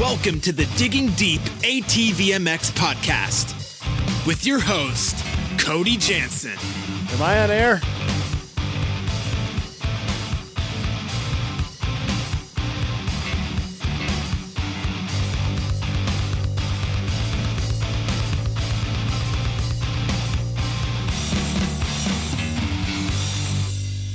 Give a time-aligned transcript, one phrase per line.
[0.00, 3.54] Welcome to the Digging Deep ATVMX podcast
[4.26, 5.24] with your host,
[5.56, 6.58] Cody Jansen.
[7.12, 7.80] Am I on air?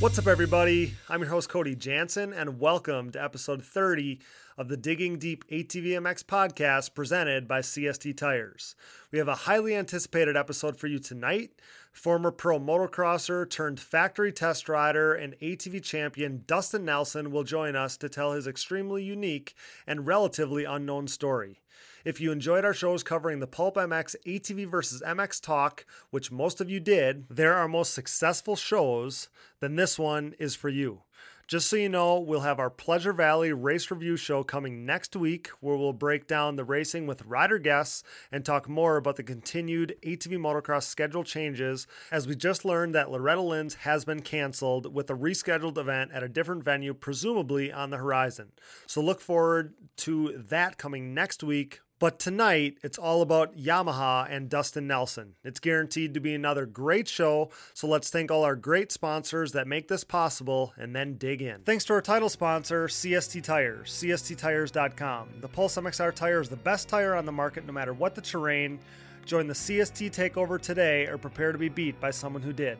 [0.09, 0.95] What's up, everybody?
[1.07, 4.19] I'm your host, Cody Jansen, and welcome to episode 30
[4.57, 8.75] of the Digging Deep ATVMX podcast presented by CST Tires.
[9.11, 11.51] We have a highly anticipated episode for you tonight.
[11.93, 17.95] Former pro motocrosser turned factory test rider and ATV champion Dustin Nelson will join us
[17.97, 19.53] to tell his extremely unique
[19.85, 21.61] and relatively unknown story.
[22.05, 26.61] If you enjoyed our shows covering the Pulp MX ATV versus MX talk, which most
[26.61, 31.01] of you did, they're our most successful shows, then this one is for you.
[31.49, 35.47] Just so you know, we'll have our Pleasure Valley race review show coming next week
[35.61, 39.95] where we'll break down the racing with rider guests and talk more about the continued
[40.03, 45.09] ATV motocross schedule changes as we just learned that Loretta Lynn's has been canceled with
[45.09, 48.51] a rescheduled event at a different venue, presumably on the horizon.
[48.85, 51.79] So look forward to that coming next week.
[51.99, 55.35] But tonight, it's all about Yamaha and Dustin Nelson.
[55.43, 59.67] It's guaranteed to be another great show, so let's thank all our great sponsors that
[59.67, 61.59] make this possible and then dig in.
[61.65, 65.27] Thanks to our title sponsor, CST Tires, CSTTires.com.
[65.41, 68.21] The Pulse MXR tire is the best tire on the market no matter what the
[68.21, 68.79] terrain.
[69.25, 72.77] Join the CST takeover today or prepare to be beat by someone who did.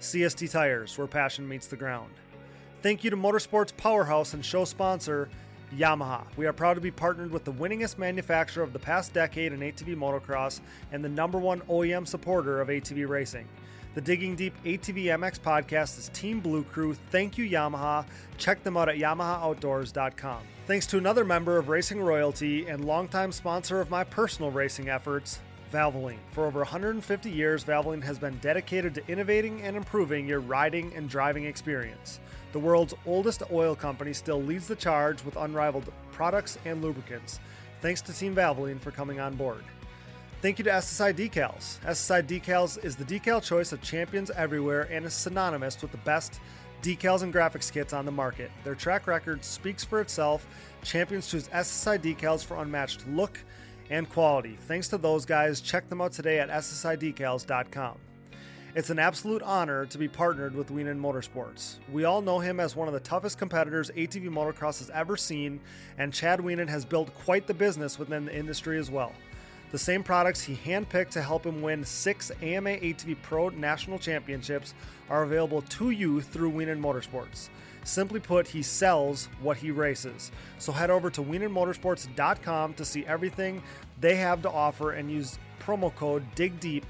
[0.00, 2.14] CST Tires, where passion meets the ground.
[2.80, 5.28] Thank you to Motorsports Powerhouse and show sponsor,
[5.76, 6.24] Yamaha.
[6.36, 9.60] We are proud to be partnered with the winningest manufacturer of the past decade in
[9.60, 10.60] ATV motocross
[10.92, 13.48] and the number one OEM supporter of ATV racing.
[13.94, 16.94] The Digging Deep ATV MX podcast is Team Blue Crew.
[17.10, 18.06] Thank you, Yamaha.
[18.38, 20.40] Check them out at YamahaOutdoors.com.
[20.66, 25.40] Thanks to another member of Racing Royalty and longtime sponsor of my personal racing efforts,
[25.72, 26.18] Valvoline.
[26.30, 31.08] For over 150 years, Valvoline has been dedicated to innovating and improving your riding and
[31.08, 32.20] driving experience.
[32.52, 37.40] The world's oldest oil company still leads the charge with unrivaled products and lubricants.
[37.80, 39.64] Thanks to Team Valvoline for coming on board.
[40.42, 41.78] Thank you to SSI Decals.
[41.80, 46.40] SSI Decals is the decal choice of champions everywhere and is synonymous with the best
[46.82, 48.50] decals and graphics kits on the market.
[48.64, 50.46] Their track record speaks for itself.
[50.82, 53.38] Champions choose SSI Decals for unmatched look
[53.88, 54.58] and quality.
[54.62, 55.60] Thanks to those guys.
[55.60, 57.98] Check them out today at ssidecals.com.
[58.74, 61.74] It's an absolute honor to be partnered with Wienen Motorsports.
[61.92, 65.60] We all know him as one of the toughest competitors ATV motocross has ever seen,
[65.98, 69.12] and Chad Wienen has built quite the business within the industry as well.
[69.72, 74.72] The same products he handpicked to help him win six AMA ATV Pro National Championships
[75.10, 77.50] are available to you through Wienen Motorsports.
[77.84, 80.32] Simply put, he sells what he races.
[80.58, 83.62] So head over to wienenmotorsports.com to see everything
[84.00, 86.84] they have to offer and use promo code DIGDEEP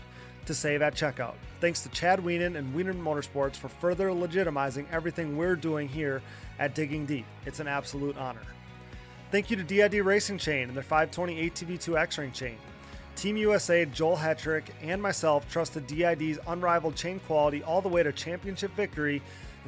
[0.46, 1.34] to save at checkout.
[1.60, 6.22] Thanks to Chad Wienen and Wienen Motorsports for further legitimizing everything we're doing here
[6.58, 7.26] at Digging Deep.
[7.46, 8.42] It's an absolute honor.
[9.30, 12.56] Thank you to DID Racing Chain and their 520 ATV2 X-Ring chain.
[13.14, 18.12] Team USA, Joel Hetrick, and myself trusted DID's unrivaled chain quality all the way to
[18.12, 19.22] championship victory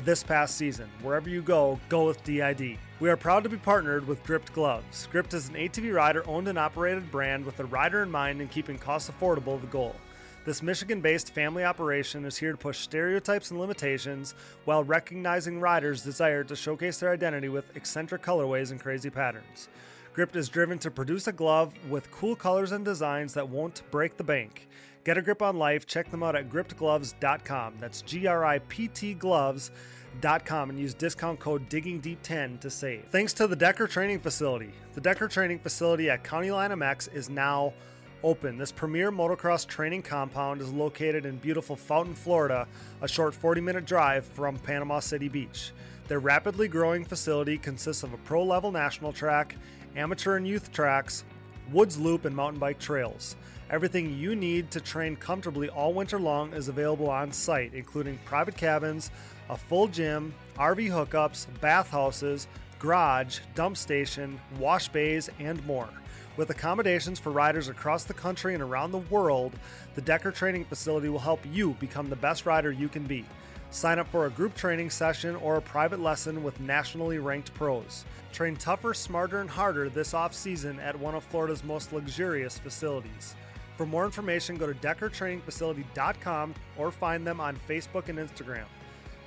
[0.04, 0.88] this past season.
[1.02, 2.78] Wherever you go, go with DID.
[3.00, 5.08] We are proud to be partnered with Gript Gloves.
[5.12, 8.50] Gript is an ATV rider owned and operated brand with the rider in mind and
[8.50, 9.94] keeping costs affordable the goal.
[10.44, 14.34] This Michigan based family operation is here to push stereotypes and limitations
[14.66, 19.70] while recognizing riders' desire to showcase their identity with eccentric colorways and crazy patterns.
[20.12, 24.18] Gript is driven to produce a glove with cool colors and designs that won't break
[24.18, 24.68] the bank.
[25.02, 25.86] Get a grip on life.
[25.86, 27.74] Check them out at griptgloves.com.
[27.80, 33.06] That's G R I P T gloves.com and use discount code DIGGINGDEEP10 to save.
[33.10, 34.72] Thanks to the Decker Training Facility.
[34.92, 37.72] The Decker Training Facility at County Line MX is now
[38.24, 38.56] open.
[38.56, 42.66] This premier motocross training compound is located in beautiful Fountain, Florida,
[43.02, 45.72] a short 40 minute drive from Panama City Beach.
[46.08, 49.56] Their rapidly growing facility consists of a pro level national track,
[49.94, 51.24] amateur and youth tracks,
[51.70, 53.36] woods loop, and mountain bike trails.
[53.70, 58.56] Everything you need to train comfortably all winter long is available on site, including private
[58.56, 59.10] cabins,
[59.50, 62.46] a full gym, RV hookups, bathhouses,
[62.78, 65.88] garage, dump station, wash bays, and more.
[66.36, 69.52] With accommodations for riders across the country and around the world,
[69.94, 73.24] the Decker Training Facility will help you become the best rider you can be.
[73.70, 78.04] Sign up for a group training session or a private lesson with nationally ranked pros.
[78.32, 83.36] Train tougher, smarter, and harder this off season at one of Florida's most luxurious facilities.
[83.76, 88.66] For more information, go to DeckerTrainingFacility.com or find them on Facebook and Instagram.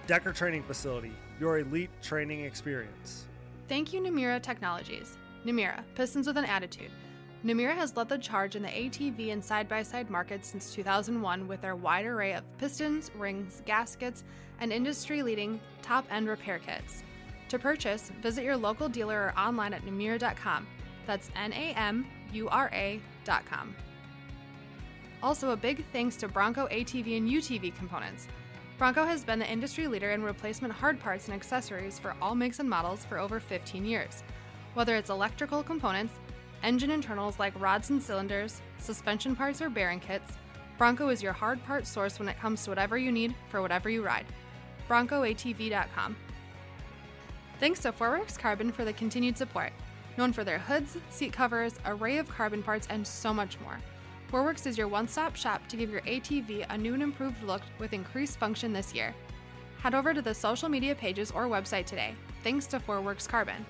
[0.08, 3.26] Decker Training Facility, your elite training experience.
[3.68, 5.18] Thank you, Namura Technologies.
[5.46, 6.92] Namura, Pistons with an Attitude.
[7.46, 11.48] Namura has led the charge in the ATV and side by side market since 2001
[11.48, 14.24] with their wide array of pistons, rings, gaskets,
[14.60, 17.04] and industry leading top end repair kits.
[17.50, 20.68] To purchase, visit your local dealer or online at namura.com.
[21.06, 23.76] That's N A M U R A.com.
[25.24, 28.28] Also, a big thanks to Bronco ATV and UTV components.
[28.78, 32.60] Bronco has been the industry leader in replacement hard parts and accessories for all makes
[32.60, 34.24] and models for over 15 years.
[34.78, 36.14] Whether it's electrical components,
[36.62, 40.34] engine internals like rods and cylinders, suspension parts, or bearing kits,
[40.78, 43.90] Bronco is your hard part source when it comes to whatever you need for whatever
[43.90, 44.28] you ride.
[44.88, 46.16] BroncoATV.com.
[47.60, 49.74] Thanks to Forworks Carbon for the continued support,
[50.16, 53.80] known for their hoods, seat covers, array of carbon parts, and so much more.
[54.32, 57.64] Forworks is your one stop shop to give your ATV a new and improved look
[57.80, 59.16] with increased function this year.
[59.80, 62.14] Head over to the social media pages or website today.
[62.44, 63.66] Thanks to Forworks Carbon.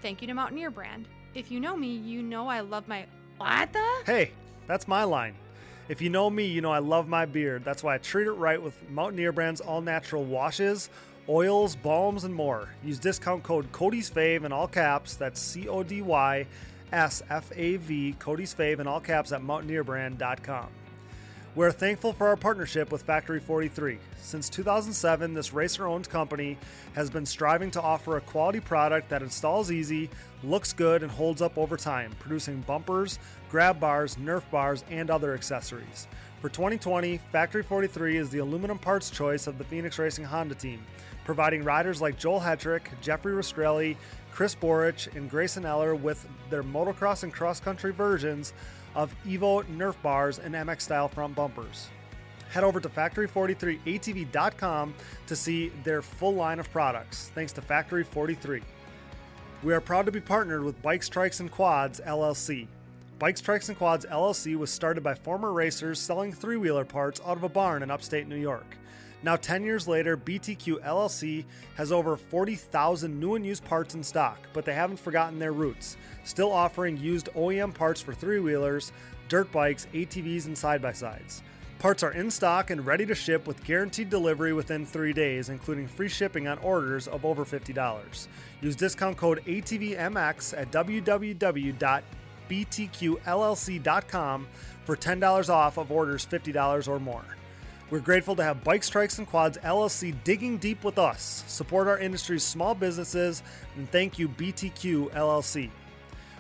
[0.02, 1.08] Thank you to Mountaineer Brand.
[1.36, 3.06] If you know me, you know I love my.
[3.38, 4.02] What the?
[4.08, 4.32] Hey,
[4.66, 5.36] that's my line.
[5.90, 7.66] If you know me, you know I love my beard.
[7.66, 10.92] That's why I treat it right with Mountaineer Brand's all natural washes,
[11.28, 12.70] oils, balms, and more.
[12.84, 15.16] Use discount code Cody's Fave in all caps.
[15.16, 16.46] That's C O D Y
[16.92, 20.68] S F A V, Cody's Fave in all caps at mountaineerbrand.com.
[21.56, 23.98] We're thankful for our partnership with Factory 43.
[24.22, 26.60] Since 2007, this racer owned company
[26.94, 30.12] has been striving to offer a quality product that installs easy,
[30.44, 33.18] looks good, and holds up over time, producing bumpers,
[33.50, 36.08] grab bars, Nerf bars, and other accessories.
[36.42, 40.82] For 2020, Factory 43 is the aluminum parts choice of the Phoenix Racing Honda team,
[41.26, 43.98] providing riders like Joel Hetrick, Jeffrey Rastrelli,
[44.32, 48.54] Chris Borich, and Grayson Eller with their motocross and cross country versions
[48.96, 51.90] of Evo Nerf bars and MX style front bumpers.
[52.52, 54.94] Head over to factory43atv.com
[55.28, 57.32] to see their full line of products.
[57.36, 58.64] Thanks to Factory 43.
[59.62, 62.68] We are proud to be partnered with Bike Trikes and Quads LLC.
[63.20, 67.36] Bike Trikes, and Quads LLC was started by former racers selling three wheeler parts out
[67.36, 68.78] of a barn in upstate New York.
[69.24, 71.44] Now, 10 years later, BTQ LLC
[71.76, 75.98] has over 40,000 new and used parts in stock, but they haven't forgotten their roots,
[76.24, 78.94] still offering used OEM parts for three wheelers,
[79.28, 81.44] dirt bikes, ATVs, and side by sides.
[81.80, 85.90] Parts are in stock and ready to ship with guaranteed delivery within three days, including
[85.90, 88.28] free shipping on orders of over $50.
[88.62, 90.72] Use discount code ATVMX at
[92.50, 94.48] www.btqllc.com
[94.86, 97.26] for $10 off of orders $50 or more.
[97.90, 101.98] We're grateful to have Bike Trikes and Quads LLC digging deep with us, support our
[101.98, 103.42] industry's small businesses,
[103.78, 105.72] and thank you, BTQ LLC.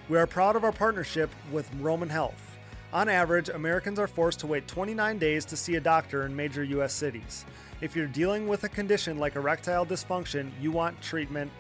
[0.09, 2.57] We are proud of our partnership with Roman Health.
[2.93, 6.63] On average, Americans are forced to wait 29 days to see a doctor in major
[6.63, 6.93] U.S.
[6.93, 7.45] cities.
[7.81, 11.51] If you're dealing with a condition like erectile dysfunction, you want treatment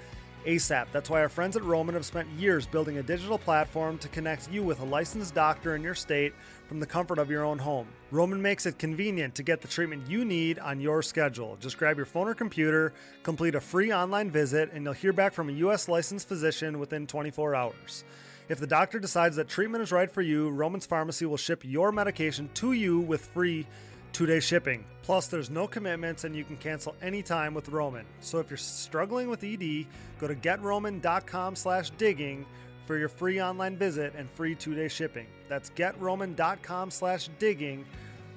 [0.45, 0.87] ASAP.
[0.91, 4.51] That's why our friends at Roman have spent years building a digital platform to connect
[4.51, 6.33] you with a licensed doctor in your state
[6.67, 7.87] from the comfort of your own home.
[8.11, 11.57] Roman makes it convenient to get the treatment you need on your schedule.
[11.59, 12.93] Just grab your phone or computer,
[13.23, 15.87] complete a free online visit, and you'll hear back from a U.S.
[15.87, 18.03] licensed physician within 24 hours.
[18.49, 21.91] If the doctor decides that treatment is right for you, Roman's Pharmacy will ship your
[21.91, 23.67] medication to you with free
[24.13, 24.83] two day shipping.
[25.03, 28.05] Plus, there's no commitments and you can cancel anytime with Roman.
[28.19, 29.87] So if you're struggling with ED,
[30.19, 32.45] go to getroman.com slash digging
[32.85, 35.27] for your free online visit and free two day shipping.
[35.47, 37.85] That's getroman.com slash digging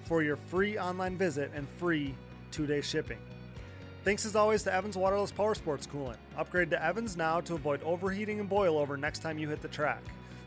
[0.04, 2.14] for your free online visit and free
[2.50, 3.18] two day shipping.
[4.04, 6.16] Thanks as always to Evans Waterless Power Sports Coolant.
[6.36, 9.68] Upgrade to Evans now to avoid overheating and boil over next time you hit the
[9.68, 10.02] track.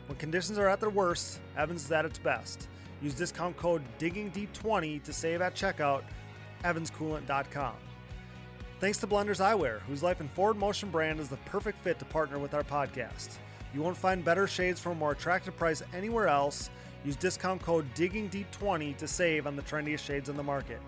[0.06, 2.68] When conditions are at their worst, Evans is at its best.
[3.02, 6.02] Use discount code DIGGINGDEEP20 to save at checkout,
[6.64, 7.74] evanscoolant.com.
[8.78, 12.04] Thanks to Blenders Eyewear, whose Life and Forward Motion brand is the perfect fit to
[12.04, 13.36] partner with our podcast.
[13.74, 16.70] You won't find better shades for a more attractive price anywhere else.
[17.04, 20.80] Use discount code DIGGINGDEEP20 to save on the trendiest shades in the market.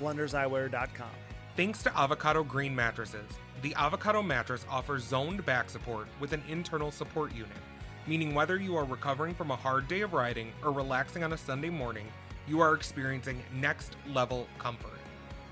[0.00, 1.10] BlendersEyewear.com.
[1.56, 3.30] Thanks to Avocado Green Mattresses,
[3.62, 7.50] the Avocado mattress offers zoned back support with an internal support unit,
[8.06, 11.38] meaning whether you are recovering from a hard day of riding or relaxing on a
[11.38, 12.06] Sunday morning,
[12.46, 14.98] you are experiencing next level comfort.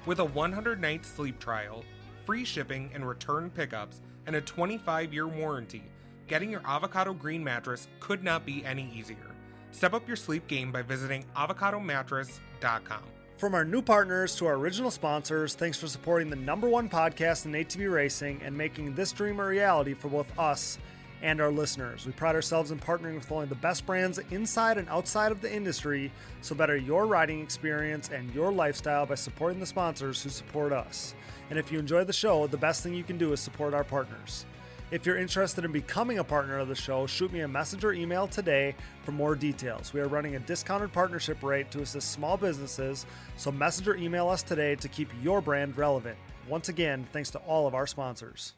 [0.07, 1.85] With a 100 night sleep trial,
[2.25, 5.83] free shipping and return pickups, and a 25 year warranty,
[6.27, 9.35] getting your Avocado Green mattress could not be any easier.
[9.73, 13.03] Step up your sleep game by visiting avocadomattress.com.
[13.37, 17.47] From our new partners to our original sponsors, thanks for supporting the number one podcast
[17.47, 20.79] in ATV racing and making this dream a reality for both us
[21.25, 22.05] and our listeners.
[22.05, 25.53] We pride ourselves in partnering with only the best brands inside and outside of the
[25.53, 26.13] industry,
[26.43, 31.15] so better your riding experience and your lifestyle by supporting the sponsors who support us.
[31.49, 33.85] And if you enjoy the show, the best thing you can do is support our
[33.85, 34.45] partners.
[34.91, 37.95] If you're interested in becoming a partner of the show, shoot me a message or
[37.95, 39.95] email today for more details.
[39.95, 43.07] We are running a discounted partnership rate to assist small businesses,
[43.39, 46.19] so message or email us today to keep your brand relevant.
[46.47, 48.53] Once again, thanks to all of our sponsors.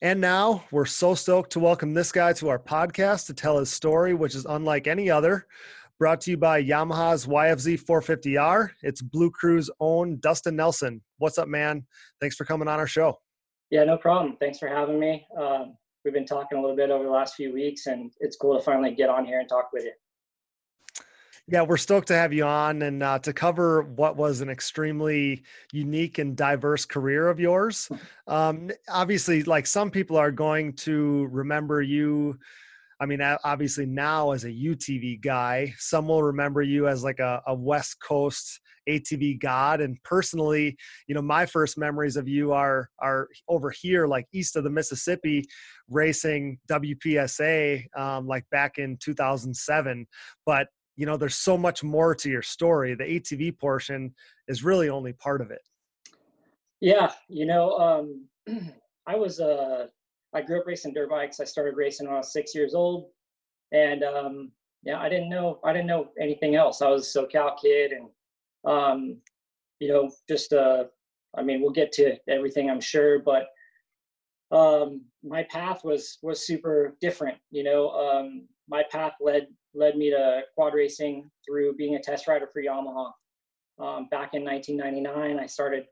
[0.00, 3.72] And now we're so stoked to welcome this guy to our podcast to tell his
[3.72, 5.48] story, which is unlike any other.
[5.98, 8.70] Brought to you by Yamaha's YFZ 450R.
[8.84, 11.02] It's Blue Crew's own Dustin Nelson.
[11.16, 11.84] What's up, man?
[12.20, 13.18] Thanks for coming on our show.
[13.70, 14.36] Yeah, no problem.
[14.38, 15.26] Thanks for having me.
[15.36, 18.56] Um, we've been talking a little bit over the last few weeks, and it's cool
[18.56, 19.92] to finally get on here and talk with you.
[21.50, 25.44] Yeah, we're stoked to have you on and uh, to cover what was an extremely
[25.72, 27.88] unique and diverse career of yours.
[28.26, 32.38] Um, obviously, like some people are going to remember you.
[33.00, 37.40] I mean, obviously now as a UTV guy, some will remember you as like a,
[37.46, 39.80] a West Coast ATV god.
[39.80, 40.76] And personally,
[41.06, 44.70] you know, my first memories of you are are over here, like east of the
[44.70, 45.44] Mississippi,
[45.88, 50.06] racing WPSA, um, like back in 2007.
[50.44, 54.12] But you know there's so much more to your story the atv portion
[54.48, 55.62] is really only part of it.
[56.80, 58.26] Yeah you know um
[59.06, 59.86] i was uh
[60.34, 61.40] i grew up racing dirt bikes.
[61.40, 63.06] I started racing when i was six years old.
[63.72, 64.50] And um
[64.82, 66.82] yeah i didn't know i didn't know anything else.
[66.82, 68.08] I was a socal kid and
[68.70, 69.16] um
[69.78, 70.84] you know just uh
[71.36, 73.46] i mean we'll get to everything i'm sure but
[74.50, 79.46] um my path was was super different you know um my path led
[79.78, 83.12] led me to quad racing through being a test rider for Yamaha.
[83.80, 85.86] Um, back in 1999, I started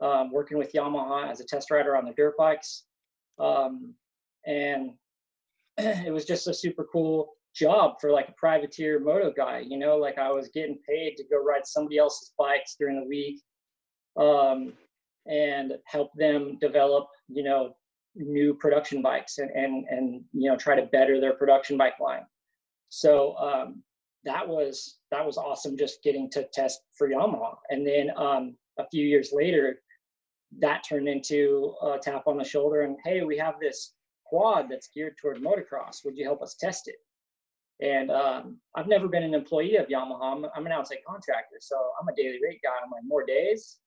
[0.00, 2.84] um, working with Yamaha as a test rider on the dirt bikes.
[3.38, 3.94] Um,
[4.46, 4.92] and
[5.78, 9.96] it was just a super cool job for like a privateer moto guy, you know,
[9.96, 13.42] like I was getting paid to go ride somebody else's bikes during the week
[14.16, 14.72] um,
[15.26, 17.74] and help them develop, you know,
[18.14, 22.22] new production bikes and, and, and, you know, try to better their production bike line.
[22.88, 23.82] So um,
[24.24, 25.76] that was that was awesome.
[25.76, 29.80] Just getting to test for Yamaha, and then um, a few years later,
[30.60, 34.88] that turned into a tap on the shoulder and hey, we have this quad that's
[34.94, 36.04] geared toward motocross.
[36.04, 36.96] Would you help us test it?
[37.80, 40.36] And um, I've never been an employee of Yamaha.
[40.36, 42.70] I'm, I'm, an outside contractor, so I'm a daily rate guy.
[42.82, 43.78] I'm like more days,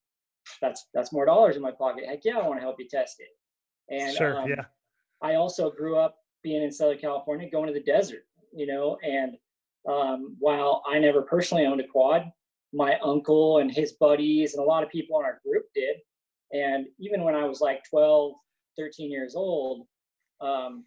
[0.61, 2.05] that's that's more dollars in my pocket.
[2.07, 3.93] Heck yeah, I want to help you test it.
[3.93, 4.65] And sure, um, yeah.
[5.21, 9.35] I also grew up being in Southern California, going to the desert you know, and
[9.89, 12.31] um, while I never personally owned a quad,
[12.73, 15.97] my uncle and his buddies and a lot of people in our group did.
[16.53, 18.33] And even when I was like 12,
[18.77, 19.87] 13 years old,
[20.39, 20.85] um,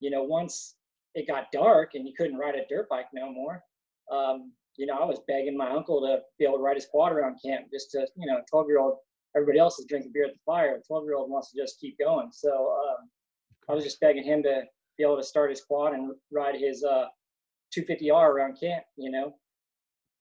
[0.00, 0.76] you know, once
[1.14, 3.62] it got dark and you couldn't ride a dirt bike no more,
[4.12, 7.12] um, you know, I was begging my uncle to be able to ride his quad
[7.12, 8.98] around camp just to, you know, 12 year old,
[9.36, 10.76] everybody else is drinking beer at the fire.
[10.76, 12.30] A 12 year old wants to just keep going.
[12.32, 13.08] So um,
[13.68, 14.62] I was just begging him to
[14.98, 17.06] be able to start his quad and ride his uh,
[17.76, 19.34] 250R around camp, you know.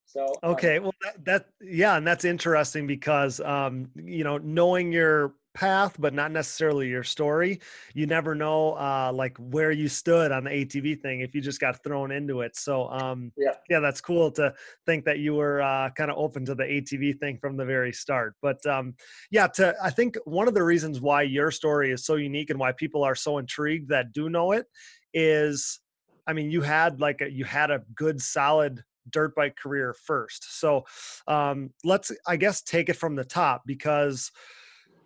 [0.06, 4.94] So uh, okay, well that, that, yeah, and that's interesting because um, you know knowing
[4.94, 7.60] your path but not necessarily your story.
[7.96, 11.60] You never know uh like where you stood on the atv thing if you just
[11.60, 12.56] got thrown into it.
[12.56, 13.54] So um yeah.
[13.68, 14.54] yeah that's cool to
[14.86, 17.92] think that you were uh kind of open to the atv thing from the very
[17.92, 18.36] start.
[18.40, 18.94] But um
[19.32, 22.60] yeah to i think one of the reasons why your story is so unique and
[22.60, 24.68] why people are so intrigued that do know it
[25.14, 25.80] is
[26.28, 30.60] i mean you had like a, you had a good solid dirt bike career first.
[30.60, 30.86] So
[31.28, 34.32] um let's i guess take it from the top because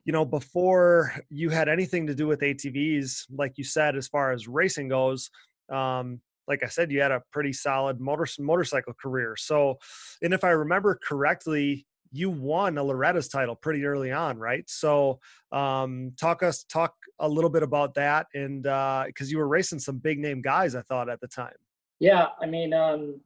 [0.06, 4.32] you know, before you had anything to do with ATVs, like you said, as far
[4.32, 5.30] as racing goes,
[5.72, 9.36] um, like I said, you had a pretty solid motor motorcycle career.
[9.38, 9.78] So,
[10.22, 14.64] and if I remember correctly, you won a Loretta's title pretty early on, right?
[14.68, 15.20] So,
[15.52, 19.80] um, talk us talk a little bit about that, and because uh, you were racing
[19.80, 21.54] some big name guys, I thought at the time.
[22.00, 23.22] Yeah, I mean, um,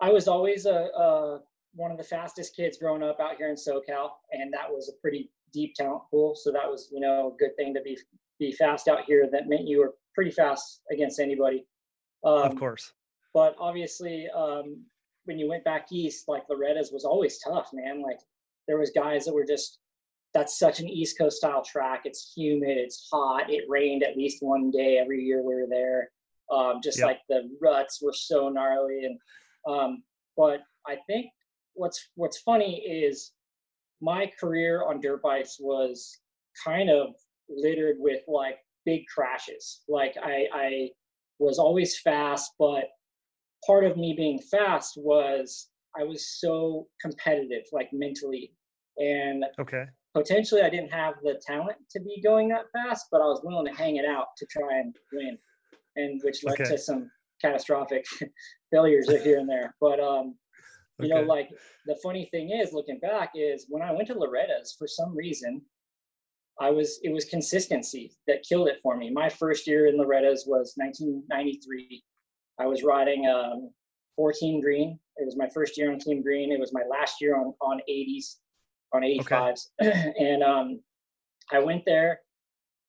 [0.00, 1.40] I was always a, a
[1.74, 5.00] one of the fastest kids growing up out here in SoCal, and that was a
[5.00, 6.34] pretty deep talent pool.
[6.34, 7.98] So that was, you know, a good thing to be
[8.38, 9.28] be fast out here.
[9.30, 11.66] That meant you were pretty fast against anybody.
[12.24, 12.92] Um, of course.
[13.34, 14.84] But obviously, um,
[15.24, 18.02] when you went back east, like Loretta's was always tough, man.
[18.02, 18.18] Like
[18.68, 19.78] there was guys that were just
[20.34, 22.02] that's such an East Coast style track.
[22.04, 23.50] It's humid, it's hot.
[23.50, 26.10] It rained at least one day every year we were there.
[26.50, 27.06] Um, just yep.
[27.06, 29.18] like the ruts were so gnarly, and
[29.66, 30.02] um,
[30.36, 31.26] but I think
[31.74, 33.32] what's what's funny is
[34.02, 36.18] my career on dirt bikes was
[36.62, 37.14] kind of
[37.48, 39.82] littered with like big crashes.
[39.88, 40.88] Like I, I
[41.38, 42.84] was always fast, but
[43.64, 45.68] part of me being fast was
[45.98, 48.52] I was so competitive, like mentally,
[48.98, 53.26] and okay, potentially I didn't have the talent to be going that fast, but I
[53.26, 55.38] was willing to hang it out to try and win,
[55.96, 56.64] and which led Okay.
[56.64, 58.04] to some catastrophic
[58.72, 59.74] failures here and there.
[59.80, 60.36] But um,
[61.02, 61.50] you know, like
[61.86, 65.62] the funny thing is, looking back, is when I went to Loretta's for some reason,
[66.60, 69.10] I was it was consistency that killed it for me.
[69.10, 72.02] My first year in Loretta's was 1993.
[72.58, 73.70] I was riding um,
[74.16, 74.98] 14 green.
[75.16, 76.52] It was my first year on Team Green.
[76.52, 78.36] It was my last year on on 80s,
[78.92, 80.80] on 85s, and um,
[81.50, 82.20] I went there.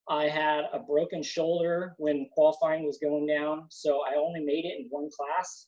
[0.09, 4.79] I had a broken shoulder when qualifying was going down, so I only made it
[4.79, 5.67] in one class.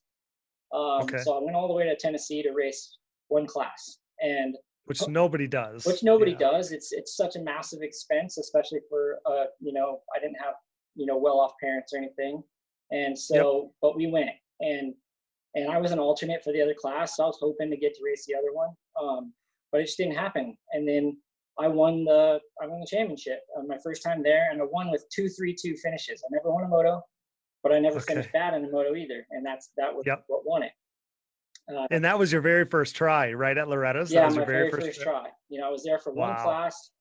[0.75, 1.19] Um, Okay.
[1.19, 2.97] So I went all the way to Tennessee to race
[3.29, 4.55] one class, and
[4.85, 5.85] which nobody does.
[5.85, 6.37] which nobody Yeah.
[6.51, 6.71] does.
[6.71, 10.55] It's it's such a massive expense, especially for uh, you know, I didn't have
[10.95, 12.43] you know well off parents or anything,
[12.91, 14.29] and so but we went
[14.59, 14.93] and
[15.55, 17.93] and I was an alternate for the other class, so I was hoping to get
[17.95, 19.33] to race the other one, um,
[19.71, 20.57] but it just didn't happen.
[20.73, 21.17] And then
[21.57, 24.91] I won the I won the championship on my first time there, and I won
[24.91, 26.21] with two three two finishes.
[26.23, 27.01] I never won a moto,
[27.65, 28.13] but I never Okay.
[28.13, 30.25] finished bad in a moto either, and that's that was Yep.
[30.27, 30.71] what won it.
[31.67, 34.11] Uh, And that was your very first try, right at Loretta's.
[34.11, 35.31] yeah, that was my your very, first, try.
[35.49, 36.91] You know, I was there for one class,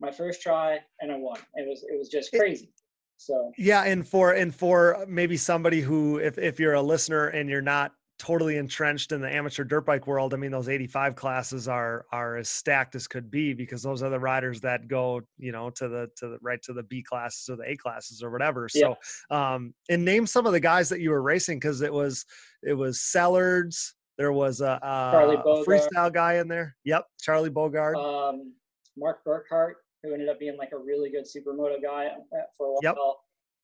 [0.00, 1.38] my first try, and I won.
[1.54, 2.74] It was it was just It- crazy.
[3.16, 7.48] So Yeah, and for and for maybe somebody who, if if you're a listener and
[7.48, 11.68] you're not totally entrenched in the amateur dirt bike world, I mean, those 85 classes
[11.68, 15.52] are are as stacked as could be because those are the riders that go, you
[15.52, 18.30] know, to the to the right to the B classes or the A classes or
[18.30, 18.68] whatever.
[18.74, 18.94] Yeah.
[19.30, 22.26] So, um, and name some of the guys that you were racing because it was
[22.62, 23.92] it was Sellards.
[24.16, 26.76] There was a, Charlie a freestyle guy in there.
[26.84, 27.94] Yep, Charlie Bogard.
[27.94, 28.52] um,
[28.96, 32.70] Mark Burkhart, who ended up being like a really good supermoto guy uh, for a
[32.72, 32.80] while.
[32.82, 32.96] Yep.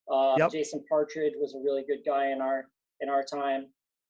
[0.09, 0.51] Uh, Yep.
[0.51, 2.67] Jason Partridge was a really good guy in our
[3.01, 3.65] in our time.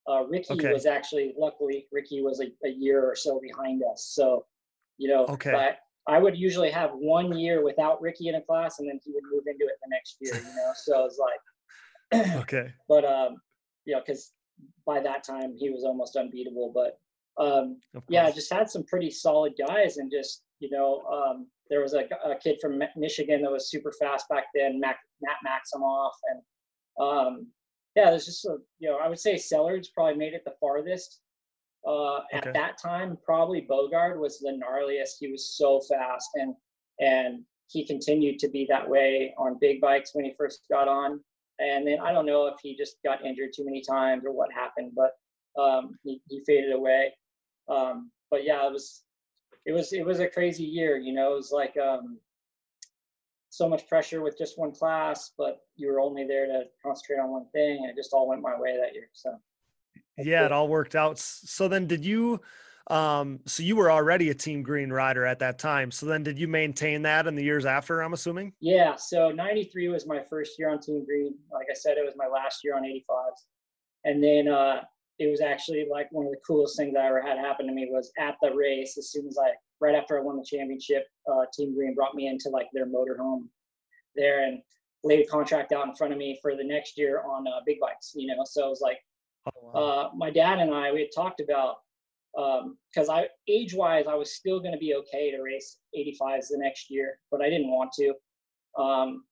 [0.08, 0.72] Uh, Ricky Okay.
[0.72, 4.12] was actually luckily Ricky was a, a year or so behind us.
[4.13, 4.46] So,
[4.98, 5.52] you know, Okay.
[5.52, 9.12] but I would usually have one year without Ricky in a class, and then he
[9.12, 10.34] would move into it the next year.
[10.36, 11.39] You know, so it's like
[12.36, 12.72] okay.
[12.88, 13.38] but um
[13.86, 14.34] you know because
[14.86, 17.00] by that time he was almost unbeatable but
[17.44, 21.94] um yeah just had some pretty solid guys and just you know um there was
[21.96, 26.41] a, a kid from michigan that was super fast back then Mac, matt maximoff and
[27.02, 27.48] um
[27.95, 31.21] yeah there's just a, you know i would say sellards probably made it the farthest
[31.88, 36.55] uh at that time probably bogard was the gnarliest he was so fast and
[36.99, 41.19] and he continued to be that way on big bikes when he first got on
[41.60, 44.51] and then I don't know if he just got injured too many times or what
[44.51, 45.12] happened, but
[45.62, 47.13] um, he, he faded away.
[47.69, 49.03] Um, but yeah, it was
[49.65, 50.97] it was it was a crazy year.
[50.97, 52.19] You know, it was like um,
[53.58, 57.32] so much pressure with just one class, but you were only there to concentrate on
[57.32, 59.10] one thing, and it just all went my way that year.
[59.13, 59.38] So
[60.18, 60.46] yeah cool.
[60.46, 62.39] it all worked out so then did you
[62.88, 66.38] um so you were already a team green rider at that time so then did
[66.38, 70.58] you maintain that in the years after i'm assuming Yeah, so 93 was my first
[70.60, 71.36] year on Team Green.
[71.52, 73.46] Like I said, it was my last year on 85s.
[74.04, 74.82] And then uh,
[75.18, 77.88] it was actually like one of the coolest things that ever had happen to me
[77.89, 79.50] was at the race, as soon as I,
[79.82, 83.48] right after I won the championship, uh, Team Green brought me into like their motorhome
[84.16, 84.60] there and
[85.04, 87.80] laid a contract out in front of me for the next year on uh, big
[87.80, 88.44] bikes, you know?
[88.46, 88.98] So it was like,
[89.48, 89.82] oh, wow.
[89.82, 91.76] uh, my dad and I, we had talked about
[92.36, 96.58] because I age wise, I was still going to be okay to race 85s the
[96.58, 98.14] next year, but I didn't want to.
[98.78, 99.24] Um,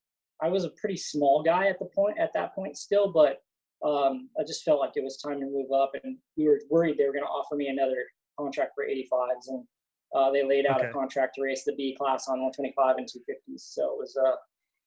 [0.42, 3.42] I was a pretty small guy at the point at that point still, but
[3.86, 6.98] um, I just felt like it was time to move up, and we were worried
[6.98, 8.06] they were going to offer me another
[8.40, 9.66] contract for 85s, and
[10.16, 10.90] uh, they laid out Okay.
[10.90, 13.60] a contract to race the B class on 125 and 250s.
[13.74, 14.36] So it was uh,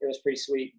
[0.01, 0.75] it was pretty sweet.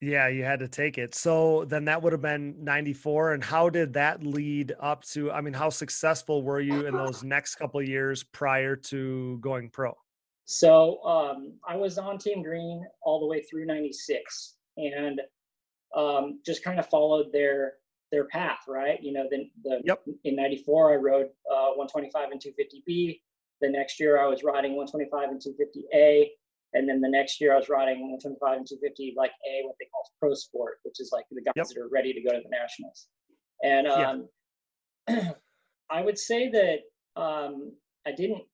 [0.00, 3.68] yeah you had to take it so then that would have been 94 and how
[3.68, 7.80] did that lead up to i mean how successful were you in those next couple
[7.80, 9.92] of years prior to going pro
[10.44, 15.20] So um, I was on Team Green all the way through '96, and
[15.96, 17.74] um, just kind of followed their
[18.12, 18.98] their path, right?
[19.02, 20.02] You know, then the Yep.
[20.24, 23.20] in '94 I rode uh, 125 and 250B.
[23.60, 26.28] The next year I was riding 125 and 250A,
[26.74, 29.86] and then the next year I was riding 125 and 250 like A, what they
[29.86, 31.66] call Pro Sport, which is like the guys Yep.
[31.68, 33.08] that are ready to go to the nationals.
[33.64, 34.10] And Yeah.
[35.08, 35.34] um,
[35.90, 37.72] I would say that um,
[38.06, 38.44] I didn't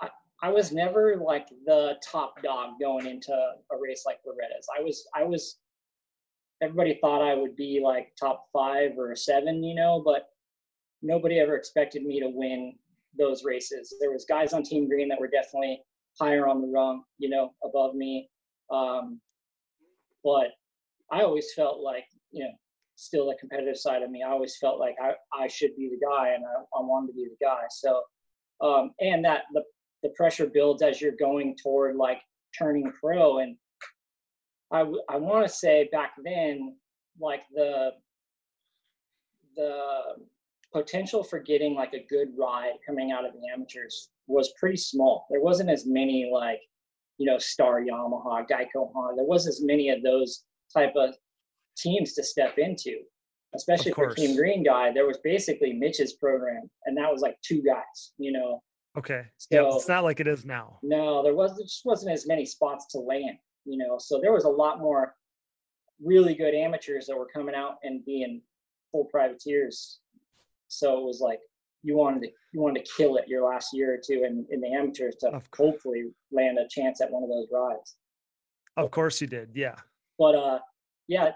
[0.00, 0.10] I,
[0.42, 4.66] I was never like the top dog going into a race like Loretta's.
[4.76, 5.58] I was, I was,
[6.60, 10.28] everybody thought I would be like top five or seven, you know, but
[11.02, 12.74] nobody ever expected me to win
[13.16, 13.94] those races.
[14.00, 15.82] There was guys on Team Green that were definitely
[16.20, 18.28] higher on the rung, you know, above me.
[18.70, 19.20] Um,
[20.24, 20.48] but
[21.10, 22.50] I always felt like, you know,
[22.96, 24.22] still the competitive side of me.
[24.22, 27.12] I always felt like I, I should be the guy and I, I wanted to
[27.14, 27.62] be the guy.
[27.70, 28.02] So,
[28.60, 29.62] um, and that the,
[30.02, 32.20] the pressure builds as you're going toward like
[32.58, 33.38] turning pro.
[33.38, 33.56] And
[34.72, 36.76] I, I want to say back then,
[37.20, 37.90] like the,
[39.56, 40.00] the
[40.78, 45.26] potential for getting like a good ride coming out of the amateurs was pretty small.
[45.30, 46.60] There wasn't as many like,
[47.18, 49.16] you know, Star Yamaha, Geico Honda.
[49.16, 51.14] There wasn't as many of those type of
[51.76, 52.98] teams to step into,
[53.54, 54.92] especially for Team Green guy.
[54.92, 58.62] There was basically Mitch's program, and that was like two guys, you know.
[58.96, 59.22] Okay.
[59.38, 60.78] So, yeah, it's not like it is now.
[60.82, 63.96] No, there was there just wasn't as many spots to land, you know.
[63.98, 65.14] So there was a lot more
[66.02, 68.42] really good amateurs that were coming out and being
[68.92, 70.00] full privateers.
[70.68, 71.40] So it was like
[71.82, 74.60] you wanted to you wanted to kill it your last year or two in, in
[74.60, 77.96] the amateurs to hopefully land a chance at one of those rides.
[78.76, 79.76] Of course you did, yeah.
[80.18, 80.58] But uh
[81.06, 81.32] yeah,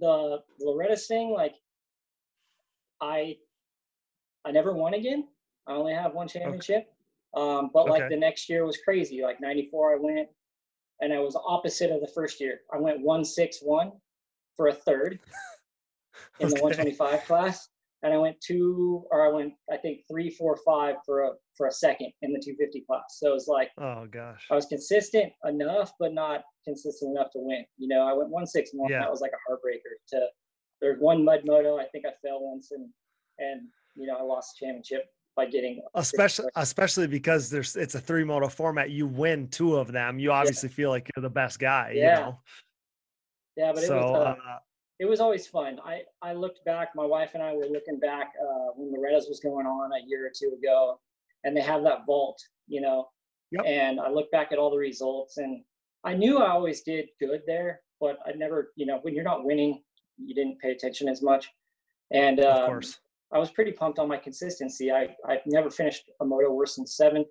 [0.00, 1.54] the Loretta thing, like
[3.00, 3.36] I
[4.44, 5.28] I never won again.
[5.66, 6.76] I only have one championship.
[6.76, 6.88] Okay.
[7.36, 8.14] Um, but like okay.
[8.14, 9.22] the next year was crazy.
[9.22, 10.28] Like 94 I went
[11.00, 12.60] and I was opposite of the first year.
[12.72, 13.92] I went one six one
[14.56, 15.18] for a third
[16.40, 16.54] in okay.
[16.54, 17.68] the 125 class
[18.04, 21.66] and I went two or I went I think three, four, five for a for
[21.66, 23.18] a second in the 250 class.
[23.18, 27.38] So it was like oh gosh, I was consistent enough, but not consistent enough to
[27.40, 27.64] win.
[27.78, 28.90] You know, I went one six one.
[28.90, 29.00] Yeah.
[29.00, 29.96] That was like a heartbreaker.
[30.10, 30.26] To
[30.80, 31.78] there's one mud moto.
[31.78, 32.88] I think I fell once and
[33.38, 33.62] and
[33.96, 38.22] you know I lost the championship by getting especially especially because there's it's a three
[38.22, 38.90] moto format.
[38.90, 40.18] You win two of them.
[40.18, 40.74] You obviously yeah.
[40.74, 41.92] feel like you're the best guy.
[41.96, 42.18] Yeah.
[42.18, 42.38] You know?
[43.56, 44.10] Yeah, but so, it was.
[44.10, 44.58] Uh, uh,
[44.98, 45.80] it was always fun.
[45.84, 49.40] I, I looked back, my wife and I were looking back uh, when Loretta's was
[49.40, 51.00] going on a year or two ago,
[51.42, 53.08] and they have that vault, you know.
[53.50, 53.64] Yep.
[53.66, 55.62] And I look back at all the results, and
[56.04, 59.44] I knew I always did good there, but I never, you know, when you're not
[59.44, 59.82] winning,
[60.16, 61.48] you didn't pay attention as much.
[62.12, 62.98] And um, of course.
[63.32, 64.92] I was pretty pumped on my consistency.
[64.92, 67.28] I, I've never finished a moto worse than seventh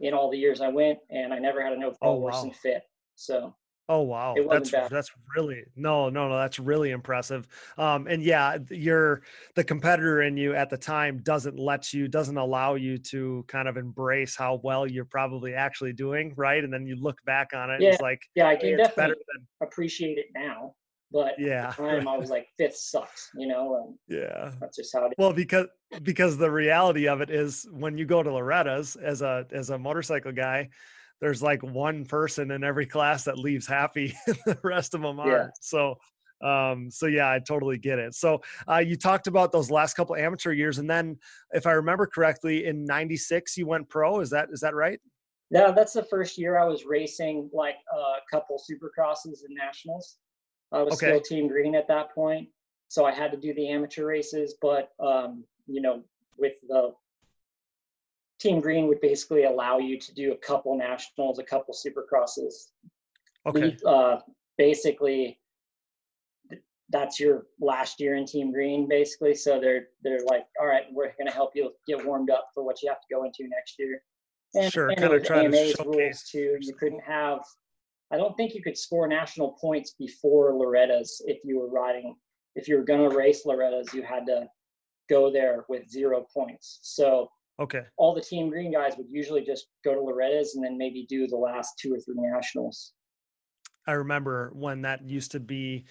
[0.00, 2.20] in all the years I went, and I never had a no fault oh, wow.
[2.20, 2.86] worse than fifth.
[3.14, 3.54] So
[3.88, 4.90] Oh wow, that's bad.
[4.90, 7.46] that's really no no no that's really impressive.
[7.76, 9.22] Um, and yeah, you're
[9.56, 13.68] the competitor in you at the time doesn't let you doesn't allow you to kind
[13.68, 16.64] of embrace how well you're probably actually doing, right?
[16.64, 19.46] And then you look back on it, yeah, it's like yeah, I can definitely than...
[19.62, 20.74] appreciate it now,
[21.12, 23.76] but yeah, at the time I was like fifth sucks, you know.
[23.84, 25.14] And yeah, that's just how it is.
[25.18, 25.66] Well, because
[26.02, 29.78] because the reality of it is when you go to Loretta's as a as a
[29.78, 30.70] motorcycle guy
[31.24, 35.52] there's like one person in every class that leaves happy the rest of them aren't.
[35.62, 35.94] So
[36.44, 38.14] um so yeah i totally get it.
[38.14, 41.16] So uh you talked about those last couple amateur years and then
[41.52, 45.00] if i remember correctly in 96 you went pro is that is that right?
[45.50, 50.18] Yeah that's the first year i was racing like a couple supercrosses and nationals.
[50.72, 51.06] I was okay.
[51.06, 52.48] still team green at that point
[52.88, 56.02] so i had to do the amateur races but um you know
[56.36, 56.92] with the
[58.44, 62.72] Team Green would basically allow you to do a couple nationals, a couple supercrosses.
[63.46, 63.74] Okay.
[63.86, 64.18] Uh,
[64.58, 65.40] basically,
[66.90, 69.34] that's your last year in Team Green, basically.
[69.34, 72.62] So they're they're like, all right, we're going to help you get warmed up for
[72.62, 74.02] what you have to go into next year.
[74.54, 76.58] And, sure, and kind of try AMA's to rules too.
[76.60, 77.40] You couldn't have.
[78.12, 82.14] I don't think you could score national points before Loretta's if you were riding.
[82.56, 84.46] If you were going to race Loretta's, you had to
[85.08, 86.78] go there with zero points.
[86.82, 87.30] So
[87.60, 87.82] Okay.
[87.96, 91.26] All the Team Green guys would usually just go to Loretta's and then maybe do
[91.26, 92.92] the last two or three nationals.
[93.86, 95.84] I remember when that used to be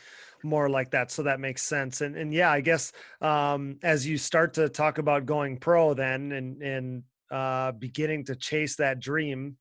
[0.43, 1.11] more like that.
[1.11, 2.01] So that makes sense.
[2.01, 6.31] And and yeah, I guess um, as you start to talk about going pro then
[6.31, 9.57] and and uh, beginning to chase that dream,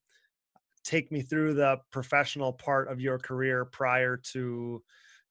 [0.83, 4.83] take me through the professional part of your career prior to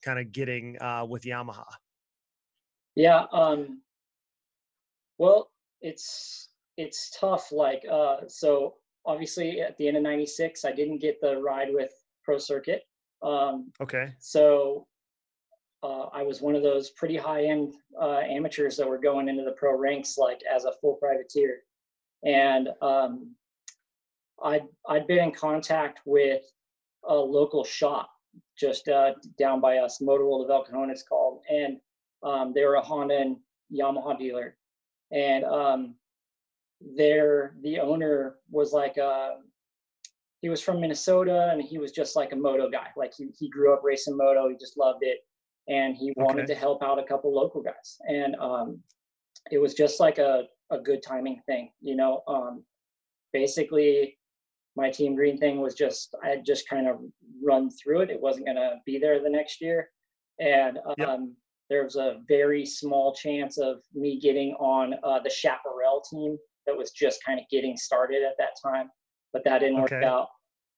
[0.03, 1.65] kind of getting uh, with Yamaha.
[2.95, 3.25] Yeah.
[3.33, 3.83] Um,
[5.19, 7.53] well, it's it's tough.
[7.53, 11.93] Like, uh, so obviously at the end of 96, I didn't get the ride with
[12.25, 12.83] Pro Circuit.
[13.23, 14.13] Um, okay.
[14.19, 14.87] So
[15.83, 19.45] uh, I was one of those pretty high end uh, amateurs that were going into
[19.45, 21.59] the pro ranks like as a full privateer.
[22.25, 23.35] And um,
[24.43, 26.43] I'd, I'd been in contact with
[27.09, 28.11] a local shop
[28.57, 31.41] just uh, down by us, Motor World of El Cajon, it's called.
[31.51, 31.79] And
[32.23, 33.37] um, they were a Honda and
[33.73, 34.57] Yamaha dealer.
[35.11, 35.95] And um,
[36.97, 39.31] there the owner was like uh
[40.41, 42.89] he was from Minnesota and he was just like a moto guy.
[42.97, 45.19] Like he, he grew up racing moto, he just loved it.
[45.69, 46.55] And he wanted okay.
[46.55, 47.99] to help out a couple local guys.
[48.09, 48.83] And um
[49.51, 52.23] it was just like a, a good timing thing, you know.
[52.29, 52.65] Um,
[53.33, 54.19] basically,
[54.77, 57.01] my team green thing was just I had just kind of
[57.43, 58.11] run through it.
[58.11, 59.91] It wasn't going to be there the next year,
[60.39, 61.19] and um, yep.
[61.69, 66.77] there was a very small chance of me getting on uh, the Chaparral team that
[66.77, 68.91] was just kind of getting started at that time,
[69.33, 69.97] but that didn't okay.
[69.97, 70.29] work out.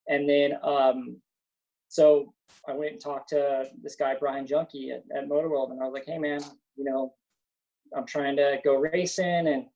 [0.09, 1.21] And then um,
[1.89, 2.33] so
[2.69, 5.85] I went and talked to this guy Brian Junkie at, at Motor World, and I
[5.85, 6.41] was like, "Hey, man,
[6.77, 7.15] you know,
[7.97, 9.67] I'm trying to go racing, and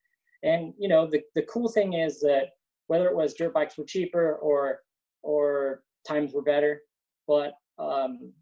[0.42, 2.51] and you know, the the cool thing is that
[2.88, 4.81] whether it was dirt bikes were cheaper or
[5.23, 6.83] or times were better,
[7.27, 8.33] but um,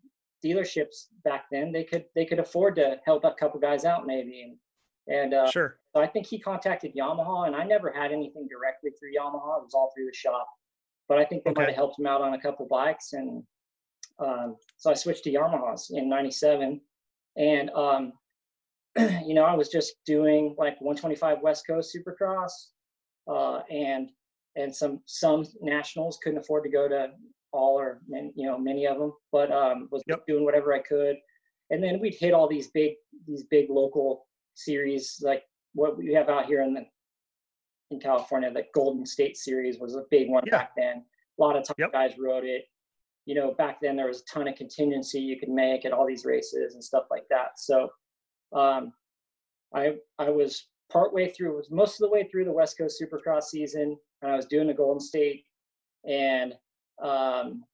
[0.45, 4.43] dealerships back then they could they could afford to help a couple guys out maybe
[4.43, 4.57] and
[5.09, 5.79] and uh, sure.
[5.95, 9.59] So I think he contacted Yamaha, and I never had anything directly through Yamaha.
[9.59, 10.49] It was all through the shop,
[11.09, 11.61] but I think they okay.
[11.61, 13.43] might have helped him out on a couple bikes, and
[14.19, 16.81] um, so I switched to Yamahas in '97,
[17.37, 18.13] and um,
[18.99, 22.51] you know I was just doing like 125 West Coast Supercross,
[23.31, 24.11] uh, and
[24.57, 27.11] and some some nationals couldn't afford to go to
[27.53, 30.27] all or many, you know many of them, but um, was yep.
[30.27, 31.17] doing whatever I could,
[31.71, 32.95] and then we'd hit all these big
[33.27, 34.26] these big local
[34.57, 35.43] series like
[35.75, 36.85] what we have out here in the
[37.91, 38.53] in California.
[38.53, 40.59] The Golden State Series was a big one yeah.
[40.59, 41.05] back then.
[41.39, 41.93] A lot of top yep.
[41.93, 42.65] guys rode it
[43.27, 46.07] you know, back then there was a ton of contingency you could make at all
[46.07, 47.59] these races and stuff like that.
[47.59, 47.91] So
[48.55, 48.93] um,
[49.75, 53.45] I I was partway through, was most of the way through the West Coast Supercross
[53.45, 55.45] season, and I was doing the Golden State,
[56.09, 56.55] and
[57.03, 57.65] um,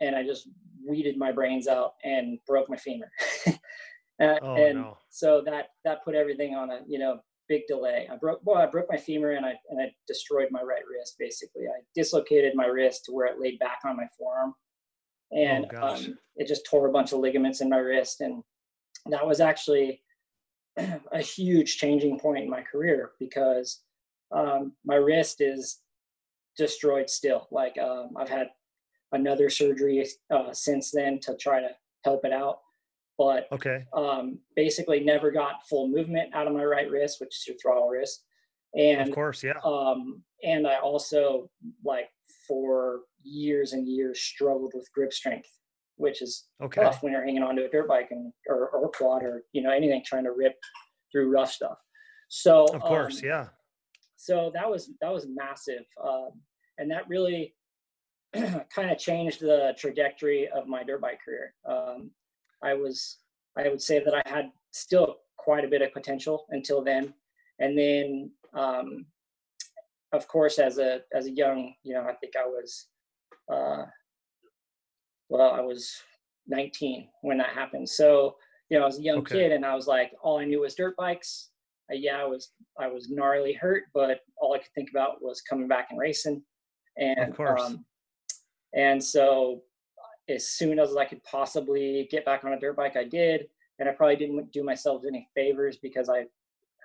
[0.00, 0.48] and I just
[0.86, 3.10] weeded my brains out and broke my femur.
[4.20, 4.98] uh, oh, and no.
[5.10, 8.08] so that that put everything on a you know big delay.
[8.12, 11.16] I broke well, I broke my femur and I and I destroyed my right wrist
[11.18, 11.62] basically.
[11.66, 14.54] I dislocated my wrist to where it laid back on my forearm
[15.30, 18.42] and oh, um, it just tore a bunch of ligaments in my wrist and
[19.06, 20.02] that was actually
[21.12, 23.82] a huge changing point in my career because
[24.34, 25.80] um, my wrist is
[26.56, 28.48] destroyed still like um, i've had
[29.12, 31.70] another surgery uh, since then to try to
[32.04, 32.58] help it out
[33.18, 37.44] but okay um, basically never got full movement out of my right wrist which is
[37.46, 38.24] your throttle wrist
[38.76, 41.50] and of course yeah um, and i also
[41.84, 42.08] like
[42.46, 45.50] for years and years struggled with grip strength,
[45.96, 46.82] which is okay.
[46.82, 49.62] tough when you're hanging onto a dirt bike and or, or a quad or you
[49.62, 50.54] know anything trying to rip
[51.12, 51.78] through rough stuff.
[52.28, 53.46] So of course, um, yeah.
[54.16, 56.30] So that was that was massive, um,
[56.78, 57.54] and that really
[58.34, 61.54] kind of changed the trajectory of my dirt bike career.
[61.68, 62.10] Um,
[62.62, 63.18] I was
[63.56, 67.14] I would say that I had still quite a bit of potential until then,
[67.58, 69.06] and then um,
[70.12, 72.86] of course, as a as a young, you know, I think I was,
[73.52, 73.84] uh,
[75.28, 75.94] well, I was
[76.46, 77.88] 19 when that happened.
[77.88, 78.36] So,
[78.70, 79.36] you know, I was a young okay.
[79.36, 81.50] kid, and I was like, all I knew was dirt bikes.
[81.90, 85.42] Uh, yeah, I was I was gnarly hurt, but all I could think about was
[85.42, 86.42] coming back and racing.
[86.96, 87.62] And of course.
[87.62, 87.84] Um,
[88.74, 89.62] and so,
[90.28, 93.48] as soon as I could possibly get back on a dirt bike, I did.
[93.78, 96.26] And I probably didn't do myself any favors because I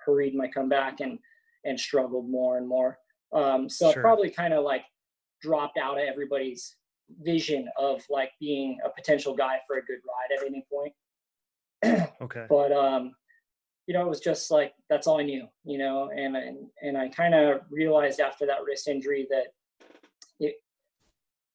[0.04, 1.18] hurried my comeback and
[1.64, 2.98] and struggled more and more.
[3.32, 4.02] Um, so sure.
[4.02, 4.84] probably kind of like
[5.42, 6.76] dropped out of everybody's
[7.22, 12.10] vision of like being a potential guy for a good ride at any point.
[12.22, 12.46] okay.
[12.48, 13.14] But um,
[13.86, 16.96] you know, it was just like that's all I knew, you know, and and and
[16.96, 19.48] I kind of realized after that wrist injury that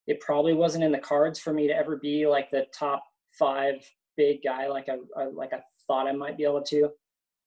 [0.09, 3.03] it probably wasn't in the cards for me to ever be like the top
[3.37, 3.75] five
[4.17, 6.89] big guy like I, I like I thought I might be able to.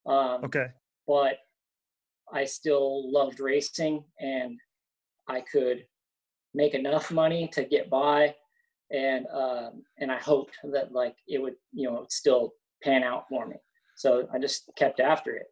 [0.07, 0.67] Um, okay.
[1.05, 1.39] But
[2.31, 4.57] I still loved racing and
[5.27, 5.85] I could
[6.53, 8.33] make enough money to get by
[8.91, 13.45] and um, and I hoped that like it would you know still pan out for
[13.45, 13.57] me.
[13.97, 15.47] So I just kept after it.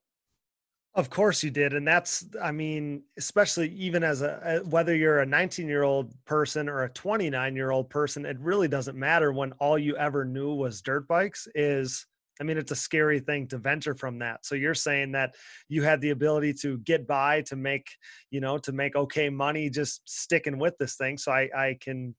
[0.93, 5.25] Of course you did, and that's I mean, especially even as a whether you're a
[5.25, 9.53] 19 year old person or a 29 year old person, it really doesn't matter when
[9.53, 11.47] all you ever knew was dirt bikes.
[11.55, 12.05] Is
[12.41, 14.45] I mean, it's a scary thing to venture from that.
[14.45, 15.35] So you're saying that
[15.69, 17.87] you had the ability to get by, to make,
[18.29, 21.17] you know, to make okay money just sticking with this thing.
[21.17, 22.15] So I, I can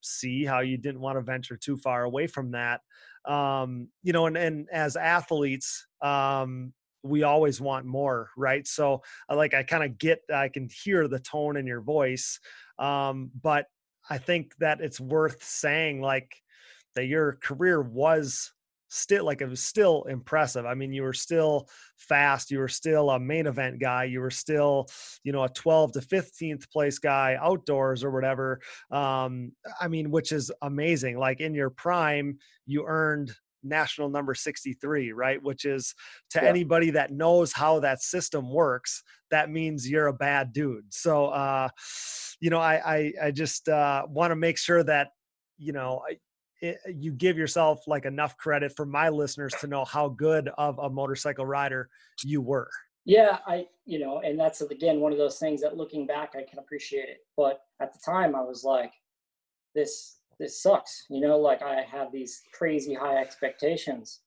[0.00, 2.80] see how you didn't want to venture too far away from that.
[3.24, 6.72] Um, you know, and, and as athletes, um,
[7.06, 8.66] we always want more, right?
[8.66, 12.40] So like I kind of get, I can hear the tone in your voice.
[12.78, 13.66] Um, but
[14.08, 16.36] I think that it's worth saying like
[16.94, 18.52] that your career was
[18.88, 20.64] still like it was still impressive.
[20.64, 24.30] I mean, you were still fast, you were still a main event guy, you were
[24.30, 24.86] still,
[25.24, 28.60] you know, a 12 to 15th place guy outdoors or whatever.
[28.90, 31.18] Um, I mean, which is amazing.
[31.18, 33.34] Like in your prime, you earned
[33.68, 35.42] national number 63, right?
[35.42, 35.94] Which is
[36.30, 36.48] to Yeah.
[36.48, 40.92] anybody that knows how that system works, that means you're a bad dude.
[40.92, 41.68] So, uh,
[42.40, 45.08] you know, I, I, I just uh, want to make sure that,
[45.58, 46.16] you know, I,
[46.60, 50.78] it, you give yourself like enough credit for my listeners to know how good of
[50.78, 51.88] a motorcycle rider
[52.24, 52.70] you were.
[53.04, 56.42] Yeah, I, you know, and that's again one of those things that looking back, I
[56.42, 57.18] can appreciate it.
[57.36, 58.92] But at the time, I was like,
[59.74, 61.06] this, this sucks.
[61.08, 64.20] You know, like I had these crazy high expectations,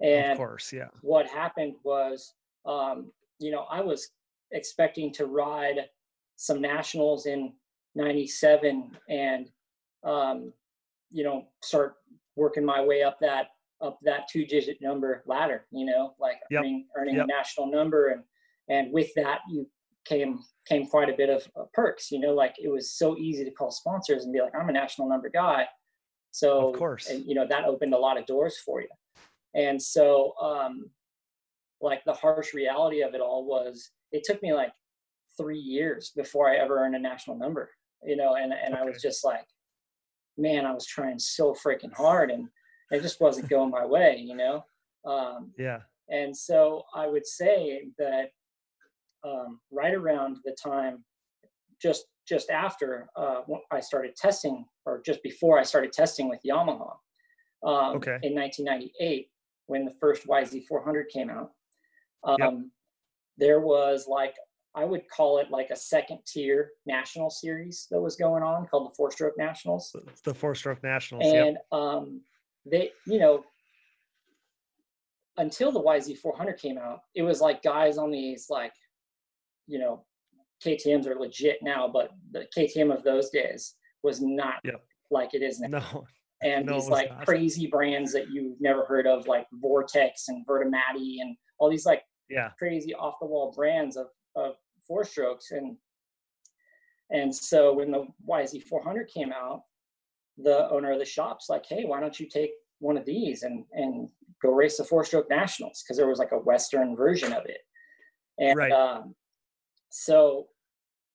[0.00, 0.88] and of course, yeah.
[1.02, 2.34] what happened was,
[2.66, 4.10] um, you know, I was
[4.52, 5.88] expecting to ride
[6.36, 7.52] some nationals in
[7.94, 9.50] '97 and,
[10.04, 10.52] um,
[11.10, 11.96] you know, start
[12.36, 13.48] working my way up that
[13.82, 15.66] up that two digit number ladder.
[15.70, 16.60] You know, like Yep.
[16.60, 17.24] earning earning Yep.
[17.24, 18.24] a national number, and
[18.68, 19.68] and with that you
[20.04, 22.10] came came quite a bit of perks.
[22.10, 24.72] You know, like it was so easy to call sponsors and be like, I'm a
[24.72, 25.66] national number guy.
[26.32, 27.08] So Of course.
[27.10, 28.88] and you know that opened a lot of doors for you.
[29.54, 30.90] And so, um,
[31.80, 34.72] like the harsh reality of it all was, it took me like
[35.36, 37.70] three years before I ever earned a national number.
[38.04, 39.46] You know, and and I was just like,
[40.38, 42.48] man, I was trying so freaking hard, and
[42.90, 44.16] it just wasn't going my way.
[44.18, 44.64] You know.
[45.04, 45.80] Um, Yeah.
[46.08, 48.30] and so I would say that
[49.24, 51.04] um, right around the time,
[51.80, 53.40] just just after uh,
[53.72, 56.92] I started testing, or just before I started testing with Yamaha,
[57.64, 58.18] um, Okay.
[58.22, 59.28] in 1998,
[59.66, 61.50] when the first YZ400 came out,
[62.22, 62.52] um, Yep.
[63.38, 64.34] there was like
[64.76, 68.88] I would call it like a second tier national series that was going on called
[68.90, 71.24] the Four Stroke Nationals The four stroke nationals.
[71.32, 71.46] Yep.
[71.46, 72.20] and um,
[72.64, 73.44] they you know
[75.38, 78.72] until the YZ400 came out, it was like guys on these like
[79.70, 80.04] you know
[80.64, 84.82] KTM's are legit now, but the KTM of those days was not Yep.
[85.10, 85.68] like it is now.
[85.78, 86.04] No.
[86.42, 87.24] and no, these like not.
[87.26, 92.02] crazy brands that you've never heard of, like Vortex and Vertemati, and all these like
[92.28, 92.50] Yeah.
[92.58, 94.56] crazy off the wall brands of of
[94.86, 95.76] four strokes and
[97.10, 99.62] and so when the YZ400 came out,
[100.38, 103.64] the owner of the shop's like, "Hey, why don't you take one of these and
[103.72, 104.08] and
[104.42, 107.60] go race the four stroke nationals?" Because there was like a Western version of it,
[108.38, 108.72] and Right.
[108.72, 109.14] um,
[109.90, 110.46] so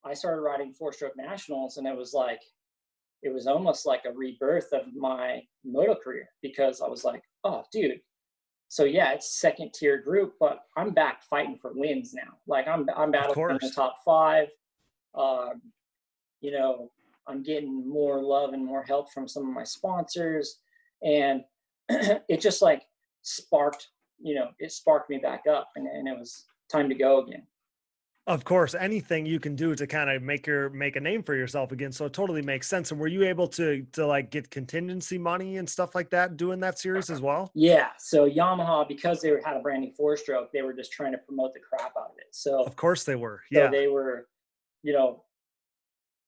[0.06, 2.42] I started riding four stroke nationals, and it was like
[3.24, 7.64] it was almost like a rebirth of my moto career because I was like, "Oh,
[7.72, 8.00] dude."
[8.68, 12.38] So yeah, it's second tier group, but I'm back fighting for wins now.
[12.48, 14.50] Like I'm I'm battling in the top five.
[15.16, 15.62] Um,
[16.42, 16.92] you know,
[17.28, 20.60] I'm getting more love and more help from some of my sponsors,
[21.02, 21.44] and
[21.90, 22.84] it just like
[23.22, 23.88] sparked.
[24.20, 27.44] You know, it sparked me back up, and, and it was time to go again.
[28.28, 31.36] Of course, anything you can do to kind of make your make a name for
[31.36, 31.92] yourself again.
[31.92, 32.90] So it totally makes sense.
[32.90, 36.60] And were you able to to like get contingency money and stuff like that doing
[36.62, 37.52] that series as well?
[37.54, 37.90] Yeah.
[38.00, 41.20] So Yamaha, because they had a brand new four stroke, they were just trying to
[41.20, 42.30] promote the crap out of it.
[42.32, 43.44] So Of course they were.
[43.54, 43.70] So Yeah.
[43.70, 44.28] they were,
[44.82, 45.24] you know,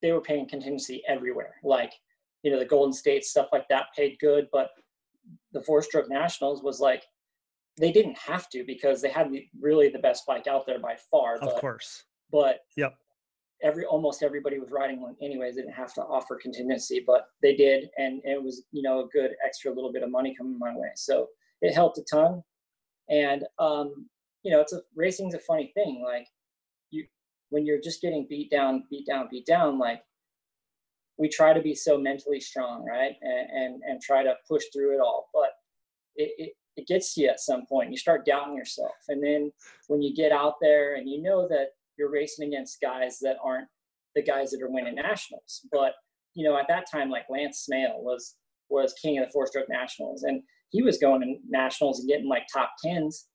[0.00, 1.56] they were paying contingency everywhere.
[1.64, 1.94] Like,
[2.44, 4.70] you know, the Golden State stuff like that paid good, but
[5.50, 7.02] the four stroke nationals was like
[7.78, 10.96] they didn't have to because they had the, really the best bike out there by
[11.10, 11.38] far.
[11.40, 12.04] But, Of course.
[12.30, 12.94] but Yep.
[13.62, 15.54] every almost everybody was riding one anyways.
[15.56, 19.08] They didn't have to offer contingency, but they did, and it was you know a
[19.08, 20.90] good extra little bit of money coming my way.
[20.96, 21.26] So
[21.62, 22.42] it helped a ton.
[23.10, 24.08] And um,
[24.42, 26.02] you know, it's a racing's a funny thing.
[26.04, 26.26] Like
[26.90, 27.06] you,
[27.50, 30.02] when you're just getting beat down, beat down, beat down, like
[31.16, 33.14] we try to be so mentally strong, right?
[33.22, 35.50] And and, and try to push through it all, but
[36.16, 37.90] it, it it gets to you at some point.
[37.90, 39.52] You start doubting yourself, and then
[39.88, 43.68] when you get out there and you know that you're racing against guys that aren't
[44.14, 45.92] the guys that are winning nationals, but
[46.34, 48.36] you know at that time like Lance Smail was
[48.70, 52.28] was king of the four stroke nationals, and he was going to nationals and getting
[52.28, 53.28] like top tens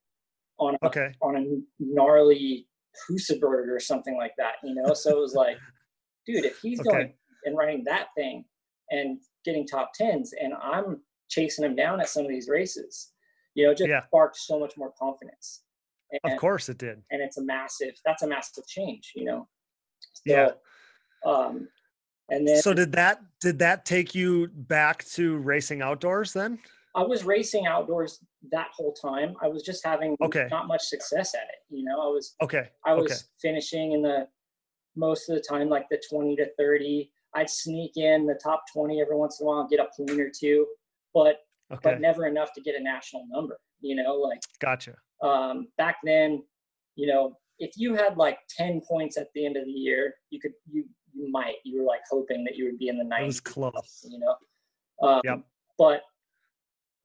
[0.60, 1.12] on a, Okay.
[1.22, 1.44] on a
[1.80, 2.68] gnarly
[3.10, 4.94] Husaberg or something like that, you know.
[4.94, 5.58] So it was like,
[6.28, 6.90] dude, if he's Okay.
[6.90, 7.14] going
[7.46, 8.46] and running that thing
[8.92, 13.13] and getting top tens, and I'm chasing him down at some of these races,
[13.56, 14.04] you know, it just Yeah.
[14.06, 15.64] sparked so much more confidence.
[16.12, 17.04] And, Of course it did.
[17.12, 17.96] and it's a massive.
[18.06, 19.48] That's a massive change, you know.
[20.14, 20.52] So, Yeah.
[21.26, 21.70] Um,
[22.30, 26.60] and then So did that did that take you back to racing outdoors then?
[26.96, 29.36] I was racing outdoors that whole time.
[29.42, 30.48] I was just having Okay.
[30.52, 31.60] not much success at it.
[31.70, 32.70] You know, I was Okay.
[32.86, 33.20] I was Okay.
[33.42, 34.28] finishing in the
[34.96, 37.12] most of the time like the 20 to 30.
[37.36, 40.20] I'd sneak in the top 20 every once in a while, and get a point
[40.20, 40.68] or two,
[41.16, 41.40] but
[41.72, 41.80] Okay.
[41.84, 43.58] but never enough to get a national number.
[43.82, 44.96] You know, like Gotcha.
[45.22, 46.44] um, back then,
[46.96, 50.40] you know, if you had like 10 points at the end of the year, you
[50.40, 53.22] could you you might you were like hoping that you would be in the 90s.
[53.22, 54.06] It was close.
[54.10, 55.40] You know, um, Yep.
[55.78, 56.02] but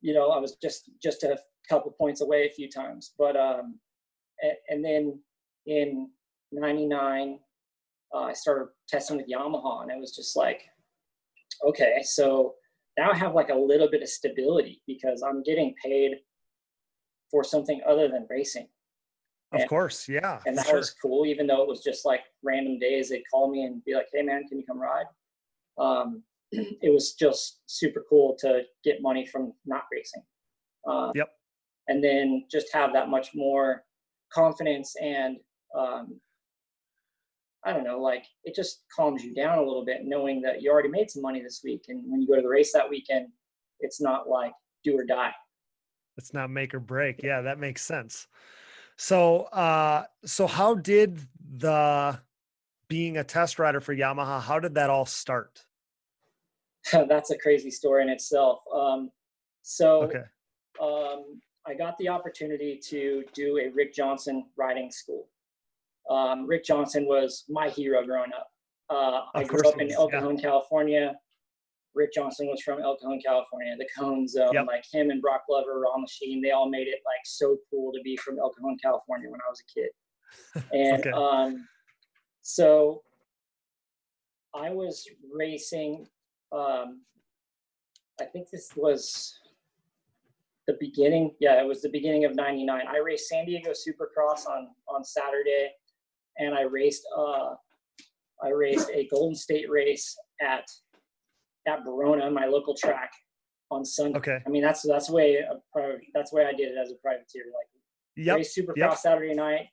[0.00, 1.38] you know, I was just just a
[1.68, 3.12] couple points away a few times.
[3.18, 3.78] But um,
[4.40, 5.20] and, and then
[5.66, 6.10] in
[6.52, 7.38] '99,
[8.14, 10.62] uh, I started testing with Yamaha, and it was just like,
[11.64, 12.54] okay, so
[12.98, 16.16] now I have like a little bit of stability because I'm getting paid
[17.30, 18.68] for something other than racing.
[19.52, 20.40] Of course, yeah.
[20.44, 20.76] and that sure.
[20.76, 23.94] was cool even though it was just like random days they'd call me and be
[23.94, 25.06] like hey man can you come ride
[25.78, 26.22] um,
[26.52, 30.22] it was just super cool to get money from not racing
[30.86, 31.28] um, Yep.
[31.88, 33.84] and then just have that much more
[34.30, 35.38] confidence and
[35.74, 36.20] um,
[37.64, 40.70] i don't know like it just calms you down a little bit knowing that you
[40.70, 43.28] already made some money this week and when you go to the race that weekend
[43.80, 44.52] it's not like
[44.84, 45.32] do or die
[46.18, 47.22] it's not make or break.
[47.22, 48.26] Yeah, that makes sense.
[48.96, 51.20] So, uh, so how did
[51.56, 52.18] the
[52.88, 54.42] being a test rider for Yamaha?
[54.42, 55.64] How did that all start?
[57.08, 59.10] that's a crazy story in itself um,
[59.62, 60.24] so Okay.
[60.80, 65.28] um, I got the opportunity to do a Rick Johnson riding school.
[66.10, 68.48] Um, Rick Johnson was my hero growing up.
[68.90, 70.20] Uh, I grew up in El yeah.
[70.20, 71.14] Cajon, California.
[71.94, 73.74] Rick Johnson was from El Cajon, California.
[73.78, 74.66] The Cone Zone, Yep.
[74.66, 78.00] like him and Broc Glover, Ron Lechien, they all made it like so cool to
[78.02, 79.90] be from El Cajon, California when I was a kid.
[80.72, 81.10] And Okay.
[81.10, 81.68] um,
[82.42, 83.02] so
[84.54, 86.06] I was racing.
[86.52, 87.02] Um,
[88.20, 89.38] I think this was
[90.66, 91.34] the beginning.
[91.40, 92.86] Yeah, it was the beginning of '99.
[92.86, 95.70] I raced San Diego Supercross on on Saturday,
[96.38, 97.54] and I raced uh,
[98.42, 100.64] I raced a Golden State race at
[101.66, 103.10] at Verona, my local track,
[103.70, 104.18] on Sunday.
[104.18, 104.38] Okay.
[104.46, 106.94] I mean, that's that's the way private, that's the way I did it as a
[107.02, 107.44] privateer.
[107.46, 107.68] Like
[108.16, 108.36] Yep.
[108.38, 108.96] race Supercross yep.
[108.96, 109.66] Saturday night.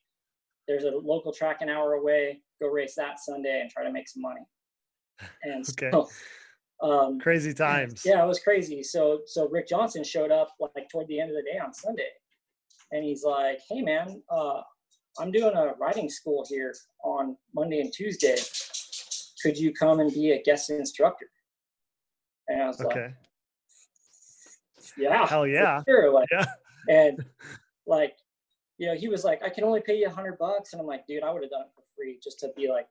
[0.68, 2.41] There's a local track an hour away.
[2.61, 4.41] Go race that Sunday and try to make some money.
[5.43, 5.89] And Okay.
[5.91, 6.09] so,
[6.82, 8.03] um, Crazy times.
[8.05, 8.84] yeah, it was crazy.
[8.84, 12.09] So so Rick Johnson showed up like toward the end of the day on Sunday,
[12.91, 14.61] and he's like, "Hey man, uh,
[15.20, 18.36] I'm doing a writing school here on Monday and Tuesday.
[19.41, 21.28] Could you come and be a guest instructor?"
[22.47, 23.13] And I was like,
[24.97, 25.82] "Yeah, Hell yeah.
[25.88, 26.45] sure." Like, Yeah.
[26.89, 27.24] and
[27.88, 28.18] like,
[28.78, 30.88] you know, he was like, "I can only pay you a hundred bucks," and I'm
[30.88, 32.88] like, "Dude, I would have done it for free just to be like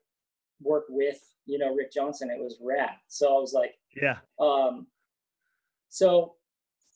[0.62, 2.30] work with you know Rick Johnson.
[2.30, 3.74] It was rad." So I was like.
[4.00, 4.18] Yeah.
[4.40, 4.88] Um,
[5.88, 6.34] so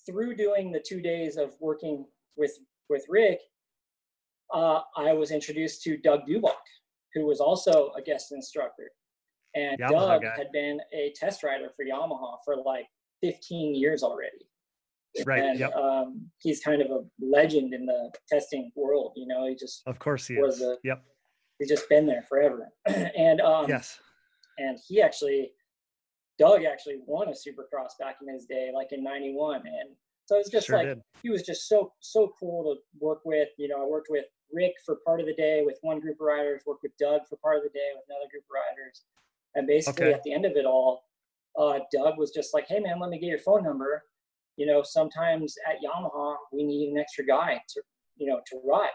[0.05, 2.07] through doing the two days of working
[2.37, 2.59] with
[2.89, 3.41] with Rick,
[4.53, 6.53] uh, I was introduced to Doug Dubach,
[7.14, 8.90] who was also a guest instructor.
[9.55, 10.34] And Yamaha Doug guy.
[10.36, 12.86] had been a test rider for Yamaha for like
[13.22, 14.46] 15 years already.
[15.24, 15.42] Right.
[15.42, 15.74] And Yep.
[15.74, 19.12] um, he's kind of a legend in the testing world.
[19.16, 20.62] You know, he just Of course he was is.
[20.62, 21.03] a- Yep.
[21.59, 22.68] he's just been there forever.
[22.86, 23.99] and um, Yes.
[24.59, 25.53] and he actually
[26.38, 29.96] Doug actually won a supercross back in his day, like in '91, and
[30.26, 31.01] so it was just Sure like did.
[31.20, 33.49] he was just so so cool to work with.
[33.57, 36.26] You know, I worked with Rick for part of the day with one group of
[36.26, 39.05] riders, worked with Doug for part of the day with another group of riders,
[39.55, 40.14] and basically Okay.
[40.14, 41.05] at the end of it all,
[41.59, 44.05] uh, Doug was just like, "Hey man, let me get your phone number.
[44.57, 47.82] You know, sometimes at Yamaha we need an extra guy to
[48.16, 48.90] you know to ride."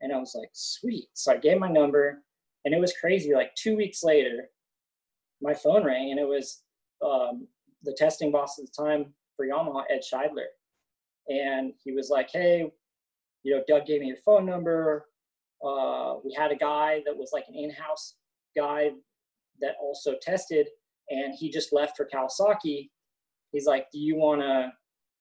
[0.00, 2.22] And I was like, "Sweet!" So I gave my number,
[2.64, 3.34] and it was crazy.
[3.34, 4.50] Like two weeks later,
[5.40, 6.62] my phone rang and it was
[7.04, 7.46] um,
[7.84, 10.46] the testing boss at the time for Yamaha, Ed Scheidler.
[11.28, 12.72] And he was like, hey,
[13.42, 15.06] you know, Doug gave me your phone number.
[15.64, 18.14] Uh, we had a guy that was like an in house
[18.56, 18.90] guy
[19.60, 20.68] that also tested,
[21.10, 22.90] and he just left for Kawasaki.
[23.52, 24.72] He's like, do you want to?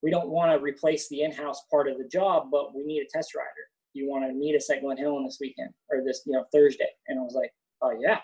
[0.04, 3.02] We don't want to replace the in house part of the job, but we need
[3.02, 3.48] a test rider.
[3.94, 6.46] Do you want to meet us at Glen Helen this weekend or this, you know,
[6.54, 6.90] Thursday?
[7.08, 7.52] And I was like,
[7.82, 8.20] oh, yeah.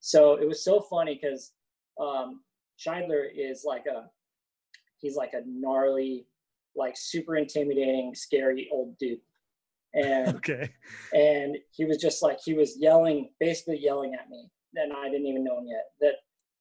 [0.00, 1.52] So it was so funny because
[1.98, 2.42] um,
[2.78, 4.10] Scheidler is like a
[4.98, 6.26] he's like a gnarly,
[6.76, 9.20] like super intimidating, scary old dude,
[9.94, 10.70] and Okay.
[11.12, 15.26] and he was just like he was yelling, basically yelling at me, and I didn't
[15.26, 16.14] even know him yet that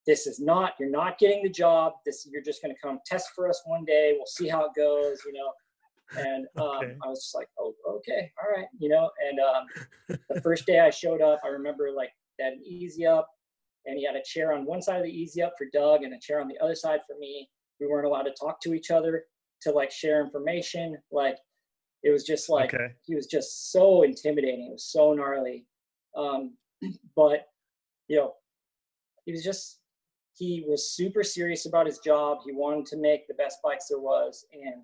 [0.08, 1.94] this is not you're not getting the job.
[2.06, 4.14] This you're just going to come test for us one day.
[4.18, 5.52] We'll see how it goes, you know.
[6.18, 6.96] And um, Okay.
[7.06, 9.10] I was just like, oh, okay, all right, you know.
[9.30, 13.30] And um, the first day I showed up, I remember like that an easy up,
[13.86, 16.14] and he had a chair on one side of the easy up for Doug and
[16.14, 17.48] a chair on the other side for me.
[17.80, 19.24] We weren't allowed to talk to each other
[19.62, 20.98] to like share information.
[21.12, 21.38] Like
[22.04, 22.94] it was just like okay.
[23.04, 24.68] he was just so intimidating.
[24.68, 25.66] It was so gnarly.
[26.16, 26.58] Um,
[27.16, 27.48] but
[28.08, 28.34] you know,
[29.26, 29.80] he was just
[30.34, 32.40] he was super serious about his job.
[32.46, 34.82] He wanted to make the best bikes there was, and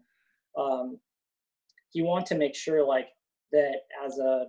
[0.57, 0.99] um,
[1.91, 3.07] he wanted to make sure like
[3.51, 4.45] that as a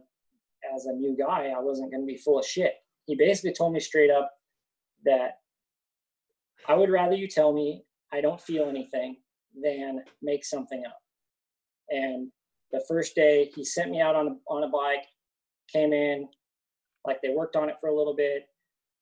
[0.74, 2.74] as a new guy, I wasn't going to be full of shit.
[3.06, 4.30] He basically told me straight up
[5.04, 5.38] that
[6.66, 9.16] I would rather you tell me I don't feel anything
[9.62, 10.98] than make something up.
[11.90, 12.30] And
[12.72, 15.06] the first day he sent me out on a, on a bike,
[15.72, 16.28] came in,
[17.06, 18.44] like they worked on it for a little bit.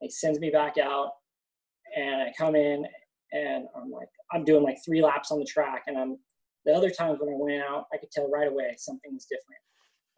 [0.00, 1.10] He sends me back out
[1.96, 2.84] and I come in
[3.32, 5.84] and I'm like, I'm doing like three laps on the track.
[5.86, 6.18] And I'm,
[6.64, 9.60] the other times when I went out, I could tell right away something was different.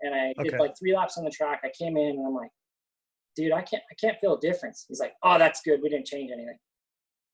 [0.00, 0.50] And I okay.
[0.50, 1.60] did like three laps on the track.
[1.64, 2.50] I came in and I'm like,
[3.36, 4.84] dude, I can't, I can't feel a difference.
[4.88, 5.80] He's like, oh, that's good.
[5.82, 6.58] We didn't change anything.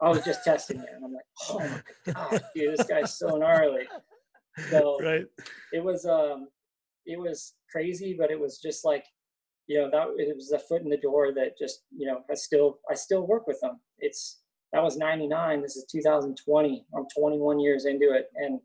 [0.01, 0.89] I was just testing it.
[0.95, 3.87] And I'm like, oh my God, dude, this guy's so gnarly.
[4.71, 5.25] So right.
[5.73, 6.49] it was, um,
[7.07, 9.05] it was crazy, but it was just like,
[9.67, 12.35] you know, that it was a foot in the door that just, you know, I
[12.35, 13.81] still, I still work with them.
[13.99, 14.41] It's,
[14.73, 15.63] that was 99.
[15.63, 16.87] This is 2020.
[16.97, 18.31] I'm 21 years into it.
[18.37, 18.61] And,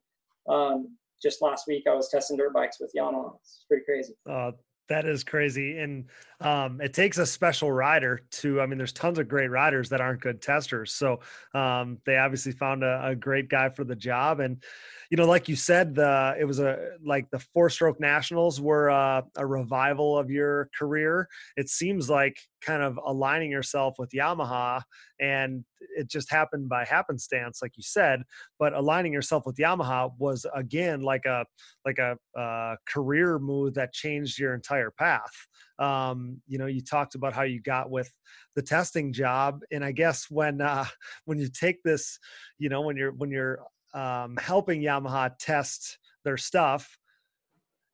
[0.49, 3.35] um, just last week I was testing dirt bikes with Yamaha.
[3.41, 4.13] It's pretty crazy.
[4.29, 4.51] Uh,
[4.89, 5.79] that is crazy.
[5.79, 6.05] And
[6.41, 10.01] um, it takes a special rider to, I mean, there's tons of great riders that
[10.01, 10.91] aren't good testers.
[10.91, 11.19] So
[11.53, 14.39] um, they obviously found a, a, great guy for the job.
[14.39, 14.61] And,
[15.09, 18.89] you know, like you said, the, it was a, like the four stroke nationals were
[18.89, 21.27] a, a revival of your career.
[21.57, 24.83] It seems like kind of aligning yourself with Yamaha
[25.19, 25.63] and
[25.95, 28.23] it just happened by happenstance like you said
[28.57, 31.45] but aligning yourself with yamaha was again like a
[31.85, 35.31] like a uh, career move that changed your entire path
[35.79, 38.11] um, you know you talked about how you got with
[38.55, 40.85] the testing job and i guess when uh,
[41.25, 42.19] when you take this
[42.57, 43.59] you know when you're when you're
[43.93, 46.97] um, helping yamaha test their stuff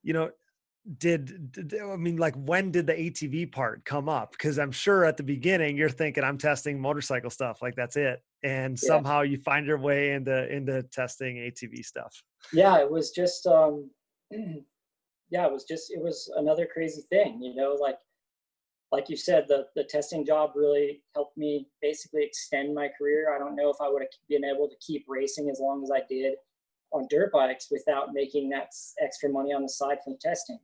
[0.03, 0.29] you know
[0.97, 4.31] did, did, i mean like when did the atv part come up?
[4.31, 8.21] Because i'm sure at the beginning you're thinking i'm testing motorcycle stuff like that's it.
[8.43, 8.87] And yeah.
[8.87, 12.21] somehow you find your way into into testing atv stuff.
[12.53, 13.89] Yeah it was just um
[14.31, 17.97] yeah it was just it was another crazy thing you know like
[18.95, 23.39] like you said the the testing job really helped me basically extend my career i
[23.39, 26.01] don't know if i would have been able to keep racing as long as i
[26.09, 26.33] did
[26.91, 28.67] on dirt bikes without making that
[29.01, 30.59] extra money on the side from testing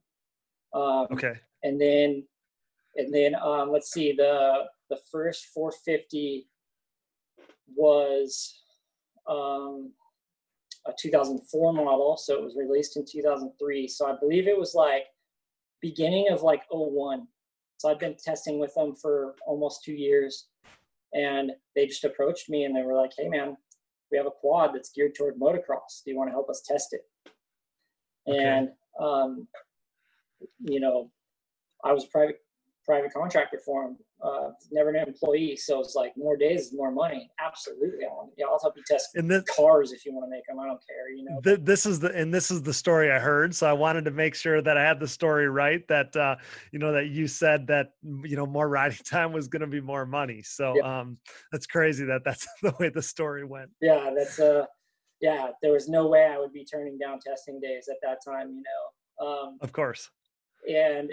[0.74, 1.34] um, okay.
[1.64, 2.24] And then,
[2.96, 6.48] and then um, let's see the the first 450
[7.76, 8.62] was
[9.28, 9.94] um,
[10.88, 13.88] a 2004 model, so it was released in 2003.
[13.88, 15.06] So I believe it was like
[15.82, 17.28] beginning of like 01.
[17.82, 20.50] So I've been testing with them for almost two years,
[21.16, 23.58] and they just approached me and they were like, "Hey, man,
[24.12, 26.04] we have a quad that's geared toward motocross.
[26.06, 27.02] Do you want to help us test it?"
[28.28, 28.38] Okay.
[28.38, 28.70] And
[29.00, 29.48] um,
[30.60, 31.12] you know,
[31.84, 32.40] I was private
[32.86, 33.98] private contractor for him.
[34.24, 37.28] Uh, never an employee, so it's like more days is more money.
[37.44, 40.30] Absolutely, I want, yeah, I'll help you test and this, cars if you want to
[40.30, 40.60] make them.
[40.60, 41.40] I don't care, you know.
[41.42, 44.12] The, this is the and this is the story I heard, so I wanted to
[44.12, 45.88] make sure that I had the story right.
[45.88, 46.36] That uh,
[46.72, 49.82] you know that you said that you know more riding time was going to be
[49.82, 50.44] more money.
[50.44, 51.00] So yeah.
[51.00, 51.18] um,
[51.52, 53.72] that's crazy that that's the way the story went.
[53.82, 54.66] Yeah, that's uh,
[55.20, 55.48] yeah.
[55.64, 58.50] There was no way I would be turning down testing days at that time.
[58.50, 59.28] You know.
[59.28, 60.10] Um, of course
[60.68, 61.12] and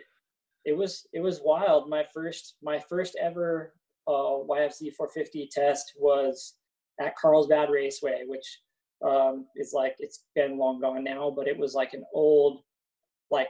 [0.69, 1.89] it was it was wild.
[1.89, 3.73] My first my first ever
[4.07, 6.57] uh, YFZ 450 test was
[7.01, 8.61] at Carlsbad Raceway, which
[9.07, 12.61] um, is like it's been long gone now, but it was like an old
[13.31, 13.49] like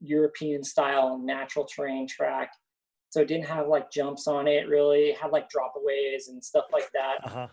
[0.00, 2.50] European style natural terrain track.
[3.10, 5.10] So it didn't have like jumps on it really.
[5.10, 7.18] It had like dropaways and stuff like that.
[7.24, 7.46] Uh-huh.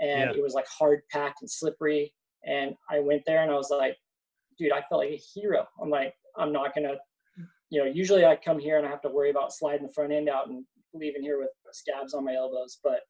[0.00, 0.36] And yeah.
[0.36, 2.12] it was like hard packed and slippery.
[2.44, 3.96] And I went there and I was like,
[4.58, 5.66] dude, I felt like a hero.
[5.80, 6.96] I'm like, I'm not gonna
[7.72, 10.12] you know, usually I come here and I have to worry about sliding the front
[10.12, 10.62] end out and
[10.92, 12.78] leaving here with scabs on my elbows.
[12.84, 13.00] But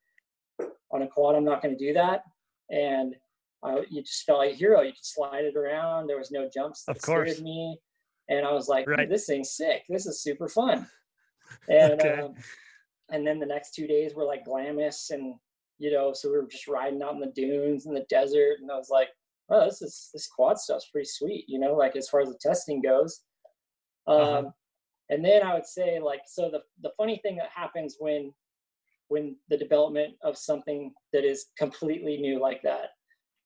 [0.92, 2.22] on a quad, I'm not going to do that.
[2.70, 3.16] And
[3.64, 4.82] I, you just felt like a hero.
[4.82, 6.06] You could slide it around.
[6.06, 7.32] There was no jumps that of course.
[7.32, 7.76] scared me.
[8.28, 9.08] And I was like, right.
[9.08, 9.82] this thing's sick.
[9.88, 10.86] This is super fun.
[11.68, 12.20] And okay.
[12.22, 12.34] um,
[13.10, 15.34] and then the next two days were like Glamis and
[15.78, 18.60] you know, so we were just riding out in the dunes in the desert.
[18.62, 19.08] And I was like,
[19.50, 22.38] oh, this is this quad stuff's pretty sweet, you know, like as far as the
[22.40, 23.20] testing goes.
[24.06, 24.22] Uh-huh.
[24.22, 24.50] Um, uh-huh.
[25.10, 28.32] And then I would say like so the the funny thing that happens when
[29.08, 32.90] when the development of something that is completely new like that.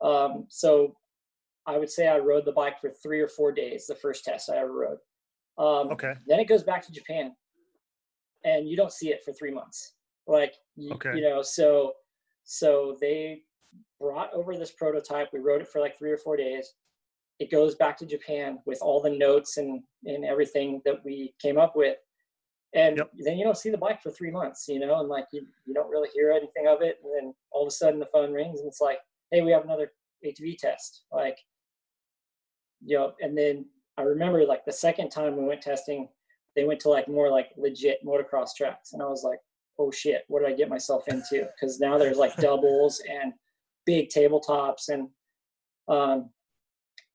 [0.01, 0.95] Um, so
[1.67, 4.49] I would say I rode the bike for three or four days, the first test
[4.49, 4.99] I ever rode.
[5.59, 6.15] Um, okay.
[6.27, 7.33] Then it goes back to Japan,
[8.45, 9.95] and you don't see it for three months.
[10.29, 11.17] Like, you, okay.
[11.17, 11.95] you know, so
[12.45, 13.43] so they
[14.01, 15.31] brought over this prototype.
[15.33, 16.75] We rode it for like three or four days
[17.39, 21.59] it goes back to Japan with all the notes and, and everything that we came
[21.59, 21.97] up with.
[22.75, 23.11] And yep.
[23.25, 25.75] then you don't see the bike for three months, you know, and like you, you
[25.75, 26.99] don't really hear anything of it.
[27.03, 28.99] And then all of a sudden the phone rings and it's like,
[29.31, 29.93] hey, we have another
[30.25, 31.05] ATV test.
[31.13, 31.39] Like,
[32.85, 33.67] you know, and then
[33.99, 36.09] I remember like the second time we went testing,
[36.55, 38.93] they went to like more like legit motocross tracks.
[38.93, 39.39] And I was like,
[39.79, 41.49] oh shit, what did I get myself into?
[41.55, 43.33] Because now there's like doubles and
[43.85, 45.09] big tabletops and
[45.89, 46.31] um,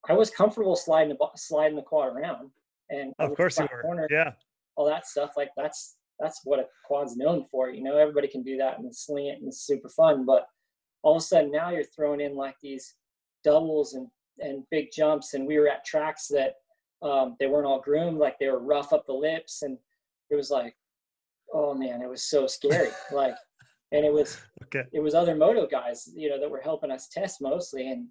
[0.09, 2.49] I was comfortable sliding the sliding the quad around,
[2.89, 3.81] and of course you were.
[3.81, 4.31] Corner, yeah,
[4.75, 5.31] all that stuff.
[5.37, 7.69] Like that's that's what a quad's known for.
[7.69, 10.25] You know, everybody can do that and sling it, and it's super fun.
[10.25, 10.47] But
[11.03, 12.95] all of a sudden, now you're throwing in like these
[13.43, 14.07] doubles and
[14.39, 16.55] and big jumps, and we were at tracks that
[17.01, 19.77] um, they weren't all groomed, like they were rough up the lips, and
[20.29, 20.75] it was like,
[21.53, 22.89] oh man, it was so scary.
[23.11, 23.35] like,
[23.91, 24.83] and it was okay.
[24.93, 28.07] it was other moto guys, you know, that were helping us test mostly, and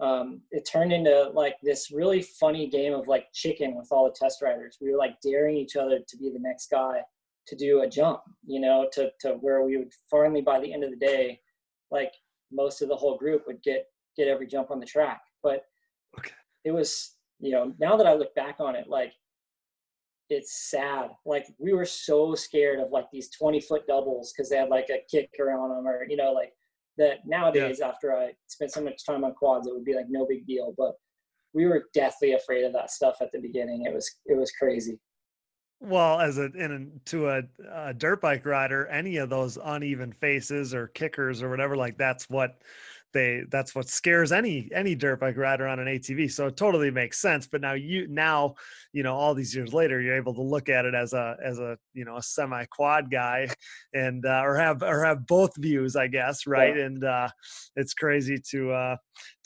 [0.00, 4.16] um, it turned into like this really funny game of like chicken with all the
[4.18, 4.78] test riders.
[4.80, 7.00] We were like daring each other to be the next guy
[7.48, 10.84] to do a jump, you know, to to where we would finally by the end
[10.84, 11.40] of the day,
[11.90, 12.12] like
[12.52, 13.86] most of the whole group would get
[14.16, 15.20] get every jump on the track.
[15.42, 15.64] But
[16.18, 16.32] okay.
[16.64, 19.12] it was, you know, now that I look back on it, like
[20.30, 21.10] it's sad.
[21.26, 24.90] Like we were so scared of like these 20 foot doubles because they had like
[24.90, 26.52] a kicker on them or, you know, like
[26.98, 27.88] that nowadays yeah.
[27.88, 30.74] after I spent so much time on quads, it would be like no big deal.
[30.76, 30.92] But
[31.54, 33.86] we were deathly afraid of that stuff at the beginning.
[33.86, 34.98] It was, it was crazy.
[35.80, 37.42] Well, as a in to a,
[37.72, 42.28] a dirt bike rider, any of those uneven faces or kickers or whatever, like that's
[42.28, 42.60] what
[43.12, 46.30] they that's what scares any any dirt bike rider on an ATV.
[46.30, 47.46] So it totally makes sense.
[47.46, 48.54] But now you now
[48.92, 51.58] you know all these years later, you're able to look at it as a as
[51.58, 53.48] a you know a semi quad guy,
[53.94, 56.76] and uh, or have or have both views, I guess, right?
[56.76, 56.84] Yeah.
[56.84, 57.28] And uh,
[57.76, 58.96] it's crazy to uh,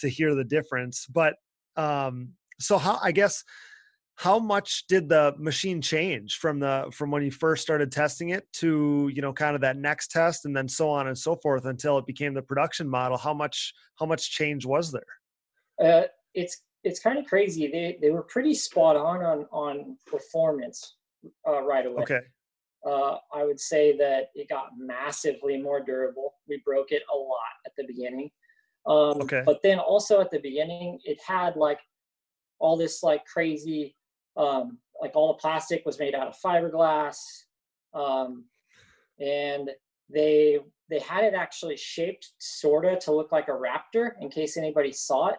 [0.00, 1.06] to hear the difference.
[1.06, 1.34] But
[1.76, 3.44] um, so how I guess
[4.16, 8.46] how much did the machine change from the from when you first started testing it
[8.52, 11.64] to you know kind of that next test and then so on and so forth
[11.64, 13.16] until it became the production model?
[13.16, 15.02] How much how much change was there?
[15.82, 17.66] Uh, it's it's kind of crazy.
[17.68, 20.96] They they were pretty spot on on on performance
[21.46, 22.02] uh, right away.
[22.02, 22.20] Okay.
[22.84, 26.34] Uh, i would say that it got massively more durable.
[26.48, 28.30] We broke it a lot at the beginning.
[28.84, 29.44] Um, okay.
[29.46, 31.78] but then also at the beginning it had like
[32.58, 33.94] all this like crazy
[34.36, 37.16] um, like all the plastic was made out of fiberglass.
[37.94, 38.44] Um,
[39.20, 39.70] and
[40.08, 40.58] they
[40.88, 45.28] they had it actually shaped sorta to look like a raptor in case anybody saw
[45.28, 45.38] it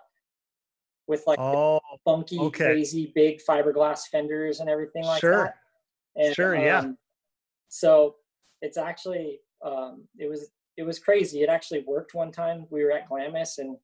[1.08, 2.66] with like oh, funky okay.
[2.66, 5.44] crazy big fiberglass fenders and everything like sure.
[5.44, 5.56] that.
[6.16, 6.80] And, sure yeah.
[6.80, 6.98] um,
[7.70, 8.16] so
[8.62, 11.44] it's actually um, it was it was crazy.
[11.44, 12.66] It actually worked one time.
[12.70, 13.78] We were at glamis and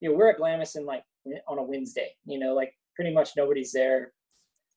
[0.00, 1.04] you know we're at glamis in like
[1.48, 4.12] on a wednesday you know like pretty much nobody's there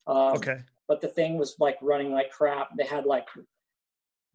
[0.07, 0.59] um, okay.
[0.87, 2.69] But the thing was like running like crap.
[2.77, 3.27] They had like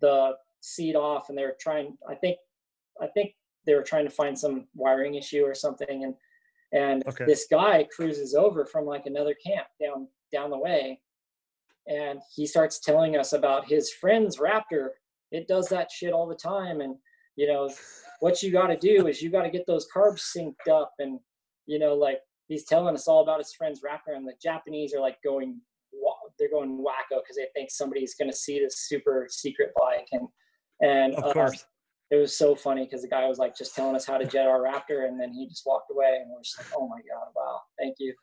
[0.00, 1.96] the seat off, and they were trying.
[2.08, 2.36] I think,
[3.00, 3.34] I think
[3.66, 6.14] they were trying to find some wiring issue or something, and
[6.72, 7.24] and okay.
[7.24, 11.00] this guy cruises over from like another camp down down the way,
[11.86, 14.88] and he starts telling us about his friend's Raptor.
[15.30, 16.96] It does that shit all the time, and
[17.36, 17.70] you know
[18.20, 21.18] what you got to do is you got to get those carbs synced up, and
[21.64, 25.00] you know like he's telling us all about his friend's Raptor, and the Japanese are
[25.00, 25.60] like going,
[26.38, 30.28] they're going wacko because they think somebody's going to see this super secret bike, and
[30.80, 31.64] and of uh, course.
[32.10, 34.46] it was so funny because the guy was like just telling us how to jet
[34.46, 37.28] our Raptor, and then he just walked away, and we're just like, oh my god,
[37.34, 38.14] wow, thank you.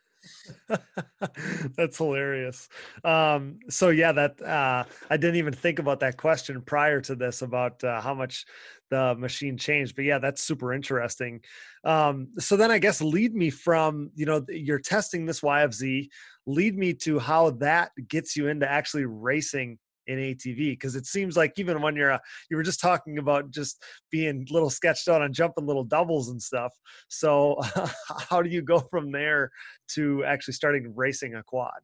[1.77, 2.69] That's hilarious.
[3.03, 7.41] Um, so yeah, that uh, I didn't even think about that question prior to this
[7.41, 8.45] about uh, how much
[8.89, 9.95] the machine changed.
[9.95, 11.41] But yeah, that's super interesting.
[11.83, 16.09] Um, so then I guess lead me from you know you're testing this YFZ.
[16.45, 19.77] Lead me to how that gets you into actually racing
[20.09, 23.51] in ATV because it seems like even when you're a, you were just talking about
[23.51, 26.73] just being little sketched out on jumping little doubles and stuff.
[27.07, 27.61] So
[28.29, 29.51] how do you go from there
[29.89, 31.79] to actually starting racing a quad?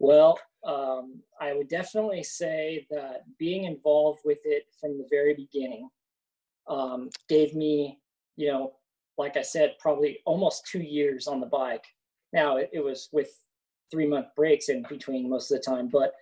[0.00, 5.88] Well, um, I would definitely say that being involved with it from the very beginning
[6.68, 8.00] um, gave me,
[8.36, 8.72] you know,
[9.16, 11.84] like I said, probably almost two years on the bike.
[12.32, 13.30] Now it, it was with
[13.90, 16.12] three month breaks in between most of the time, but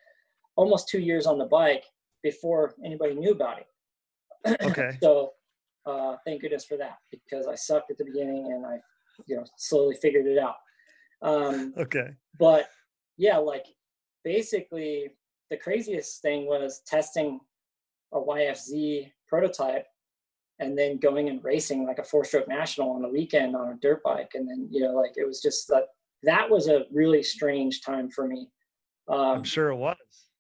[0.58, 1.84] almost two years on the bike
[2.22, 3.66] before anybody knew about it.
[4.62, 4.96] Okay.
[5.00, 5.30] so
[5.86, 8.78] uh, thank goodness for that because I sucked at the beginning and I,
[9.26, 10.56] you know, slowly figured it out.
[11.22, 12.08] Um, okay.
[12.38, 12.68] But
[13.16, 13.66] yeah, like
[14.24, 15.10] basically
[15.50, 17.40] the craziest thing was testing
[18.12, 19.86] a YFZ prototype
[20.60, 23.76] and then going and racing like a four stroke national on the weekend on a
[23.80, 24.32] dirt bike.
[24.34, 25.84] And then, you know, like it was just that,
[26.24, 28.48] that was a really strange time for me.
[29.08, 29.96] Um, I'm sure it was.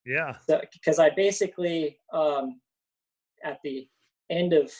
[0.08, 0.36] Yeah.
[0.72, 2.60] Because I basically, um,
[3.44, 3.88] at the
[4.30, 4.72] end of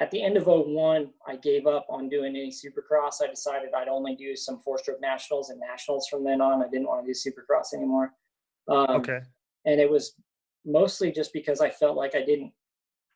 [0.00, 3.20] at the end of 01, I gave up on doing any supercross.
[3.20, 6.62] I decided I'd only do some four stroke nationals and nationals from then on.
[6.62, 8.12] I didn't want to do supercross anymore.
[8.68, 9.20] Um, okay.
[9.66, 10.14] And it was
[10.64, 12.52] mostly just because I felt like I didn't.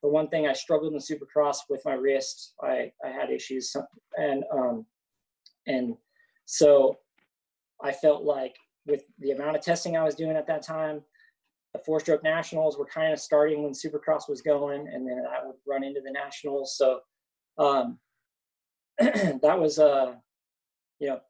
[0.01, 2.55] For one thing, I struggled in supercross with my wrist.
[2.61, 3.77] I, I had issues.
[4.17, 4.85] And um,
[5.69, 5.95] And
[6.47, 6.99] so
[7.81, 8.57] I felt like
[8.87, 11.03] with the amount of testing I was doing at that time,
[11.73, 15.47] the four stroke nationals were kind of starting when supercross was going and then I
[15.47, 16.77] would run into the nationals.
[16.77, 17.01] So
[17.59, 17.99] um,
[18.99, 20.15] that was, uh,
[20.99, 21.21] you know,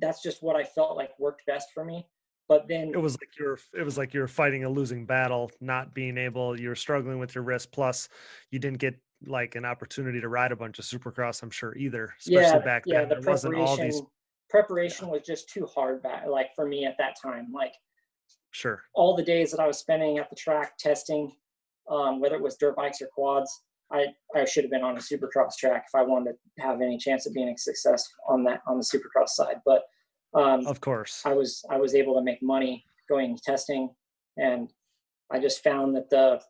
[0.00, 2.06] that's just what I felt like worked best for me.
[2.48, 5.94] But then it was like you're it was like you're fighting a losing battle, not
[5.94, 6.58] being able.
[6.58, 7.70] You're struggling with your wrist.
[7.70, 8.08] Plus,
[8.50, 11.44] you didn't get like an opportunity to ride a bunch of supercross.
[11.44, 13.08] I'm sure either, especially yeah, back yeah, then.
[13.08, 14.02] The there wasn't all these.
[14.48, 15.12] Preparation yeah.
[15.12, 17.52] was just too hard back, like for me at that time.
[17.54, 17.74] Like,
[18.50, 21.32] sure, all the days that I was spending at the track testing,
[21.90, 25.00] um, whether it was dirt bikes or quads, I, I should have been on a
[25.00, 28.60] supercross track if I wanted to have any chance of being a success on that
[28.66, 29.56] on the supercross side.
[29.64, 29.82] But
[30.34, 33.90] um, of course, I was I was able to make money going testing,
[34.36, 34.72] and
[35.30, 36.40] I just found that the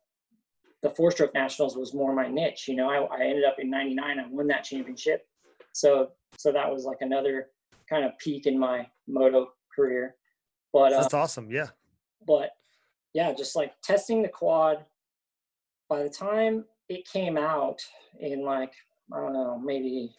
[0.82, 2.68] the four stroke nationals was more my niche.
[2.68, 4.18] You know, I, I ended up in '99.
[4.18, 5.26] I won that championship,
[5.72, 7.48] so so that was like another
[7.88, 10.16] kind of peak in my moto career.
[10.72, 11.50] But that's uh, awesome.
[11.50, 11.68] Yeah.
[12.26, 12.50] But
[13.12, 14.84] yeah, just like testing the quad.
[15.88, 17.80] By the time it came out
[18.18, 18.72] in like
[19.12, 20.14] I don't know, maybe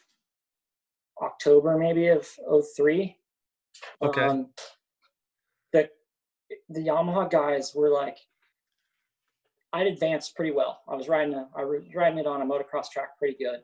[1.22, 2.28] October maybe of
[2.76, 3.16] 03
[4.02, 4.22] Okay.
[4.22, 4.50] Um,
[5.74, 5.90] the
[6.70, 8.18] the Yamaha guys were like,
[9.74, 10.82] I'd advanced pretty well.
[10.88, 13.60] I was riding a, I was riding it on a motocross track pretty good,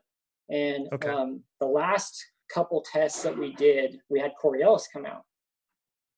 [0.50, 1.10] and okay.
[1.10, 2.24] um, the last
[2.54, 5.26] couple tests that we did, we had Corey Ellis come out,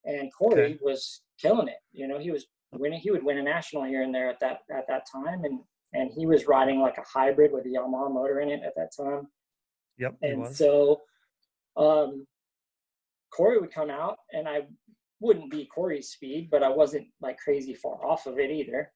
[0.05, 0.79] and Corey okay.
[0.81, 1.79] was killing it.
[1.91, 2.99] You know, he was winning.
[2.99, 5.59] He would win a national here and there at that at that time, and
[5.93, 8.91] and he was riding like a hybrid with a Yamaha motor in it at that
[8.95, 9.27] time.
[9.97, 10.15] Yep.
[10.21, 11.01] And so,
[11.77, 12.25] um,
[13.33, 14.61] Corey would come out and I
[15.19, 18.91] wouldn't be Corey's speed, but I wasn't like crazy far off of it either.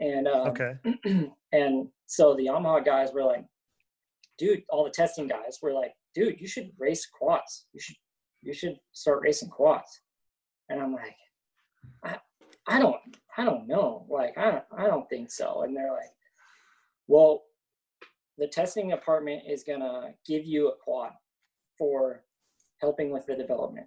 [0.00, 0.74] And um, okay.
[1.52, 3.44] and so the Yamaha guys were like,
[4.38, 7.66] dude, all the testing guys were like, dude, you should race quads.
[7.72, 7.96] You should
[8.42, 10.00] you should start racing quads.
[10.68, 11.16] And I'm like,
[12.02, 12.18] I
[12.66, 12.96] I don't
[13.36, 14.06] I don't know.
[14.08, 15.62] Like I don't, I don't think so.
[15.62, 16.10] And they're like,
[17.06, 17.44] well,
[18.36, 21.12] the testing department is gonna give you a quad
[21.76, 22.24] for
[22.80, 23.86] helping with the development.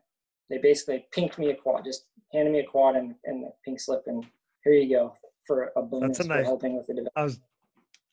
[0.49, 3.79] They basically pinked me a quad, just handed me a quad and, and the pink
[3.79, 4.25] slip, and
[4.63, 5.13] here you go
[5.45, 7.13] for a bonus that's a nice, for helping with the development.
[7.15, 7.39] I was,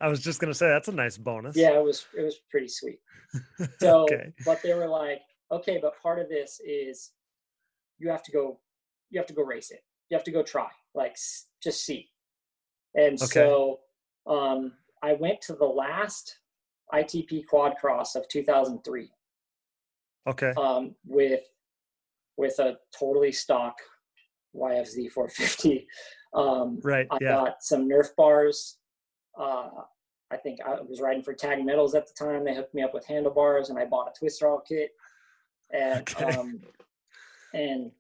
[0.01, 1.57] I was just gonna say that's a nice bonus.
[1.57, 3.01] Yeah, it was it was pretty sweet.
[3.81, 4.33] So, okay.
[4.47, 5.21] but they were like,
[5.53, 7.11] okay, but part of this is
[7.99, 8.61] you have to go,
[9.11, 9.81] you have to go race it.
[10.11, 11.17] You have to go try, like
[11.63, 12.09] just see.
[12.95, 13.27] And okay.
[13.27, 13.81] so,
[14.27, 14.73] um,
[15.03, 16.39] I went to the last
[16.93, 19.11] ITP quad cross of 2003
[20.29, 20.53] Okay.
[20.57, 21.41] Um, with
[22.37, 23.75] with a totally stock
[24.55, 25.87] YFZ 450.
[26.35, 27.07] Um, right.
[27.11, 27.29] I yeah.
[27.29, 28.77] got some Nerf bars.
[29.41, 29.71] Uh,
[30.31, 32.45] I think I was riding for Tag Metals at the time.
[32.45, 34.91] They hooked me up with handlebars, and I bought a twister all kit.
[35.73, 36.37] And okay.
[36.37, 36.61] um,
[37.55, 37.91] and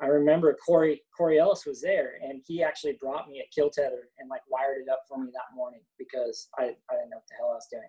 [0.00, 4.08] I remember Corey Corey Ellis was there, and he actually brought me a kill tether
[4.18, 7.26] and like wired it up for me that morning because I I didn't know what
[7.28, 7.88] the hell I was doing.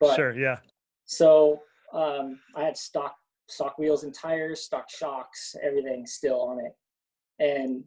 [0.00, 0.58] But sure, yeah.
[1.06, 1.60] So
[1.92, 3.16] um, I had stock
[3.48, 6.72] stock wheels and tires, stock shocks, everything still on it.
[7.38, 7.84] And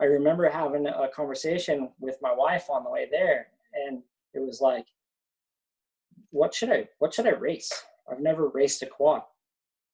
[0.00, 4.02] I remember having a conversation with my wife on the way there, and
[4.34, 4.86] it was like,
[6.30, 6.88] "What should I?
[6.98, 7.70] What should I race?
[8.10, 9.22] I've never raced a quad.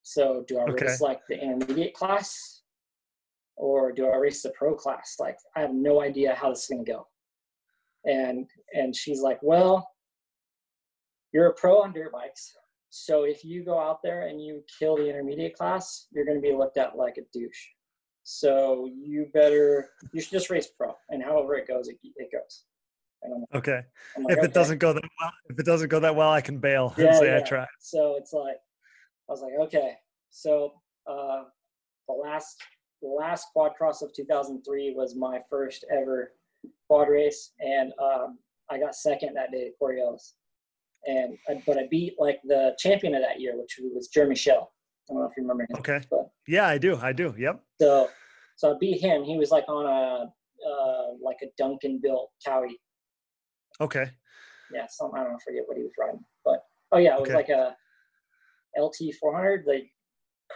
[0.02, 0.86] So do I okay.
[0.86, 2.62] race like the intermediate class,
[3.56, 5.16] or do I race the pro class?
[5.18, 7.06] Like I have no idea how this is gonna go."
[8.04, 9.88] And and she's like, "Well,
[11.32, 12.54] you're a pro on dirt bikes.
[12.90, 16.42] So if you go out there and you kill the intermediate class, you're going to
[16.42, 17.68] be looked at like a douche.
[18.22, 22.64] So you better you should just race pro, and however it goes, it, it goes.
[23.54, 23.80] Okay.
[24.16, 24.52] Like, if it okay.
[24.52, 27.16] doesn't go that well, if it doesn't go that well, I can bail yeah, and
[27.16, 27.38] say yeah.
[27.38, 27.68] I tried.
[27.80, 28.58] So it's like
[29.32, 29.94] I was like, okay.
[30.30, 30.72] So
[31.10, 31.44] uh,
[32.06, 32.56] the last
[33.00, 36.32] the last quad cross of 2003 was my first ever
[36.88, 38.38] quad race, and um,
[38.70, 40.34] I got second that day at Corey Ellis
[41.06, 44.72] and but I beat like the champion of that year, which was Jeremy Shell.
[45.10, 45.78] I don't know if you remember him.
[45.78, 46.00] Okay.
[46.10, 46.96] But, yeah, I do.
[47.02, 47.34] I do.
[47.36, 47.60] Yep.
[47.80, 48.08] So,
[48.56, 49.24] so I beat him.
[49.24, 50.26] He was like on a
[50.64, 52.74] uh, like a Duncan built Kawi.
[53.80, 54.10] Okay.
[54.72, 56.60] Yeah, some I don't know, forget what he was riding, but
[56.92, 57.36] oh yeah, it was okay.
[57.36, 57.76] like a
[58.78, 59.64] LT 400.
[59.66, 59.90] like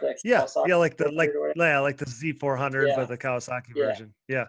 [0.00, 2.96] the yeah, Kawasaki yeah, like the like yeah, like the Z 400, yeah.
[2.96, 3.86] but the Kawasaki yeah.
[3.86, 4.14] version.
[4.28, 4.44] Yeah.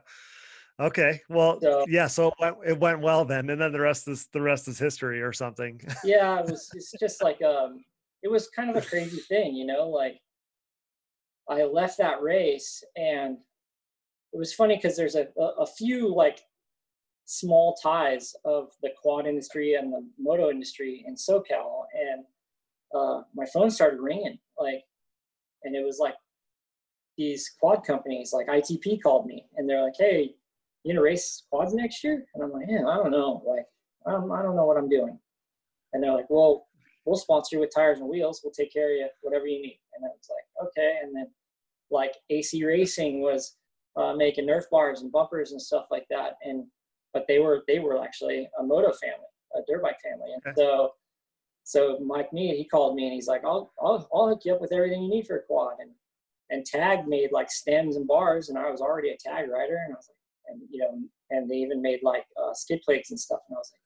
[0.80, 1.22] Okay.
[1.30, 2.08] Well, so, yeah.
[2.08, 2.32] So
[2.66, 5.82] it went well then, and then the rest is the rest is history or something.
[6.04, 6.70] yeah, it was.
[6.74, 7.84] It's just like um,
[8.24, 9.90] it was kind of a crazy thing, you know.
[9.90, 10.20] Like
[11.50, 13.38] I left that race, and
[14.34, 16.42] it was funny because there's a, a a few like
[17.26, 22.24] small ties of the quad industry and the moto industry in SoCal, and
[22.96, 24.40] uh, my phone started ringing.
[24.60, 24.84] Like
[25.64, 26.16] and it was like
[27.18, 30.36] these quad companies, like ITP called me, and they're like, "Hey,
[30.84, 33.44] you gonna race quads next year?" And I'm like, "Yeah, I don't know.
[33.46, 33.66] Like,
[34.06, 35.20] I don't, I don't know what I'm doing."
[35.94, 36.68] And they're like, "Well,
[37.06, 38.42] we'll sponsor you with tires and wheels.
[38.44, 41.28] We'll take care of you, whatever you need." And I was like, "Okay." And then,
[41.90, 43.58] like AC Racing was
[43.96, 46.66] uh, making Nerf bars and bumpers and stuff like that, and
[47.14, 50.54] but they were they were actually a moto family, a dirt bike family, and okay.
[50.56, 50.94] so
[51.68, 54.62] so Mike Mead, he called me and he's like, I'll, I'll, I'll hook you up
[54.62, 55.76] with everything you need for a quad.
[55.82, 55.92] And,
[56.50, 59.76] and tag made like stems and bars and I was already a tag rider.
[59.86, 60.16] And I was like,
[60.48, 60.98] and you know,
[61.30, 63.40] and they even made like uh, skid plates and stuff.
[63.50, 63.82] And I was like,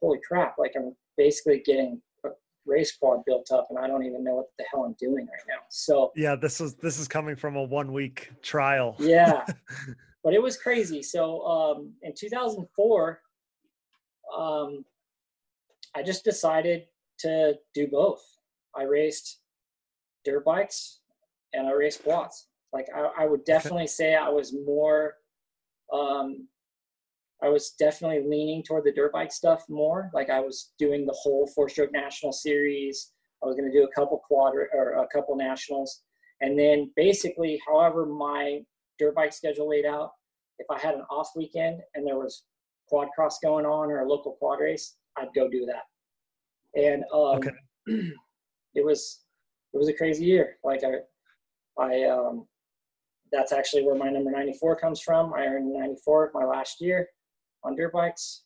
[0.00, 0.54] holy crap.
[0.56, 2.28] Like I'm basically getting a
[2.64, 5.46] race quad built up and I don't even know what the hell I'm doing right
[5.48, 5.62] now.
[5.68, 8.94] So yeah, this is, this is coming from a one week trial.
[9.00, 9.44] yeah,
[10.22, 11.02] but it was crazy.
[11.02, 13.20] So um, in 2004,
[14.38, 14.84] um,
[15.96, 16.84] I just decided
[17.22, 18.22] to do both.
[18.74, 19.40] I raced
[20.24, 21.00] dirt bikes
[21.52, 22.48] and I raced quads.
[22.72, 25.14] Like I, I would definitely say I was more,
[25.92, 26.46] um,
[27.42, 30.10] I was definitely leaning toward the dirt bike stuff more.
[30.14, 33.12] Like I was doing the whole four stroke national series.
[33.42, 36.02] I was going to do a couple quad or a couple nationals.
[36.42, 38.60] And then basically, however my
[38.98, 40.10] dirt bike schedule laid out,
[40.58, 42.44] if I had an off weekend and there was
[42.86, 45.84] quad cross going on or a local quad race, I'd go do that
[46.74, 47.50] and um, okay.
[48.74, 49.24] it was
[49.72, 50.56] it was a crazy year.
[50.64, 52.46] Like I, I um,
[53.32, 55.32] that's actually where my number 94 comes from.
[55.34, 57.08] I earned 94 my last year
[57.64, 58.44] on dirt bikes.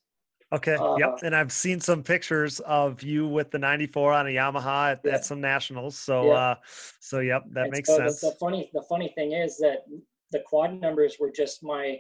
[0.53, 0.75] Okay.
[0.75, 1.19] Uh, yep.
[1.23, 5.15] And I've seen some pictures of you with the 94 on a Yamaha at, yeah.
[5.15, 5.99] at some nationals.
[5.99, 6.33] So, yeah.
[6.33, 6.55] uh,
[7.01, 8.21] so yep, that and makes so sense.
[8.21, 9.85] The, the funny, the funny thing is that
[10.31, 11.99] the quad numbers were just my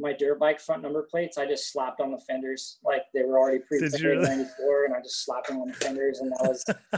[0.00, 3.38] my dirt bike front number plates, I just slapped on the fenders like they were
[3.38, 6.64] already pre-printed in '94, and I just slapped them on the fenders, and that was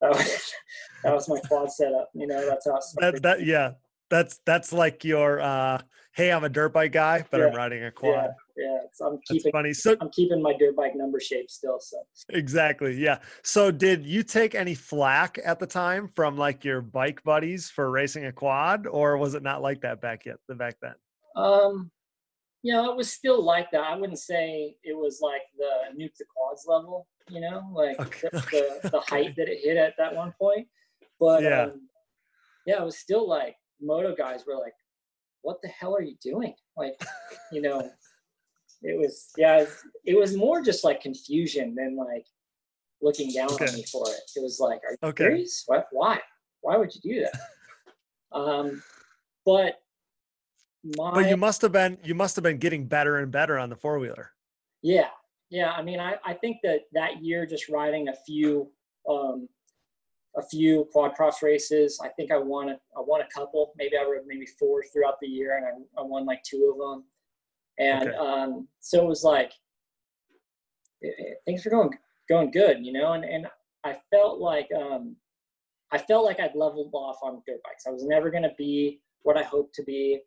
[0.00, 0.52] that was
[1.04, 2.10] that was my quad setup.
[2.14, 2.78] You know, that's how.
[3.00, 3.72] That, that yeah,
[4.10, 5.80] that's that's like your uh,
[6.12, 7.46] hey, I'm a dirt bike guy, but yeah.
[7.46, 8.12] I'm riding a quad.
[8.12, 8.30] Yeah.
[8.58, 9.72] Yeah, I'm keeping funny.
[9.72, 11.78] So I'm keeping my dirt bike number shape still.
[11.78, 11.98] So
[12.30, 13.18] exactly, yeah.
[13.44, 17.88] So did you take any flack at the time from like your bike buddies for
[17.88, 20.38] racing a quad, or was it not like that back yet?
[20.48, 20.94] The back then?
[21.36, 21.92] Um,
[22.62, 23.82] you know, it was still like that.
[23.82, 28.28] I wouldn't say it was like the nuke the quads level, you know, like okay.
[28.32, 30.66] the, the, the height that it hit at that one point.
[31.20, 31.62] But yeah.
[31.64, 31.88] Um,
[32.66, 34.74] yeah, it was still like moto guys were like,
[35.42, 36.54] what the hell are you doing?
[36.76, 37.00] Like,
[37.52, 37.90] you know,
[38.82, 39.64] it was, yeah,
[40.04, 42.26] it was more just like confusion than like
[43.00, 43.68] looking down okay.
[43.68, 44.20] on me for it.
[44.36, 45.24] It was like, are you okay.
[45.24, 45.64] serious?
[45.66, 46.20] What, why?
[46.60, 47.40] Why would you do that?
[48.38, 48.82] um,
[49.46, 49.80] but
[50.96, 53.68] my, but you must have been you must have been getting better and better on
[53.68, 54.32] the four wheeler.
[54.82, 55.08] Yeah,
[55.50, 55.72] yeah.
[55.72, 58.70] I mean, I, I think that that year just riding a few
[59.08, 59.48] um,
[60.36, 62.00] a few quad cross races.
[62.02, 63.72] I think I won a, I won a couple.
[63.76, 66.78] Maybe I rode maybe four throughout the year, and I, I won like two of
[66.78, 67.04] them.
[67.78, 68.16] And okay.
[68.16, 69.52] um, so it was like
[71.00, 71.90] it, it, things were going
[72.28, 73.12] going good, you know.
[73.12, 73.46] And and
[73.84, 75.16] I felt like um,
[75.90, 77.86] I felt like I'd leveled off on dirt bikes.
[77.86, 80.20] I was never going to be what I hoped to be.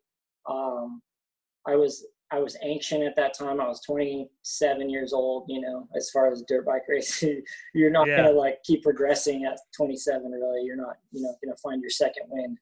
[0.49, 1.01] Um,
[1.67, 3.59] I was I was ancient at that time.
[3.59, 5.45] I was 27 years old.
[5.47, 7.41] You know, as far as dirt bike racing,
[7.73, 8.17] you're not yeah.
[8.17, 10.31] gonna like keep progressing at 27.
[10.31, 12.57] Really, you're not you know gonna find your second wind.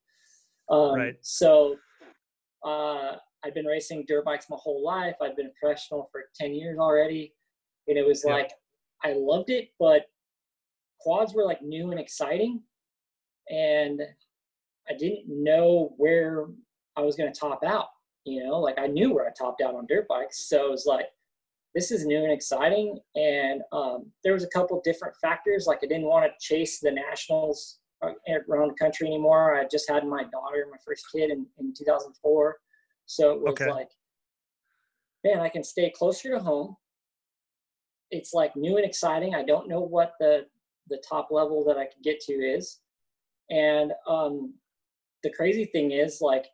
[0.69, 1.15] Um, right.
[1.21, 1.75] So
[2.65, 3.13] uh,
[3.43, 5.15] I've been racing dirt bikes my whole life.
[5.21, 7.33] I've been a professional for 10 years already,
[7.87, 8.33] and it was yeah.
[8.33, 8.51] like
[9.03, 10.05] I loved it, but
[10.99, 12.61] quads were like new and exciting,
[13.49, 14.01] and
[14.89, 16.47] I didn't know where
[16.99, 17.87] I was going to top out.
[18.25, 20.85] You know, like I knew where I topped out on dirt bikes, so it was
[20.85, 21.07] like
[21.73, 22.99] this is new and exciting.
[23.15, 25.65] And um, there was a couple different factors.
[25.65, 28.11] Like I didn't want to chase the nationals uh,
[28.47, 29.55] around the country anymore.
[29.55, 32.57] I just had my daughter, my first kid, in, in 2004,
[33.05, 33.71] so it was okay.
[33.71, 33.89] like,
[35.23, 36.75] man, I can stay closer to home.
[38.11, 39.33] It's like new and exciting.
[39.33, 40.45] I don't know what the
[40.89, 42.79] the top level that I could get to is,
[43.49, 44.53] and um,
[45.23, 46.45] the crazy thing is like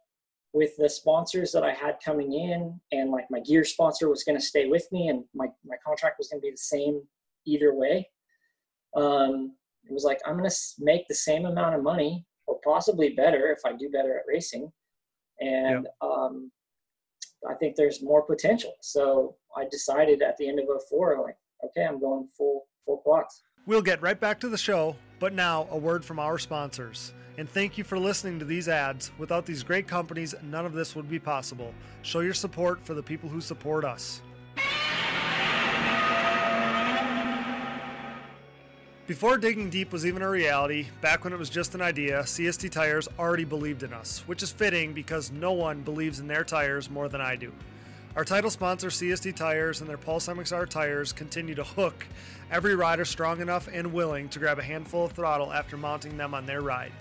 [0.56, 4.40] with the sponsors that I had coming in, and like my gear sponsor was going
[4.40, 7.02] to stay with me, and my my contract was going to be the same
[7.46, 8.10] either way.
[8.96, 13.10] Um, it was like I'm going to make the same amount of money, or possibly
[13.10, 14.72] better if I do better at racing,
[15.42, 15.96] and yep.
[16.02, 16.50] um,
[17.50, 18.76] I think there's more potential.
[18.82, 21.36] So I decided at the end of 04, like,
[21.66, 23.44] okay, I'm going full full quads.
[23.66, 27.14] We'll get right back to the show, but now a word from our sponsors.
[27.38, 29.12] And thank you for listening to these ads.
[29.18, 31.74] Without these great companies, none of this would be possible.
[32.02, 34.22] Show your support for the people who support us.
[39.06, 42.72] Before Digging Deep was even a reality, back when it was just an idea, CST
[42.72, 46.90] Tires already believed in us, which is fitting because no one believes in their tires
[46.90, 47.52] more than I do.
[48.16, 52.08] Our title sponsor, CST Tires, and their Pulse MXR tires continue to hook
[52.50, 56.34] every rider strong enough and willing to grab a handful of throttle after mounting them
[56.34, 56.94] on their ride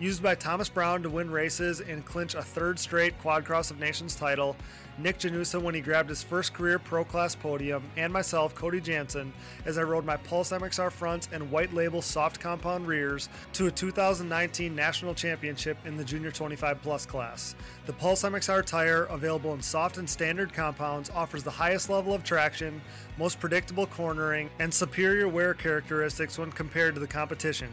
[0.00, 3.78] used by Thomas Brown to win races and clinch a third straight Quad Cross of
[3.78, 4.56] Nations title,
[4.98, 9.32] Nick Janusa when he grabbed his first career pro class podium, and myself, Cody Jansen,
[9.64, 13.70] as I rode my Pulse MXR fronts and white label soft compound rears to a
[13.70, 17.54] 2019 national championship in the Junior 25 Plus class.
[17.86, 22.24] The Pulse MXR tire, available in soft and standard compounds, offers the highest level of
[22.24, 22.80] traction,
[23.18, 27.68] most predictable cornering, and superior wear characteristics when compared to the competition.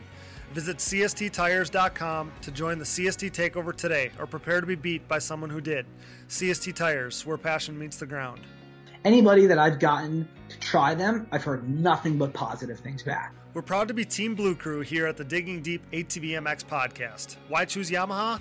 [0.54, 5.50] Visit CSTTires.com to join the CST takeover today or prepare to be beat by someone
[5.50, 5.86] who did.
[6.28, 8.42] CST Tires, where passion meets the ground.
[9.06, 13.34] Anybody that I've gotten to try them, I've heard nothing but positive things back.
[13.54, 17.38] We're proud to be Team Blue Crew here at the Digging Deep ATV MX podcast.
[17.48, 18.40] Why choose Yamaha?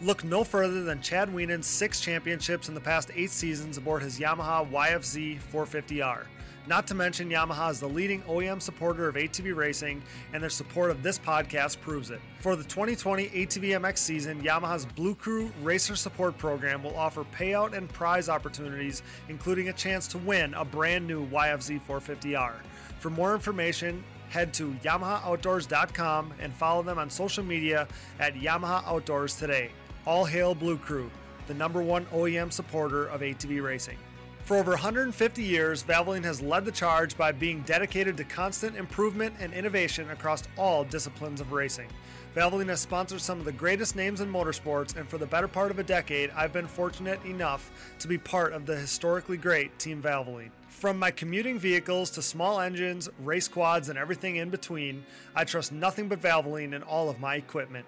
[0.00, 4.18] Look no further than Chad Wienen's six championships in the past eight seasons aboard his
[4.18, 6.24] Yamaha YFZ 450R.
[6.66, 10.02] Not to mention, Yamaha is the leading OEM supporter of ATV racing,
[10.32, 12.22] and their support of this podcast proves it.
[12.40, 17.76] For the 2020 ATV MX season, Yamaha's Blue Crew Racer Support Program will offer payout
[17.76, 22.54] and prize opportunities, including a chance to win a brand new YFZ 450R.
[22.98, 27.86] For more information, head to YamahaOutdoors.com and follow them on social media
[28.18, 29.70] at Yamaha Outdoors today.
[30.06, 31.10] All hail Blue Crew,
[31.46, 33.98] the number one OEM supporter of ATV racing.
[34.44, 39.34] For over 150 years, Valvoline has led the charge by being dedicated to constant improvement
[39.40, 41.88] and innovation across all disciplines of racing.
[42.36, 45.70] Valvoline has sponsored some of the greatest names in motorsports, and for the better part
[45.70, 47.70] of a decade, I've been fortunate enough
[48.00, 50.50] to be part of the historically great Team Valvoline.
[50.68, 55.72] From my commuting vehicles to small engines, race quads, and everything in between, I trust
[55.72, 57.86] nothing but Valvoline in all of my equipment.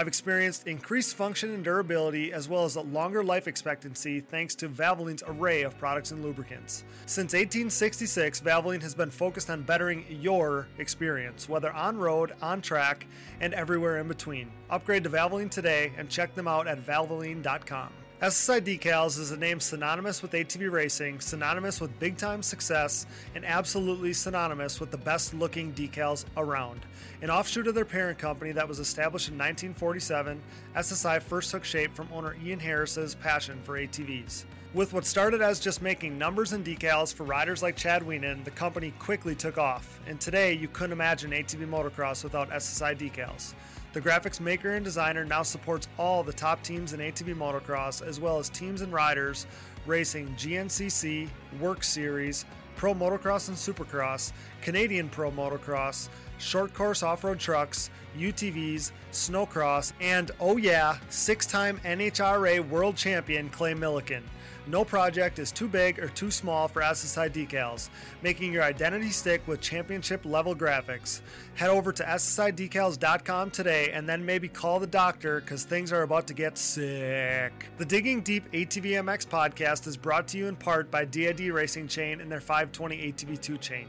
[0.00, 4.66] I've experienced increased function and durability as well as a longer life expectancy thanks to
[4.66, 6.84] Valvoline's array of products and lubricants.
[7.04, 13.06] Since 1866, Valvoline has been focused on bettering your experience, whether on road, on track,
[13.42, 14.50] and everywhere in between.
[14.70, 17.90] Upgrade to Valvoline today and check them out at valvoline.com.
[18.22, 23.46] SSI Decals is a name synonymous with ATV racing, synonymous with big time success, and
[23.46, 26.80] absolutely synonymous with the best looking decals around.
[27.22, 30.40] An offshoot of their parent company that was established in 1947,
[30.74, 34.44] SSI first took shape from owner Ian Harris's passion for ATVs.
[34.72, 38.50] With what started as just making numbers and decals for riders like Chad Wienen, the
[38.50, 43.52] company quickly took off, and today you couldn't imagine ATV motocross without SSI decals.
[43.92, 48.18] The graphics maker and designer now supports all the top teams in ATV motocross, as
[48.18, 49.46] well as teams and riders
[49.84, 52.46] racing GNCC, Work Series,
[52.76, 56.08] Pro Motocross and Supercross, Canadian Pro Motocross,
[56.40, 63.48] short course off road trucks, UTVs, snowcross, and oh yeah, six time NHRA world champion
[63.50, 64.22] Clay Millican.
[64.66, 67.88] No project is too big or too small for SSI decals,
[68.22, 71.22] making your identity stick with championship level graphics.
[71.54, 76.26] Head over to SSIDecals.com today and then maybe call the doctor because things are about
[76.28, 77.52] to get sick.
[77.78, 82.20] The Digging Deep ATVMX podcast is brought to you in part by DID Racing Chain
[82.20, 83.88] and their 520 ATV2 chain.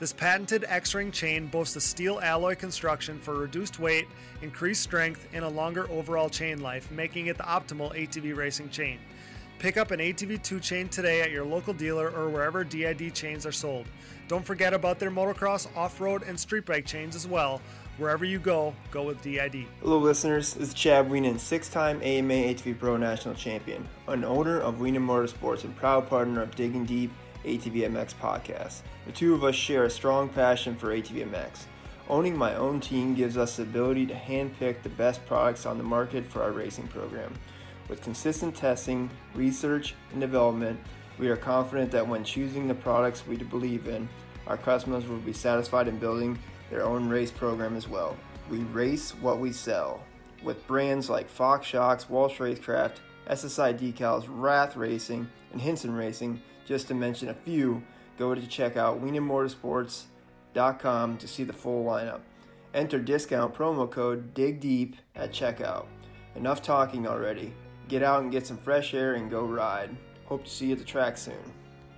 [0.00, 4.06] This patented X ring chain boasts a steel alloy construction for reduced weight,
[4.42, 9.00] increased strength, and a longer overall chain life, making it the optimal ATV racing chain.
[9.58, 13.50] Pick up an ATV2 chain today at your local dealer or wherever DID chains are
[13.50, 13.86] sold.
[14.28, 17.60] Don't forget about their motocross, off road, and street bike chains as well.
[17.96, 19.66] Wherever you go, go with DID.
[19.80, 20.56] Hello, listeners.
[20.56, 25.64] Is Chad Wienen, six time AMA ATV Pro National Champion, an owner of Wienen Motorsports
[25.64, 27.10] and proud partner of Digging Deep
[27.44, 28.82] ATVMX podcast.
[29.06, 31.64] The two of us share a strong passion for ATVMX.
[32.08, 35.84] Owning my own team gives us the ability to handpick the best products on the
[35.84, 37.34] market for our racing program.
[37.88, 40.80] With consistent testing, research, and development,
[41.18, 44.08] we are confident that when choosing the products we believe in,
[44.46, 46.38] our customers will be satisfied in building
[46.70, 48.16] their own race program as well.
[48.50, 50.02] We race what we sell.
[50.42, 52.96] With brands like Fox Shocks, Walsh Racecraft,
[53.28, 57.82] SSI Decals, Wrath Racing, and Hinson Racing, just to mention a few,
[58.18, 62.20] go to check out WienenMotorsports.com to see the full lineup.
[62.74, 65.86] Enter discount promo code DIGDEEP at checkout.
[66.36, 67.54] Enough talking already.
[67.88, 69.96] Get out and get some fresh air and go ride.
[70.26, 71.40] Hope to see you at the track soon.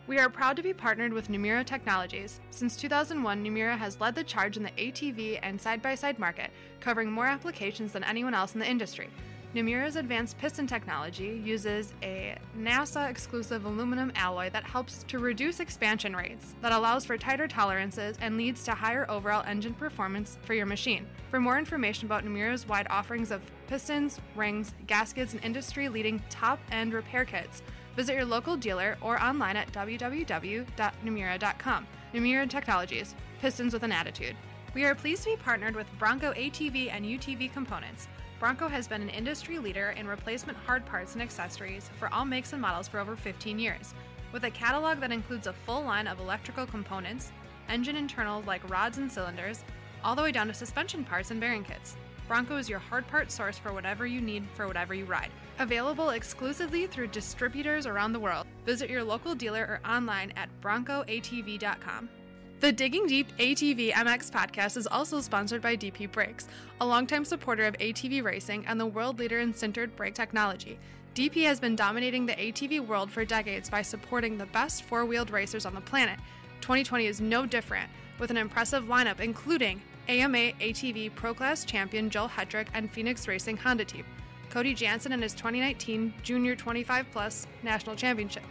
[0.07, 2.39] We are proud to be partnered with Namura Technologies.
[2.51, 6.53] Since 2001, Namura has led the charge in the ATV and side by side market,
[6.79, 9.09] covering more applications than anyone else in the industry.
[9.53, 16.15] Namura's advanced piston technology uses a NASA exclusive aluminum alloy that helps to reduce expansion
[16.15, 20.67] rates, that allows for tighter tolerances, and leads to higher overall engine performance for your
[20.67, 21.05] machine.
[21.33, 26.61] For more information about Namura's wide offerings of pistons, rings, gaskets, and industry leading top
[26.71, 27.65] end repair kits,
[27.97, 31.87] visit your local dealer or online at www.namura.com.
[32.15, 34.37] Namura Technologies, pistons with an attitude.
[34.75, 38.07] We are pleased to be partnered with Bronco ATV and UTV components.
[38.41, 42.55] Bronco has been an industry leader in replacement hard parts and accessories for all makes
[42.55, 43.93] and models for over 15 years.
[44.33, 47.33] With a catalog that includes a full line of electrical components,
[47.69, 49.63] engine internals like rods and cylinders,
[50.03, 51.99] all the way down to suspension parts and bearing kits.
[52.29, 55.31] Bronco is your hard part source for whatever you need for whatever you ride.
[55.59, 58.47] Available exclusively through distributors around the world.
[58.65, 62.09] Visit your local dealer or online at broncoatv.com.
[62.61, 66.47] The Digging Deep ATV MX podcast is also sponsored by DP Brakes,
[66.83, 70.79] a longtime supporter of ATV racing and the world leader in sintered brake technology.
[71.15, 75.31] DP has been dominating the ATV world for decades by supporting the best four wheeled
[75.31, 76.19] racers on the planet.
[76.61, 77.89] 2020 is no different,
[78.19, 79.81] with an impressive lineup including
[80.11, 84.05] AMA ATV Pro Class champion Joel Hetrick and Phoenix Racing Honda team,
[84.51, 88.45] Cody Jansen and his 2019 Junior 25 Plus National Championship,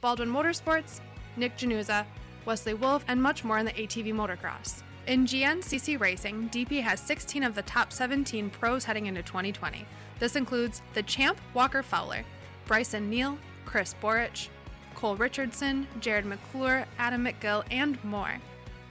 [0.00, 1.00] Baldwin Motorsports,
[1.36, 2.06] Nick Januza,
[2.48, 4.82] Wesley Wolf, and much more in the ATV motocross.
[5.06, 9.86] In GNCC Racing, DP has 16 of the top 17 pros heading into 2020.
[10.18, 12.24] This includes the champ Walker Fowler,
[12.66, 14.48] Bryson Neal, Chris Borich,
[14.94, 18.38] Cole Richardson, Jared McClure, Adam McGill, and more.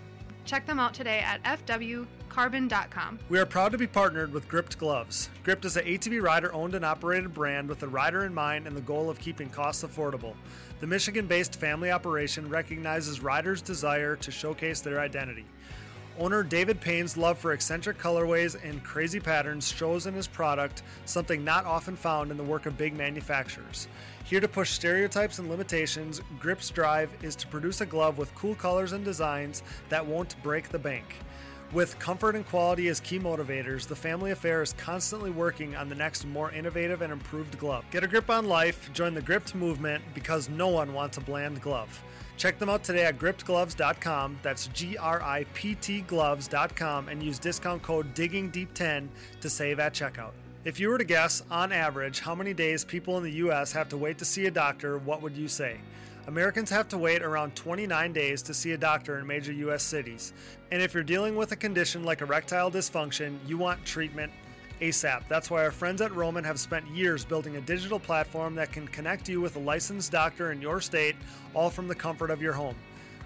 [0.46, 3.20] Check them out today at fwcarbon.com.
[3.30, 5.30] We are proud to be partnered with Gript Gloves.
[5.44, 8.76] Gript is an ATV rider owned and operated brand with the rider in mind and
[8.76, 10.34] the goal of keeping costs affordable.
[10.80, 15.46] The Michigan based family operation recognizes riders' desire to showcase their identity.
[16.22, 21.44] Owner David Payne's love for eccentric colorways and crazy patterns shows in his product something
[21.44, 23.88] not often found in the work of big manufacturers.
[24.24, 28.54] Here to push stereotypes and limitations, Gript's drive is to produce a glove with cool
[28.54, 31.16] colors and designs that won't break the bank.
[31.74, 35.96] With comfort and quality as key motivators, the family affair is constantly working on the
[35.96, 37.84] next more innovative and improved glove.
[37.90, 41.62] Get a grip on life, join the Gript movement because no one wants a bland
[41.62, 42.04] glove.
[42.42, 44.40] Check them out today at griptgloves.com.
[44.42, 49.10] That's G R I P T gloves.com and use discount code DIGGINGDEEP10
[49.42, 50.32] to save at checkout.
[50.66, 53.90] If you were to guess, on average, how many days people in the US have
[53.90, 55.78] to wait to see a doctor, what would you say?
[56.26, 60.34] Americans have to wait around 29 days to see a doctor in major US cities.
[60.72, 64.32] And if you're dealing with a condition like erectile dysfunction, you want treatment
[64.82, 65.22] ASAP.
[65.30, 68.88] That's why our friends at Roman have spent years building a digital platform that can
[68.88, 71.16] connect you with a licensed doctor in your state,
[71.54, 72.76] all from the comfort of your home.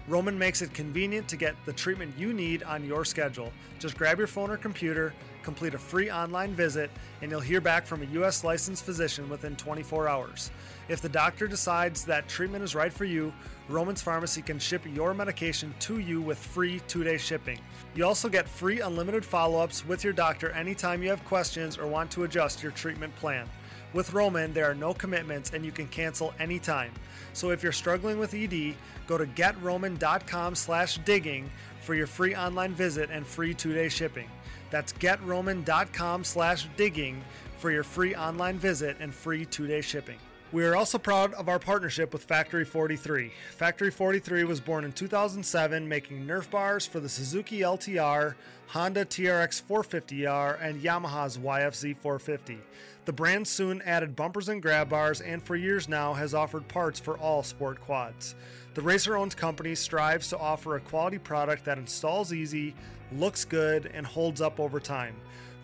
[0.08, 3.52] Roman makes it convenient to get the treatment you need on your schedule.
[3.80, 5.12] Just grab your phone or computer,
[5.42, 6.90] complete a free online visit,
[7.22, 8.44] and you'll hear back from a U.S.
[8.44, 10.52] licensed physician within 24 hours.
[10.88, 13.32] If the doctor decides that treatment is right for you,
[13.68, 17.58] Roman's Pharmacy can ship your medication to you with free two day shipping.
[17.94, 21.86] You also get free unlimited follow ups with your doctor anytime you have questions or
[21.86, 23.48] want to adjust your treatment plan.
[23.92, 26.92] With Roman, there are no commitments and you can cancel anytime.
[27.32, 28.74] So if you're struggling with ED,
[29.06, 34.28] go to getroman.com slash digging for your free online visit and free two-day shipping.
[34.70, 37.22] That's getroman.com slash digging
[37.58, 40.18] for your free online visit and free two-day shipping.
[40.56, 43.30] We are also proud of our partnership with Factory 43.
[43.58, 48.36] Factory 43 was born in 2007, making Nerf bars for the Suzuki LTR,
[48.68, 52.58] Honda TRX 450R, and Yamaha's YFZ 450.
[53.04, 56.98] The brand soon added bumpers and grab bars, and for years now has offered parts
[56.98, 58.34] for all sport quads.
[58.72, 62.74] The racer owned company strives to offer a quality product that installs easy,
[63.12, 65.16] looks good, and holds up over time.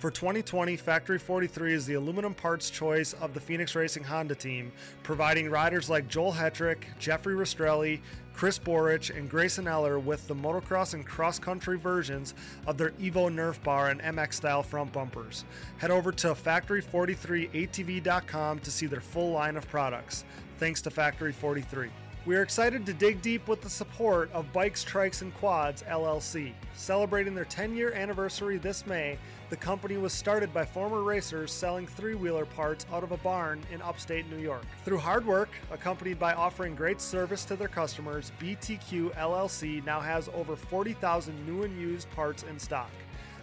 [0.02, 4.72] For 2020, Factory 43 is the aluminum parts choice of the Phoenix Racing Honda team,
[5.04, 8.00] providing riders like Joel Hetrick, Jeffrey Rastrelli,
[8.34, 12.34] Chris Borich, and Grayson Eller with the motocross and cross country versions
[12.66, 15.44] of their Evo Nerf bar and MX style front bumpers.
[15.78, 20.24] Head over to factory43atv.com to see their full line of products.
[20.58, 21.90] Thanks to Factory 43.
[22.24, 26.52] We are excited to dig deep with the support of Bikes, Trikes, and Quads LLC.
[26.76, 29.18] Celebrating their 10 year anniversary this May,
[29.52, 33.62] the company was started by former racers selling three wheeler parts out of a barn
[33.70, 34.64] in upstate New York.
[34.86, 40.30] Through hard work, accompanied by offering great service to their customers, BTQ LLC now has
[40.32, 42.90] over 40,000 new and used parts in stock.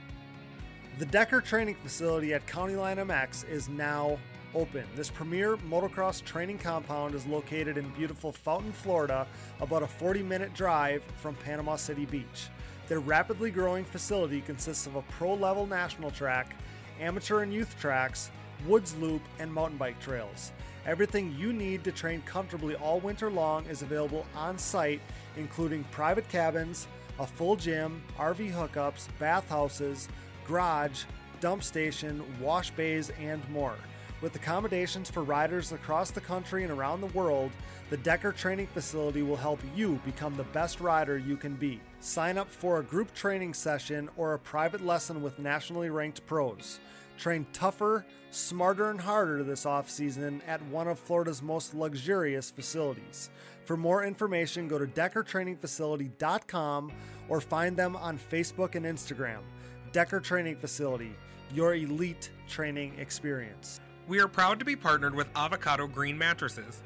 [1.01, 4.19] The Decker Training Facility at County Line MX is now
[4.55, 4.85] open.
[4.97, 9.27] This premier motocross training compound is located in beautiful Fountain, Florida,
[9.61, 12.49] about a 40 minute drive from Panama City Beach.
[12.89, 16.57] Their rapidly growing facility consists of a pro level national track,
[17.01, 18.31] amateur and youth tracks,
[18.67, 20.53] woods loop, and mountain bike trails.
[20.87, 25.03] Everything you need to train comfortably all winter long is available on site,
[25.37, 26.89] including private cabins,
[27.19, 30.09] a full gym, RV hookups, bathhouses,
[30.47, 31.05] garage,
[31.41, 33.77] dump station, wash bays, and more.
[34.21, 37.53] With accommodations for riders across the country and around the world,
[37.89, 41.81] the Decker Training Facility will help you become the best rider you can be.
[42.01, 46.81] Sign up for a group training session or a private lesson with nationally ranked pros.
[47.17, 53.31] Train tougher, smarter, and harder this offseason at one of Florida's most luxurious facilities.
[53.67, 56.93] For more information, go to DeckerTrainingFacility.com
[57.29, 59.43] or find them on Facebook and Instagram.
[59.93, 61.15] Decker Training Facility,
[61.55, 63.81] your elite training experience.
[64.09, 66.81] We are proud to be partnered with Avocado Green Mattresses.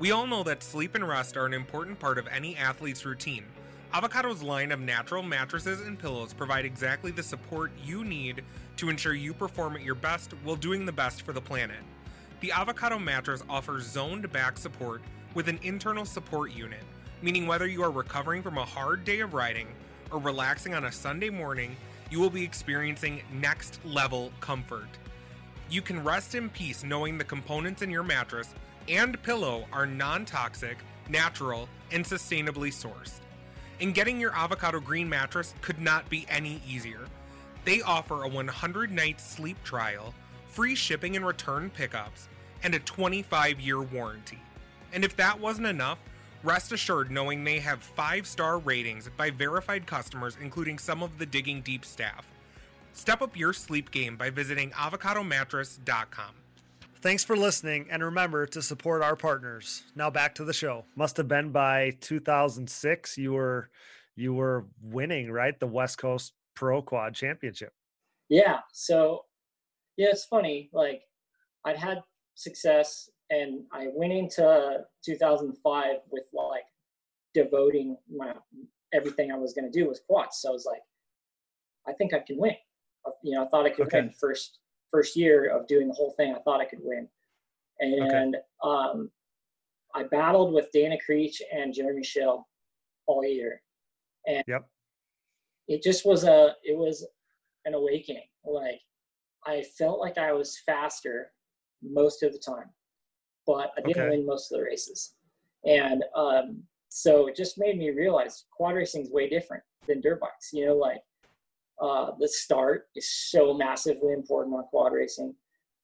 [0.00, 3.44] We all know that sleep and rest are an important part of any athlete's routine.
[3.92, 8.42] Avocado's line of natural mattresses and pillows provide exactly the support you need
[8.78, 11.78] to ensure you perform at your best while doing the best for the planet.
[12.40, 15.00] The Avocado mattress offers zoned back support
[15.32, 16.82] with an internal support unit,
[17.22, 19.68] meaning whether you are recovering from a hard day of riding
[20.10, 21.76] or relaxing on a Sunday morning,
[22.10, 24.88] you will be experiencing next level comfort.
[25.70, 28.54] You can rest in peace knowing the components in your mattress
[28.88, 30.78] and pillow are non toxic,
[31.08, 33.20] natural, and sustainably sourced.
[33.80, 37.06] And getting your avocado green mattress could not be any easier.
[37.64, 40.14] They offer a 100 night sleep trial,
[40.46, 42.28] free shipping and return pickups,
[42.62, 44.40] and a 25 year warranty.
[44.92, 45.98] And if that wasn't enough,
[46.42, 51.26] rest assured knowing they have 5 star ratings by verified customers, including some of the
[51.26, 52.26] Digging Deep staff.
[52.94, 56.34] Step up your sleep game by visiting avocadomattress.com.
[57.02, 59.82] Thanks for listening, and remember to support our partners.
[59.94, 60.86] Now back to the show.
[60.96, 63.18] Must have been by 2006.
[63.18, 63.68] You were
[64.16, 65.58] you were winning, right?
[65.58, 67.72] The West Coast Pro Quad Championship.
[68.28, 68.60] Yeah.
[68.72, 69.24] So,
[69.96, 70.70] yeah, it's funny.
[70.72, 71.02] Like,
[71.66, 72.00] I'd had
[72.36, 76.62] success, and I went into 2005 with like
[77.34, 78.32] devoting my
[78.94, 80.38] everything I was going to do was quads.
[80.40, 80.82] So I was like,
[81.88, 82.54] I think I can win.
[83.22, 84.00] You know, I thought I could Okay.
[84.00, 84.58] win first
[84.90, 86.34] first year of doing the whole thing.
[86.34, 87.08] I thought I could win,
[87.80, 89.10] and um,
[89.94, 92.46] I battled with Dana Creech and Jeremy Shell
[93.06, 93.62] all year,
[94.26, 94.68] and Yep.
[95.68, 97.06] it just was a it was
[97.64, 98.28] an awakening.
[98.44, 98.80] Like
[99.46, 101.32] I felt like I was faster
[101.82, 102.70] most of the time,
[103.46, 104.16] but I didn't Okay.
[104.16, 105.14] win most of the races,
[105.64, 110.20] and um, so it just made me realize quad racing is way different than dirt
[110.20, 110.50] bikes.
[110.52, 111.00] You know, like
[111.80, 115.34] uh, the start is so massively important on quad racing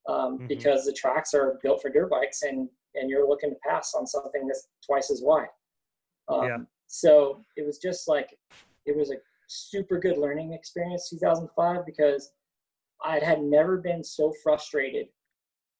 [0.08, 0.48] um, Mhm.
[0.48, 4.04] because the tracks are built for dirt bikes and and you're looking to pass on
[4.06, 5.48] something that's twice as wide.
[6.28, 6.58] Um, Yeah.
[6.88, 8.36] So it was just like
[8.84, 12.32] it was a super good learning experience 2005 because
[13.04, 15.08] I had never been so frustrated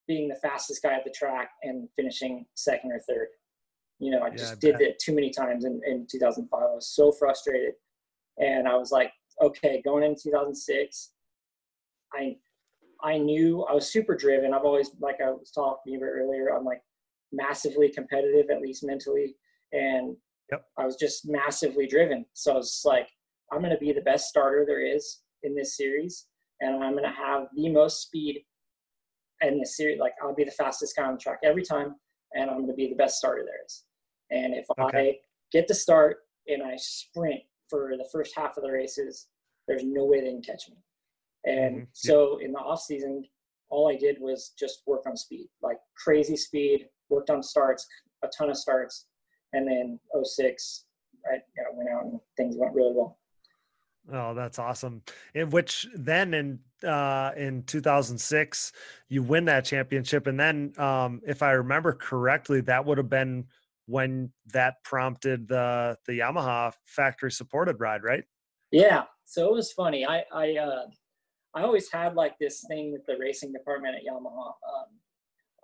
[0.07, 3.27] being the fastest guy at the track and finishing second or third.
[3.99, 4.81] You know, I Yeah, just I did bet.
[4.83, 6.61] it too many times in, in 2005.
[6.61, 7.75] I was so frustrated.
[8.37, 9.11] And I was like,
[9.41, 11.11] okay, going into 2006,
[12.13, 12.35] I
[13.03, 14.53] I knew I was super driven.
[14.53, 16.81] I've always, like I was talking about earlier, I'm like
[17.31, 19.35] massively competitive, at least mentally.
[19.71, 20.15] And
[20.51, 20.65] Yep.
[20.77, 22.25] I was just massively driven.
[22.33, 23.07] So I was like,
[23.51, 26.27] I'm going to be the best starter there is in this series,
[26.59, 28.43] and I'm going to have the most speed
[29.41, 29.99] in this series.
[29.99, 31.95] Like I'll be the fastest guy on the track every time,
[32.33, 33.83] and I'm going to be the best starter there is.
[34.29, 35.09] And if okay.
[35.09, 35.15] I
[35.51, 37.41] get the start and I sprint
[37.71, 39.29] for the first half of the races,
[39.67, 40.75] there's no way they can catch me.
[41.45, 41.83] And mm-hmm.
[41.93, 43.23] so in the off season,
[43.69, 46.87] all I did was just work on speed, like crazy speed.
[47.09, 47.85] Worked on starts,
[48.23, 49.07] a ton of starts,
[49.51, 50.85] and then 06,
[51.29, 53.19] I you know, went out and things went really well.
[54.11, 55.01] Oh, that's awesome.
[55.33, 58.71] In which then in uh in 2006
[59.07, 63.45] you win that championship and then um if I remember correctly that would have been
[63.85, 68.23] when that prompted the the Yamaha factory supported ride, right?
[68.71, 69.03] Yeah.
[69.25, 70.05] So it was funny.
[70.05, 70.85] I I uh
[71.53, 74.47] I always had like this thing with the racing department at Yamaha.
[74.47, 74.87] Um,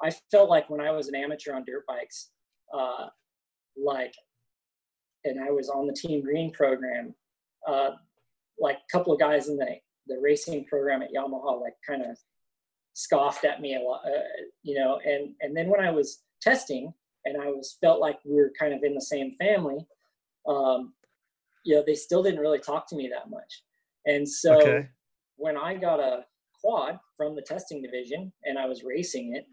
[0.04, 2.30] I felt like when I was an amateur on dirt bikes,
[2.78, 3.08] uh,
[3.82, 4.14] like,
[5.24, 7.16] and I was on the Team Green program,
[7.68, 7.92] uh,
[8.60, 9.76] like a couple of guys in the
[10.08, 12.18] the racing program at Yamaha, like, kind of
[12.94, 14.22] scoffed at me a lot, uh,
[14.64, 15.00] you know.
[15.06, 16.94] And and then when I was testing,
[17.28, 19.86] and I was felt like we were kind of in the same family,
[20.48, 20.94] um,
[21.66, 23.64] you know, they still didn't really talk to me that much.
[24.06, 24.88] And so okay.
[25.36, 26.26] when I got a
[26.62, 29.46] quad from the testing division and I was racing it,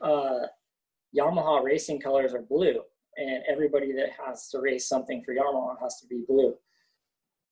[0.00, 0.46] uh,
[1.16, 2.80] Yamaha racing colors are blue,
[3.16, 6.54] and everybody that has to race something for Yamaha has to be blue.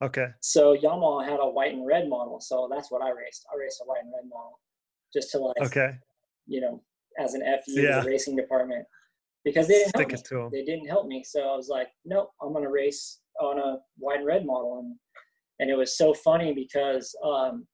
[0.02, 0.26] Okay.
[0.40, 3.46] So Yamaha had a white and red model, so that's what I raced.
[3.52, 4.60] I raced a white and red model,
[5.12, 5.92] just to like, okay,
[6.46, 6.82] you know,
[7.18, 8.00] as an FU yeah.
[8.00, 8.86] the racing department,
[9.44, 10.58] because they didn't help me.
[10.58, 14.18] They didn't help me, so I was like, nope, I'm gonna race on a white
[14.18, 14.96] and red model, and
[15.60, 17.66] and it was so funny because um,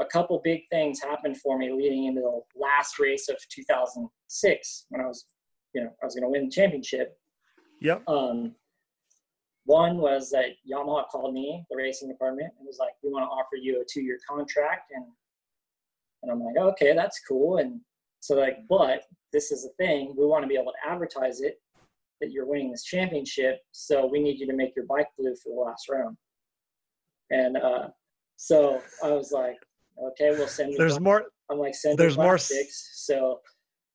[0.00, 5.02] a couple big things happened for me leading into the last race of 2006 when
[5.02, 5.26] I was,
[5.74, 7.18] you know, I was going to win the championship.
[7.82, 8.02] Yep.
[8.08, 8.54] Um,
[9.66, 13.28] one was that Yamaha called me, the racing department, and was like, "We want to
[13.28, 15.04] offer you a two-year contract," and
[16.22, 17.80] and I'm like, "Okay, that's cool." And
[18.20, 19.02] so like, but
[19.32, 21.60] this is a thing: we want to be able to advertise it
[22.20, 25.50] that you're winning this championship, so we need you to make your bike blue for
[25.54, 26.16] the last round.
[27.30, 27.88] And uh,
[28.36, 29.56] so I was like,
[30.08, 30.74] Okay, we'll send.
[30.76, 31.24] There's more.
[31.50, 31.98] I'm like send.
[31.98, 32.90] There's more six.
[32.94, 33.40] So,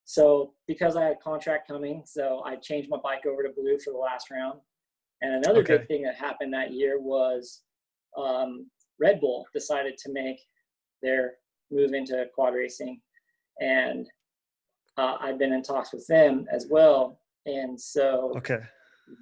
[0.04, 3.80] so because I had a contract coming, so I changed my bike over to blue
[3.80, 4.60] for the last round.
[5.22, 5.78] And another okay.
[5.78, 7.64] big thing that happened that year was
[8.18, 10.38] um, Red Bull decided to make
[11.02, 11.34] their
[11.72, 13.02] move into quad racing,
[13.62, 14.06] and
[14.98, 17.20] uh, I've been in talks with them as well.
[17.46, 18.60] And so, okay,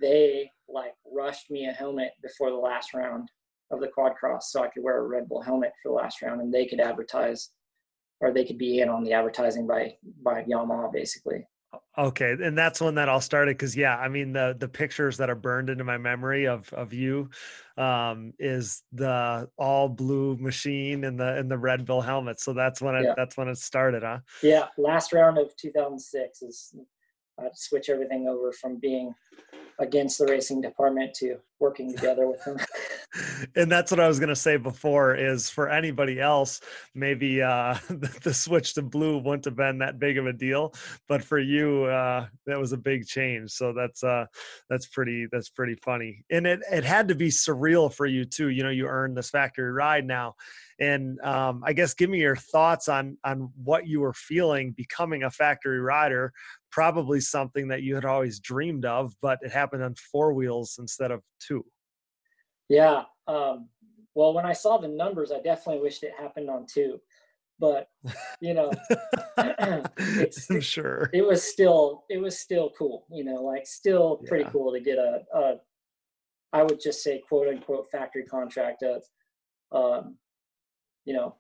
[0.01, 3.29] they like rushed me a helmet before the last round
[3.71, 6.21] of the quad cross so I could wear a Red Bull helmet for the last
[6.21, 7.49] round and they could advertise
[8.19, 11.45] or they could be in on the advertising by by Yamaha basically.
[11.95, 15.29] Okay, and that's when that all started because yeah, I mean the the pictures that
[15.29, 17.29] are burned into my memory of of you
[17.77, 22.39] um is the all blue machine and the and the Red Bull helmet.
[22.39, 23.13] So that's when it yeah.
[23.15, 24.19] that's when it started, huh?
[24.41, 26.75] Yeah, last round of 2006 is
[27.39, 29.13] uh, switch everything over from being
[29.79, 32.57] against the racing department to working together with them.
[33.55, 36.61] and that's what I was going to say before is for anybody else,
[36.93, 40.73] maybe uh, the switch to blue wouldn't have been that big of a deal,
[41.07, 43.51] but for you, uh, that was a big change.
[43.51, 44.25] So that's, uh,
[44.69, 46.25] that's pretty, that's pretty funny.
[46.29, 48.49] And it, it had to be surreal for you too.
[48.49, 50.35] You know, you earned this factory ride now.
[50.83, 55.23] And um, I guess give me your thoughts on, on what you were feeling becoming
[55.23, 56.33] a factory rider
[56.73, 61.11] probably something that you had always dreamed of, but it happened on four wheels instead
[61.11, 61.63] of two.
[62.67, 63.03] Yeah.
[63.27, 63.69] Um,
[64.15, 66.99] well, when I saw the numbers, I definitely wished it happened on two.
[67.59, 67.87] But
[68.41, 68.71] you know,
[69.97, 73.05] it's I'm sure it was still it was still cool.
[73.11, 74.49] You know, like still pretty yeah.
[74.49, 75.53] cool to get a, a
[76.51, 79.03] I would just say quote unquote factory contract of
[79.71, 80.17] um,
[81.05, 81.35] you know,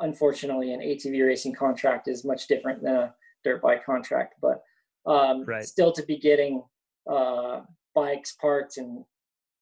[0.00, 3.14] unfortunately an ATV racing contract is much different than a
[3.44, 4.62] dirt bike contract, but
[5.06, 5.64] um, right.
[5.64, 6.62] still to be getting
[7.10, 7.60] uh,
[7.94, 9.04] bikes, parts, and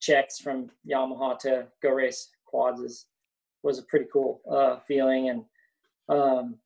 [0.01, 3.07] checks from Yamaha to go race quads is
[3.63, 5.45] was a pretty cool uh, feeling, and
[6.09, 6.57] um,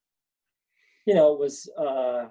[1.06, 2.26] you know, it was uh,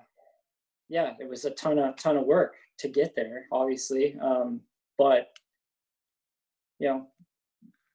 [0.89, 4.61] yeah, it was a ton of ton of work to get there, obviously, um,
[4.97, 5.29] but
[6.79, 7.07] you know,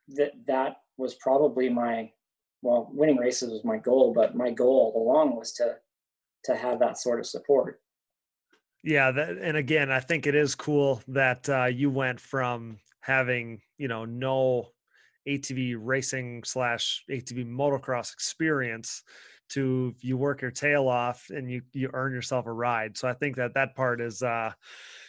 [0.08, 2.10] that that was probably my
[2.62, 5.76] well, winning races was my goal, but my goal all along was to
[6.44, 7.80] to have that sort of support.
[8.82, 13.60] Yeah, that, and again, I think it is cool that uh, you went from having
[13.78, 14.68] you know no
[15.28, 19.02] ATV racing slash ATV motocross experience
[19.50, 22.96] to you work your tail off and you you earn yourself a ride.
[22.96, 24.52] So I think that that part is uh,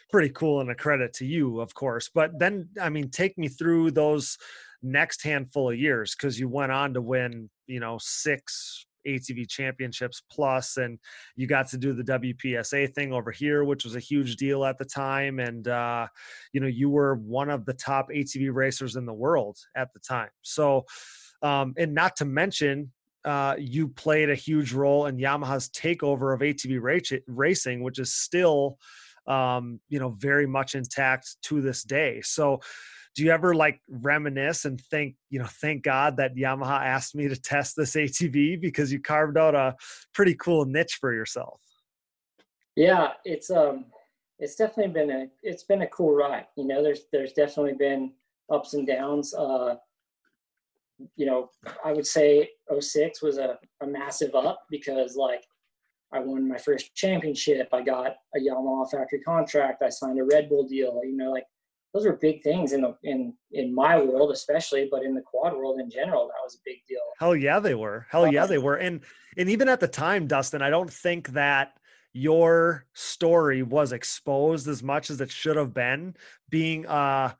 [0.09, 2.09] pretty cool and a credit to you, of course.
[2.13, 4.37] But then, I mean, take me through those
[4.83, 10.21] next handful of years because you went on to win, you know, six ATV championships
[10.31, 10.99] plus, and
[11.35, 14.77] you got to do the WPSA thing over here, which was a huge deal at
[14.77, 15.39] the time.
[15.39, 16.07] And, uh,
[16.53, 19.99] you know, you were one of the top ATV racers in the world at the
[19.99, 20.29] time.
[20.41, 20.85] So,
[21.41, 22.91] um, and not to mention,
[23.23, 28.77] uh, you played a huge role in Yamaha's takeover of ATV racing, which is still,
[29.27, 32.21] um, you know, very much intact to this day.
[32.23, 32.61] So,
[33.15, 37.27] do you ever like reminisce and think, you know, thank God that Yamaha asked me
[37.27, 39.75] to test this ATV because you carved out a
[40.13, 41.61] pretty cool niche for yourself?
[42.75, 43.85] Yeah, it's um,
[44.39, 46.47] it's definitely been a it's been a cool ride.
[46.55, 48.13] You know, there's there's definitely been
[48.51, 49.33] ups and downs.
[49.33, 49.75] Uh,
[51.17, 51.49] you know,
[51.83, 55.43] I would say 06 was a, a massive up because like
[56.13, 57.69] I won my first championship.
[57.73, 59.83] I got a Yamaha factory contract.
[59.83, 61.01] I signed a Red Bull deal.
[61.03, 61.45] You know, like
[61.93, 65.53] those were big things in the in in my world, especially, but in the quad
[65.53, 66.99] world in general, that was a big deal.
[67.19, 68.07] Hell yeah, they were.
[68.09, 68.75] Hell yeah, they were.
[68.75, 69.01] And
[69.37, 71.73] and even at the time, Dustin, I don't think that
[72.13, 76.15] your story was exposed as much as it should have been.
[76.49, 77.33] Being uh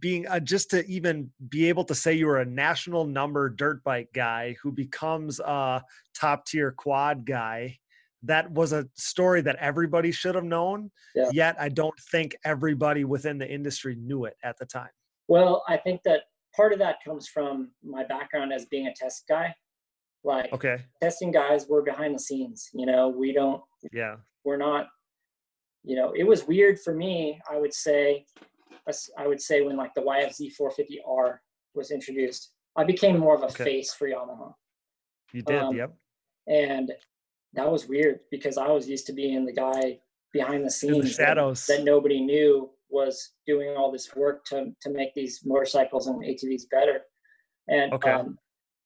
[0.00, 3.84] being uh, just to even be able to say you were a national number dirt
[3.84, 5.82] bike guy who becomes a
[6.12, 7.78] top tier quad guy
[8.22, 11.28] that was a story that everybody should have known yeah.
[11.32, 14.90] yet i don't think everybody within the industry knew it at the time
[15.28, 16.22] well i think that
[16.54, 19.54] part of that comes from my background as being a test guy
[20.24, 23.62] like okay testing guys we're behind the scenes you know we don't
[23.92, 24.86] yeah we're not
[25.84, 28.24] you know it was weird for me i would say
[29.18, 31.38] I would say when like the YFZ 450R
[31.74, 33.64] was introduced, I became more of a okay.
[33.64, 34.52] face for Yamaha.
[35.32, 35.92] You did, um, yep.
[36.46, 36.92] And
[37.56, 39.98] that was weird because I was used to being the guy
[40.32, 44.72] behind the scenes the shadows that, that, nobody knew was doing all this work to
[44.82, 47.00] to make these motorcycles and ATVs better.
[47.68, 48.10] And okay.
[48.10, 48.38] um,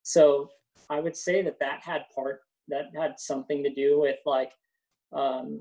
[0.02, 0.48] so
[0.88, 4.52] I would say that that had part that had something to do with like
[5.12, 5.60] um,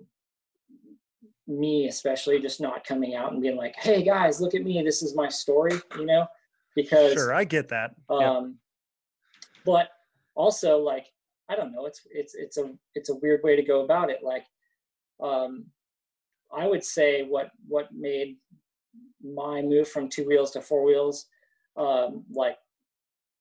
[1.48, 4.82] me especially just not coming out and being like hey guys look at me.
[4.84, 6.28] This is my story you know?
[6.76, 7.92] Because sure i get that.
[8.10, 8.58] Um
[9.66, 9.90] but
[10.36, 11.08] also like
[11.50, 14.20] i don't know it's it's it's a it's a weird way to go about it
[14.24, 14.46] like
[15.24, 15.66] um
[16.56, 18.38] i would say what what made
[19.22, 21.28] my move from two wheels to four wheels
[21.78, 22.58] um like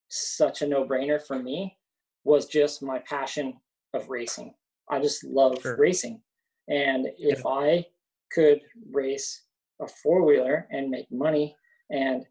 [0.09, 1.77] such a no-brainer for me
[2.25, 3.55] was just my passion
[3.95, 4.53] of racing
[4.91, 5.77] i just love sure.
[5.77, 6.21] racing
[6.69, 7.51] and if yeah.
[7.51, 7.87] I
[8.31, 8.61] could
[8.91, 9.43] race
[9.81, 11.57] a four wheeler and make money
[11.91, 12.25] and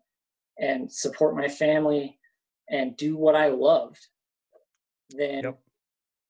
[0.60, 2.18] and support my family
[2.70, 4.08] and do what I loved,
[5.12, 5.60] then yep.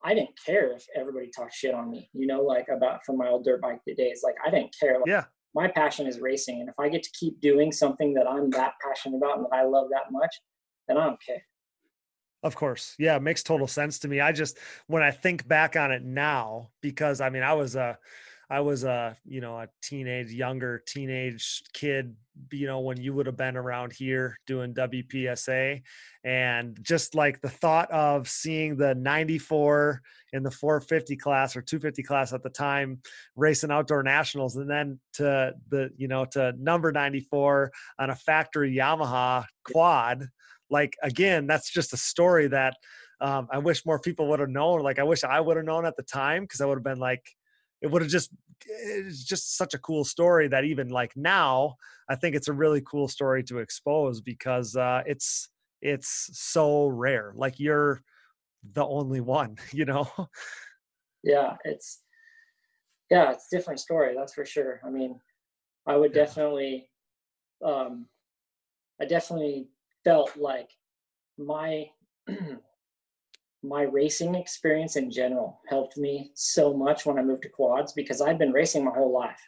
[0.08, 3.28] I didn't care if everybody talked shit on me, you know, like about from my
[3.28, 4.22] old dirt bike days.
[4.24, 4.94] Like I didn't care.
[4.94, 5.26] Like, yeah.
[5.54, 6.62] My passion is racing.
[6.62, 9.56] And if I get to keep doing something that I'm that passionate about and that
[9.56, 10.34] I love that much,
[10.88, 11.42] then I don't care.
[12.42, 12.96] Of course.
[12.98, 14.22] Yeah, it makes total sense to me.
[14.22, 17.98] I just when I think back on it now, because I mean I was a
[18.50, 22.16] I was a, you know, a teenage, younger teenage kid,
[22.52, 25.82] you know, when you would have been around here doing WPSA.
[26.24, 30.02] And just like the thought of seeing the 94
[30.32, 33.02] in the 450 class or 250 class at the time
[33.36, 38.74] racing outdoor nationals and then to the, you know, to number 94 on a factory
[38.74, 40.26] Yamaha quad.
[40.70, 42.76] Like, again, that's just a story that
[43.20, 44.82] um, I wish more people would have known.
[44.82, 47.00] Like, I wish I would have known at the time because I would have been
[47.00, 47.26] like,
[47.82, 48.32] it would have just
[48.66, 51.76] it's just such a cool story that even like now
[52.10, 55.50] i think it's a really cool story to expose because uh it's
[55.82, 58.02] it's so rare like you're
[58.74, 60.10] the only one you know
[61.24, 62.04] yeah it's
[63.10, 65.20] yeah it's different story that's for sure i mean
[65.86, 66.24] i would yeah.
[66.24, 66.90] definitely
[67.64, 68.08] um
[69.02, 69.68] i definitely
[70.04, 70.70] felt like
[71.38, 71.86] my
[73.68, 78.22] my racing experience in general helped me so much when I moved to quads because
[78.22, 79.40] I've been racing my whole life.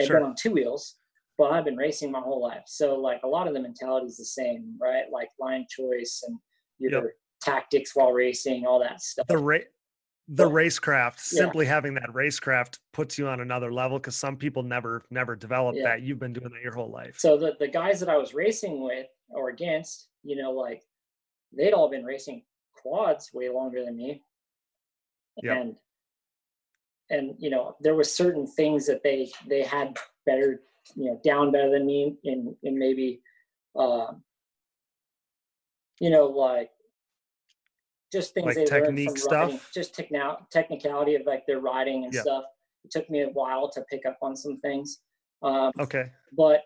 [0.00, 0.16] I've sure.
[0.16, 0.96] been on two wheels,
[1.38, 2.64] but I've been racing my whole life.
[2.66, 5.04] So like a lot of the mentality is the same, right?
[5.10, 6.38] Like line choice and
[6.78, 7.04] your yep.
[7.42, 9.26] tactics while racing, all that stuff.
[9.28, 9.58] The ra-
[10.28, 14.62] the but, racecraft, simply having that racecraft puts you on another level because some people
[14.62, 15.82] never never develop yeah.
[15.84, 16.02] that.
[16.02, 17.16] You've been doing that your whole life.
[17.18, 20.82] So the the guys that I was racing with or against, you know, like
[21.52, 22.42] they'd all been racing
[22.82, 24.22] quads way longer than me.
[25.42, 25.56] Yep.
[25.56, 25.76] And
[27.10, 29.96] and you know, there were certain things that they they had
[30.26, 30.62] better,
[30.94, 33.22] you know, down better than me in in maybe
[33.78, 34.12] uh,
[36.00, 36.70] you know, like
[38.12, 42.12] just things Like they technique from riding, just techna- technicality of like their riding and
[42.12, 42.22] Yeah.
[42.22, 42.44] stuff.
[42.84, 45.00] It took me a while to pick up on some things.
[45.42, 46.10] Um, Okay.
[46.32, 46.62] but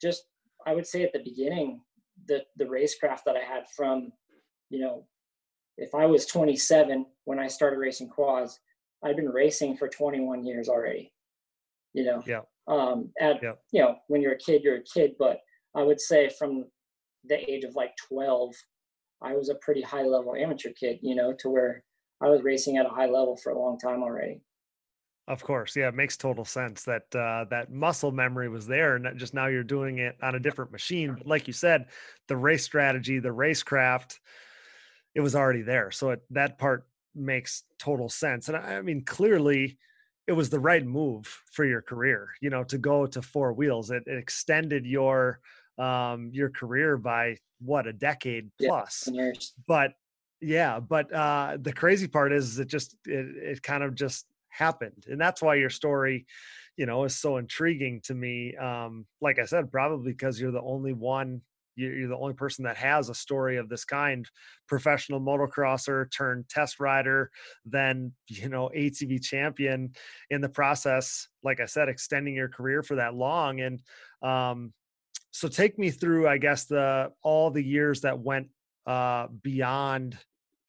[0.00, 0.24] just
[0.66, 1.82] I would say at the beginning,
[2.26, 4.12] the the racecraft that I had from,
[4.70, 5.06] you know,
[5.80, 8.60] if I was 27 when I started racing quads,
[9.02, 11.12] I'd been racing for 21 years already.
[11.94, 12.42] You know, Yeah.
[12.68, 13.54] um, at Yeah.
[13.72, 15.40] you know when you're a kid, you're a kid, but
[15.74, 16.70] I would say from
[17.24, 18.54] the age of like 12,
[19.22, 21.00] I was a pretty high level amateur kid.
[21.02, 21.82] You know, to where
[22.20, 24.42] I was racing at a high level for a long time already.
[25.28, 29.18] Of course, yeah, it makes total sense that uh, that muscle memory was there, and
[29.18, 31.14] just now you're doing it on a different machine.
[31.14, 31.88] But like you said,
[32.26, 34.18] the race strategy, the racecraft,
[35.14, 35.90] it was already there.
[35.90, 38.48] So it, that part makes total sense.
[38.48, 39.78] And I, I mean, clearly,
[40.26, 42.30] it was the right move for your career.
[42.40, 45.40] You know, to go to four wheels, it, it extended your
[45.78, 49.08] um, your career by what a decade Yeah, plus
[49.66, 49.92] but
[50.40, 55.04] yeah but uh the crazy part is it just it, it kind of just happened
[55.08, 56.26] and that's why your story
[56.76, 60.62] you know is so intriguing to me um like i said probably because you're the
[60.62, 61.42] only one
[61.76, 64.28] you're the only person that has a story of this kind.
[64.68, 67.30] Professional motocrosser turned test rider
[67.64, 69.92] then you know atv champion
[70.30, 73.80] in the process like i said extending your career for that long and
[74.22, 74.72] um
[75.30, 78.48] so take me through i guess the all the years that went
[78.86, 80.16] uh beyond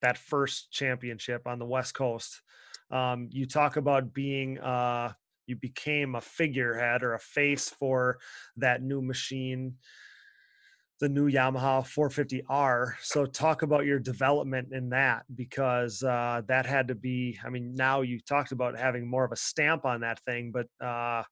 [0.02, 2.42] that first championship on the west coast.
[2.90, 5.14] Um you talk about being uh
[5.48, 8.20] you became a figurehead or a face for
[8.58, 9.76] that new machine
[11.02, 12.94] the new Yamaha 450R.
[13.02, 17.40] So talk about your development in that because uh, that had to be.
[17.44, 20.68] I mean, now you talked about having more of a stamp on that thing, but
[20.86, 21.24] uh,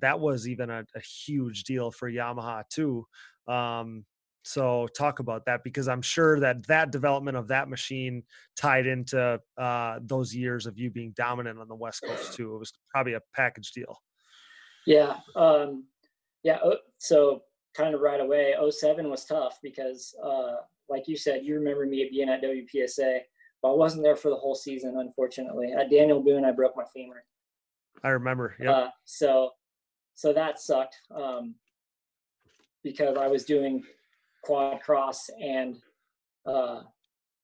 [0.00, 3.04] that was even a, a huge deal for Yamaha too.
[3.48, 4.06] Um,
[4.42, 8.22] so talk about that because I'm sure that that development of that machine
[8.56, 12.54] tied into uh, those years of you being dominant on the West Coast too.
[12.54, 13.98] It was probably a package deal.
[14.86, 15.16] Yeah.
[15.34, 15.86] Um,
[16.42, 16.58] yeah.
[16.64, 17.42] uh, So
[17.74, 20.56] kind of right away, 07 was tough because, uh,
[20.88, 23.20] like you said, you remember me being at WPSA,
[23.62, 25.72] but I wasn't there for the whole season, unfortunately.
[25.72, 27.24] At Daniel Boone, I broke my femur.
[28.02, 28.54] I remember.
[28.60, 28.70] Yeah.
[28.72, 29.50] Uh, so,
[30.14, 31.54] so that sucked um,
[32.82, 33.82] because I was doing
[34.42, 35.76] quad cross and
[36.46, 36.80] uh,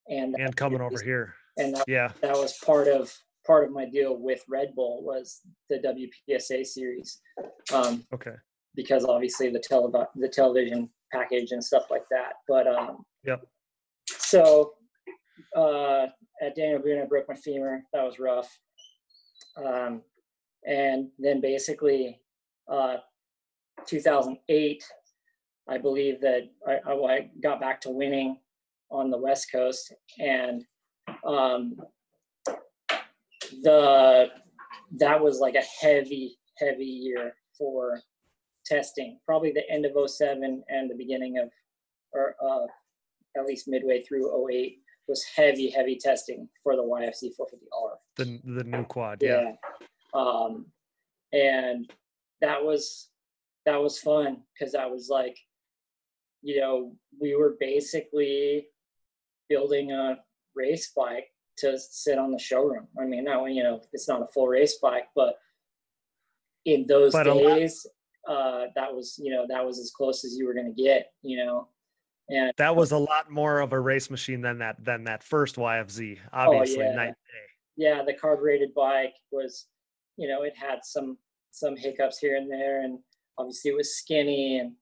[0.09, 1.35] and and coming over here.
[1.59, 2.13] and that, Yeah.
[2.23, 3.15] that was part of
[3.47, 7.21] part of my deal with Red Bull was the WPSA series.
[7.73, 8.35] Um, Okay.
[8.77, 12.35] Because obviously the tele the television package and stuff like that.
[12.47, 13.45] But um, Yep.
[14.07, 14.75] So
[15.55, 16.07] uh,
[16.41, 17.83] at Daniel Boone, I broke my femur.
[17.93, 18.57] That was rough.
[19.57, 20.03] Um,
[20.65, 22.21] and then basically,
[22.71, 22.97] uh,
[23.87, 24.85] 2008,
[25.69, 28.39] I believe that I, I, I got back to winning
[28.91, 30.65] on the West Coast, and
[31.25, 31.77] um,
[33.63, 34.29] the
[34.99, 38.01] that was like a heavy, heavy year for
[38.67, 39.19] testing.
[39.27, 41.51] Probably the end of 07 and the beginning of,
[42.13, 42.67] or uh,
[43.39, 44.79] at least midway through 08
[45.09, 47.91] was heavy, heavy testing for the YFZ 450R.
[48.17, 49.23] The the new quad.
[49.23, 49.53] Yeah.
[50.15, 50.67] Um,
[51.33, 51.91] and
[52.41, 53.09] that was
[53.65, 55.37] that was fun because I was like,
[56.43, 58.69] you know, we were basically
[59.49, 60.19] building a
[60.55, 61.29] race bike
[61.59, 62.89] to sit on the showroom.
[63.01, 65.37] I mean, now you know it's not a full race bike, but
[66.65, 67.87] in those But days,
[68.29, 71.07] uh, that was you know that was as close as you were going to get.
[71.23, 71.69] You know,
[72.29, 75.57] and That was a lot more of a race machine than that than that first
[75.57, 76.19] YFZ.
[76.33, 76.95] Obviously, Oh, yeah.
[76.95, 77.47] night day.
[77.77, 79.67] yeah, the carbureted bike was,
[80.17, 81.19] you know, it had some
[81.51, 82.99] some hiccups here and there, and
[83.39, 84.73] obviously it was skinny, and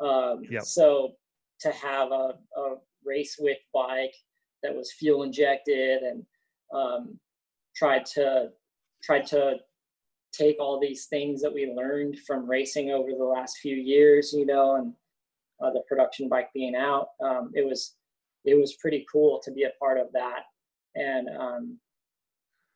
[0.00, 0.62] um, Yep.
[0.62, 1.12] so
[1.60, 2.74] to have a, a
[3.04, 4.14] race width bike
[4.62, 6.24] that was fuel injected and
[6.74, 7.18] um,
[7.76, 8.48] tried to
[9.02, 9.56] tried to
[10.32, 14.46] take all these things that we learned from racing over the last few years, you
[14.46, 14.92] know, and
[15.62, 17.94] uh, the production bike being out, um, it was
[18.44, 20.40] it was pretty cool to be a part of that,
[20.96, 21.78] and um,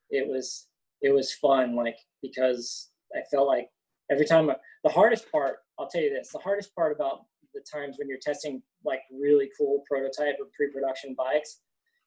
[0.09, 0.67] it was
[1.01, 3.69] it was fun like because i felt like
[4.11, 4.49] every time
[4.83, 8.17] the hardest part i'll tell you this the hardest part about the times when you're
[8.21, 11.59] testing like really cool prototype or pre-production bikes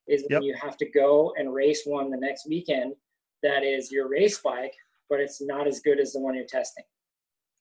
[0.09, 0.41] is Yep.
[0.41, 2.95] when you have to go and race one the next weekend
[3.43, 4.75] that is your race bike
[5.11, 6.85] but it's not as good as the one you're testing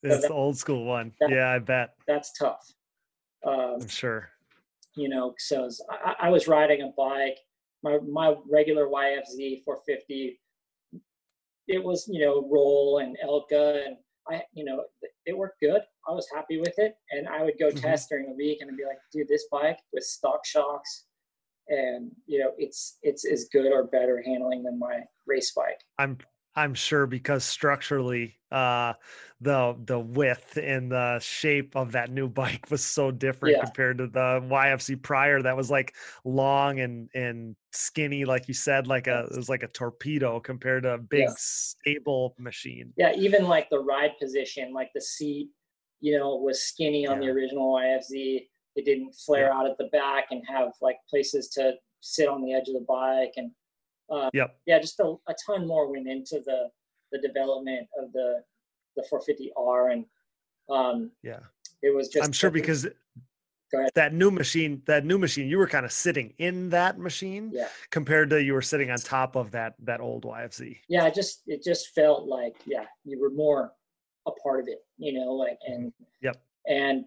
[0.04, 1.14] It's that- the old school one.
[1.20, 1.96] that- Yeah, I bet.
[2.08, 2.66] that's tough
[3.46, 4.30] um, I'm sure.
[4.96, 5.68] you know, so
[6.20, 7.38] I was riding a bike,
[7.84, 10.40] my my regular YFZ 450.
[11.68, 13.98] It was you know roll and Elka, and
[14.30, 14.84] I you know
[15.26, 15.82] it worked good.
[16.08, 17.80] I was happy with it, and I would go Mhm.
[17.82, 21.06] test during the week and I'd be like, dude, this bike with stock shocks
[21.70, 25.80] and you know it's it's as good or better handling than my race bike.
[25.98, 26.18] I'm
[26.56, 28.94] I'm sure because structurally, uh,
[29.40, 33.66] the the width and the shape of that new bike was so different Yeah.
[33.66, 35.42] compared to the YFZ prior.
[35.42, 35.96] That was like
[36.26, 40.84] long and and skinny, like you said, like a it was like a torpedo compared
[40.84, 41.34] to a big Yeah.
[41.38, 42.94] stable machine.
[42.98, 45.52] Yeah, even like the ride position, like the seat,
[46.02, 48.48] you know, was skinny on the original YFZ.
[48.76, 52.54] It didn't flare out at the back and have like places to sit on the
[52.54, 53.52] edge of the bike and
[54.34, 54.58] Yep.
[54.66, 56.70] yeah, just a, a ton more went into the
[57.12, 58.44] the development of the
[58.96, 60.06] the 450R and
[60.70, 61.40] um Yeah.
[61.82, 62.88] it was just I'm sure because
[63.94, 67.68] that new machine, that new machine, you were kind of sitting in that machine yeah
[67.92, 70.78] compared to you were sitting on top of that that old YFZ.
[70.88, 73.72] yeah it just it just felt like yeah you were more
[74.28, 76.42] a part of it you know like and Yep.
[76.68, 77.06] and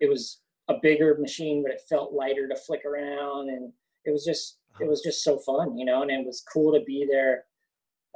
[0.00, 3.70] it was a bigger machine but it felt lighter to flick around and
[4.06, 6.84] it was just it was just so fun you know and it was cool to
[6.84, 7.44] be there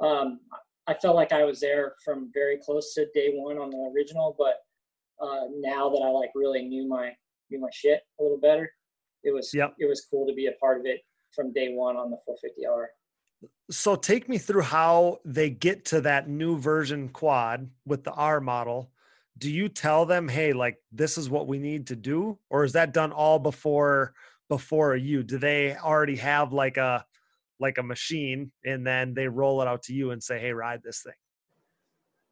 [0.01, 0.39] um
[0.87, 4.35] i felt like i was there from very close to day one on the original
[4.37, 4.55] but
[5.25, 7.11] uh now that i like really knew my
[7.49, 8.69] knew my shit a little better
[9.23, 9.75] it was Yep.
[9.79, 11.01] it was cool to be a part of it
[11.35, 12.85] from day one on the 450r
[13.71, 18.41] So take me through how they get to that new version quad with the R
[18.41, 18.91] model.
[19.37, 22.73] Do you tell them, "Hey, like this is what we need to do," or is
[22.73, 24.13] that done all before
[24.49, 25.23] before you?
[25.23, 27.05] Do they already have like a
[27.59, 30.83] like a machine and then they roll it out to you and say, "Hey, ride
[30.83, 31.13] this thing."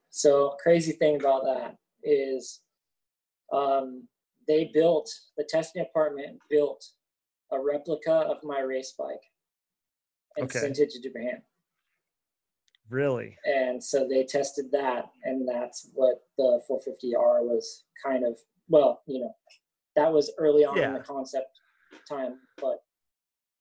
[0.09, 2.61] So crazy thing about that is
[3.53, 4.07] um,
[4.47, 6.85] they built the testing department built
[7.51, 9.23] a replica of my race bike
[10.35, 10.59] and Okay.
[10.59, 11.43] sent it to Japan.
[12.89, 13.37] Really?
[13.45, 18.37] And so they tested that, and that's what the 450R was kind of.
[18.69, 19.35] Well, you know,
[19.95, 21.59] that was early on in the concept
[22.09, 22.77] time, but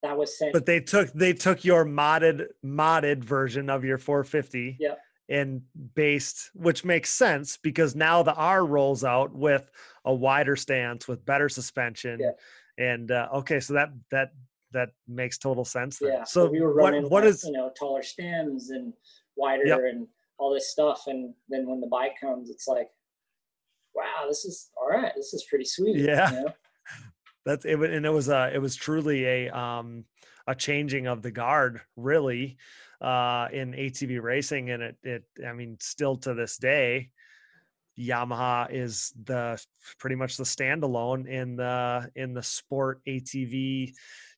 [0.02, 0.52] that was sent.
[0.52, 4.94] But they took they took your modded modded version of your 450 Yeah.
[5.28, 5.62] and
[5.94, 9.70] based which makes sense because now the R rolls out with
[10.04, 12.30] a wider stance with better suspension Yeah.
[12.92, 14.32] and uh, okay so that that
[14.72, 16.10] that makes total sense then.
[16.12, 16.24] yeah.
[16.24, 18.92] so we were what running what like, is you know taller stems and
[19.36, 19.78] wider Yep.
[19.78, 20.06] and
[20.38, 22.88] all this stuff, and then when the bike comes, it's like,
[23.94, 25.10] wow, this is all right.
[25.16, 25.96] This is pretty sweet.
[25.96, 26.30] Yeah.
[26.30, 26.52] You know?
[27.46, 30.04] That's it and it was uh it was truly a um
[30.46, 32.58] a changing of the guard really
[33.00, 37.10] uh in ATV racing and it it I mean still to this day
[37.98, 39.62] Yamaha is the
[39.98, 43.94] pretty much the standalone in the in the sport ATV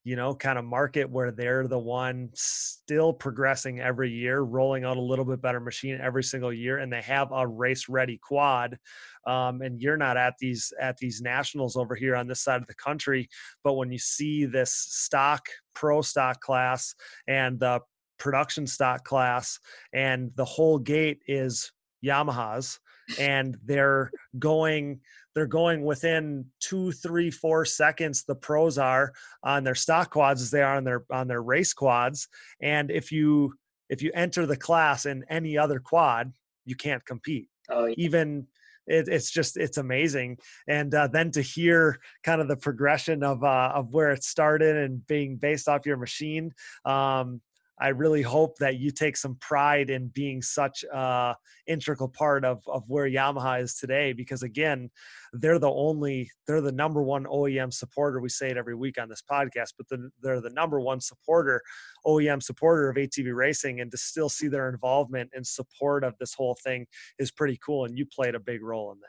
[0.09, 4.97] you know kind of market where they're the one still progressing every year rolling out
[4.97, 8.78] a little bit better machine every single year and they have a race ready quad
[9.26, 12.66] um, and you're not at these at these nationals over here on this side of
[12.66, 13.28] the country
[13.62, 16.94] but when you see this stock pro stock class
[17.26, 17.78] and the
[18.18, 19.60] production stock class
[19.93, 21.70] and the whole gate is
[22.02, 22.78] yamahas
[23.18, 25.01] and they're going
[25.39, 29.12] they're going within two three four seconds the pros are
[29.44, 32.27] on their stock quads as they are on their on their race quads.
[32.60, 33.55] And if you
[33.89, 36.32] if you enter the class in any other quad
[36.65, 37.48] you can't compete.
[37.70, 37.94] Oh, yeah.
[37.98, 38.48] even
[38.89, 40.39] it, it's just it's amazing.
[40.66, 44.77] And uh, then to hear kind of the progression of uh, of where it started
[44.77, 46.52] and being based off your machine
[46.85, 47.40] um,
[47.80, 51.34] i really hope that you take some pride in being such a
[51.66, 54.90] integral part of of where yamaha is today because again
[55.34, 59.09] they're the only they're the number one oem supporter we say it every week on
[59.09, 61.60] this podcast but the, they're the number one supporter
[62.06, 66.34] oem supporter of atv racing and to still see their involvement and support of this
[66.34, 66.86] whole thing
[67.18, 69.09] is pretty cool and you played a big role in that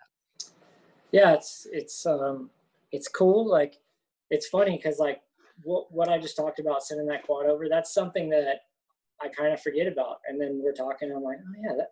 [1.11, 2.49] yeah, it's it's um
[2.91, 3.47] it's cool.
[3.47, 3.77] Like
[4.29, 5.21] it's funny because like
[5.63, 8.61] what what I just talked about sending that quad over, that's something that
[9.21, 10.17] I kind of forget about.
[10.27, 11.89] And then we're talking, I'm like, oh yeah, that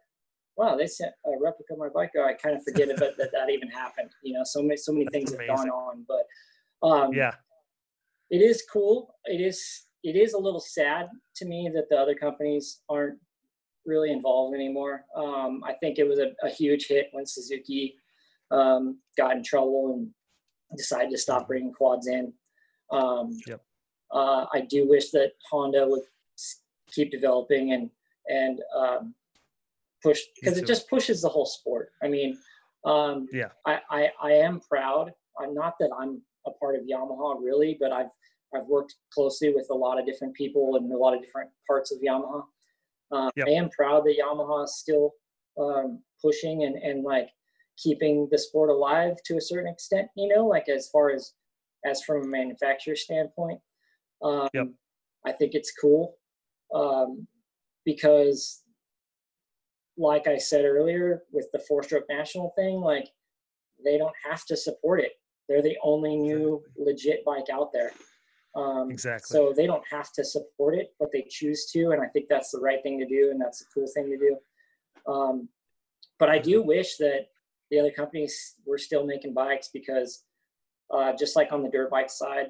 [0.55, 2.11] wow, they sent a replica of my bike.
[2.17, 4.09] Oh, I kind of forget about that that even happened.
[4.23, 7.33] You know, so many so many That's things have gone on, but um, yeah
[8.29, 9.15] it is cool.
[9.25, 11.07] It is it is a little sad
[11.37, 13.19] to me that the other companies aren't
[13.85, 15.05] really involved anymore.
[15.15, 17.95] Um, I think it was a, a huge hit when Suzuki
[18.51, 22.33] um, got in trouble and decided to stop bringing quads in.
[22.91, 23.61] Um, Yep.
[24.11, 26.03] uh, I do wish that Honda would
[26.91, 27.89] keep developing and
[28.29, 29.15] and um,
[30.03, 31.91] push because it just pushes the whole sport.
[32.03, 32.37] I mean,
[32.85, 33.49] um, Yeah.
[33.65, 35.13] I, I I am proud.
[35.39, 38.09] I'm not that I'm a part of Yamaha really, but I've
[38.55, 41.91] I've worked closely with a lot of different people and a lot of different parts
[41.91, 42.43] of Yamaha.
[43.11, 43.47] Um, Yep.
[43.47, 45.13] I am proud that Yamaha is still
[45.57, 47.29] um, pushing and, and like
[47.77, 51.33] keeping the sport alive to a certain extent, you know, like as far as
[51.87, 53.59] as from a manufacturer standpoint.
[54.21, 54.67] Um, Yep.
[55.25, 56.15] I think it's cool
[56.73, 57.27] um,
[57.85, 58.63] because,
[59.97, 63.09] like I said earlier, with the four stroke national thing, like
[63.83, 65.13] they don't have to support it.
[65.47, 67.91] They're the only new legit bike out there.
[68.55, 69.33] Um, Exactly.
[69.35, 72.51] So they don't have to support it, but they choose to, and I think that's
[72.51, 75.11] the right thing to do, and that's a cool thing to do.
[75.11, 75.49] Um,
[76.19, 77.27] but I do wish that
[77.69, 80.23] the other companies were still making bikes because,
[80.93, 82.47] uh, just like on the dirt bike side,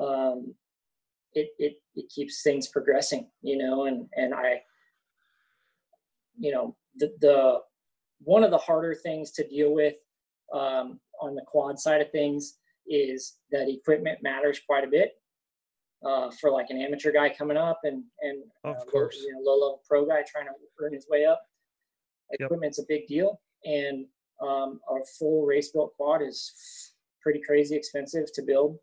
[0.00, 0.54] um,
[1.34, 4.62] it, it it keeps things progressing, you know, and and I,
[6.38, 7.58] you know, the the
[8.22, 9.94] one of the harder things to deal with
[10.52, 15.12] um, on the quad side of things is that equipment matters quite a bit
[16.04, 19.16] uh, for like an amateur guy coming up and and Of uh, course.
[19.18, 20.52] low, you know, low level pro guy trying to
[20.82, 21.40] earn his way up.
[22.38, 22.46] Yep.
[22.46, 24.06] Equipment's a big deal, and
[24.42, 26.89] um, a full race built quad is
[27.22, 28.78] pretty crazy expensive to build.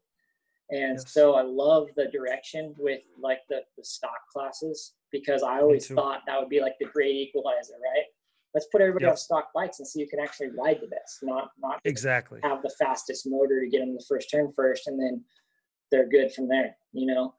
[0.69, 1.11] And Yes.
[1.13, 6.23] so I love the direction with like the, the stock classes because I always thought
[6.27, 8.03] that would be like the great equalizer, right?
[8.53, 9.11] Let's put everybody Yep.
[9.11, 12.39] on stock bikes and see who can actually ride the best, not not exactly.
[12.43, 15.23] have the fastest motor to get them the first turn first, and then
[15.91, 16.75] they're good from there.
[16.91, 17.35] You know.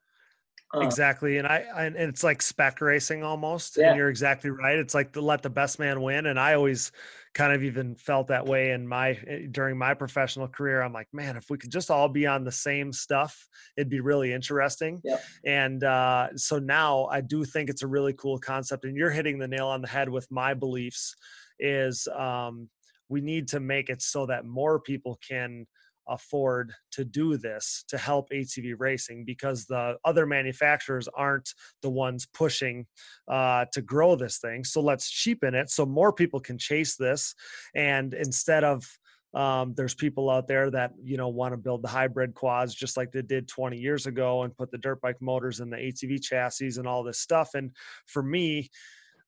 [0.74, 3.76] Um, Exactly, and I, I and it's like spec racing almost.
[3.76, 3.88] Yeah.
[3.88, 4.78] And you're exactly right.
[4.78, 6.26] It's like to let the best man win.
[6.26, 6.92] And I always
[7.38, 10.82] kind of even felt that way in my eh, during my professional career.
[10.82, 13.46] I'm like, man, if we could just all be on the same stuff,
[13.76, 15.00] it'd be really interesting.
[15.04, 15.22] Yep.
[15.46, 18.84] And uh, so now I do think it's a really cool concept.
[18.84, 21.14] And you're hitting the nail on the head with my beliefs.
[21.60, 22.68] Is um,
[23.08, 25.64] we need to make it so that more people can
[26.08, 31.52] afford to do this to help ATV racing because the other manufacturers aren't
[31.82, 32.86] the ones pushing
[33.28, 34.64] uh, to grow this thing.
[34.64, 37.34] So let's cheapen it so more people can chase this.
[37.74, 38.84] And instead of
[39.34, 42.96] um, there's people out there that you know want to build the hybrid quads just
[42.96, 46.22] like they did 20 years ago and put the dirt bike motors in the ATV
[46.22, 47.50] chassis and all this stuff.
[47.54, 47.70] And
[48.06, 48.70] for me,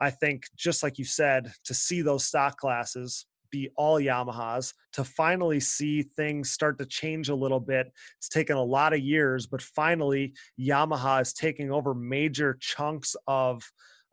[0.01, 5.05] I think just like you said, to see those stock classes be all Yamahas, to
[5.05, 7.93] finally see things start to change a little bit.
[8.19, 13.63] It's taken a lot of years, but finally Yamaha is taking over major chunks of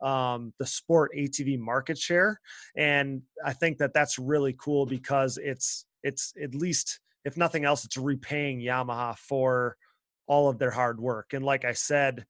[0.00, 2.40] um, the sport ATV market share,
[2.76, 7.84] and I think that that's really cool because it's it's at least if nothing else,
[7.84, 9.76] it's repaying Yamaha for
[10.26, 11.32] all of their hard work.
[11.32, 12.24] And like I said,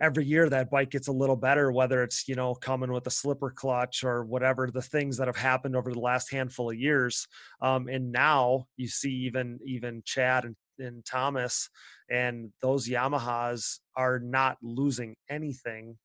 [0.00, 3.10] every year that bike gets a little better whether it's you know coming with a
[3.10, 7.26] slipper clutch or whatever the things that have happened over the last handful of years
[7.62, 11.68] um, and now you see even even chad and, and thomas
[12.10, 15.96] and those yamahas are not losing anything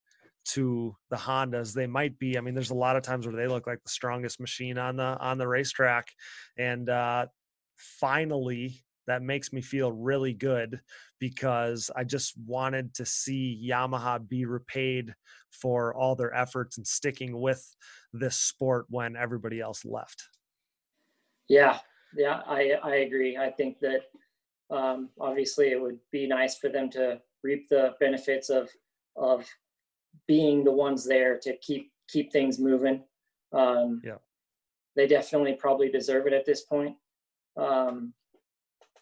[0.43, 1.73] to the hondas.
[1.73, 3.89] They might be i mean there's a lot of times where they look like the
[3.89, 6.07] strongest machine on the on the racetrack.
[6.57, 7.27] And uh
[7.75, 10.79] finally that makes me feel really good
[11.19, 15.13] because I just wanted to see Yamaha be repaid
[15.51, 17.61] for all their efforts and sticking with
[18.13, 20.29] this sport when everybody else left.
[21.49, 21.79] Yeah,
[22.15, 23.35] yeah, I I agree.
[23.35, 24.03] I think that
[24.69, 28.69] um, obviously it would be nice for them to reap the benefits of
[29.17, 29.45] of
[30.25, 33.03] being the ones there to keep keep things moving.
[33.51, 34.19] Um, Yeah.
[34.95, 36.95] they definitely probably deserve it at this point.
[37.57, 38.13] Um,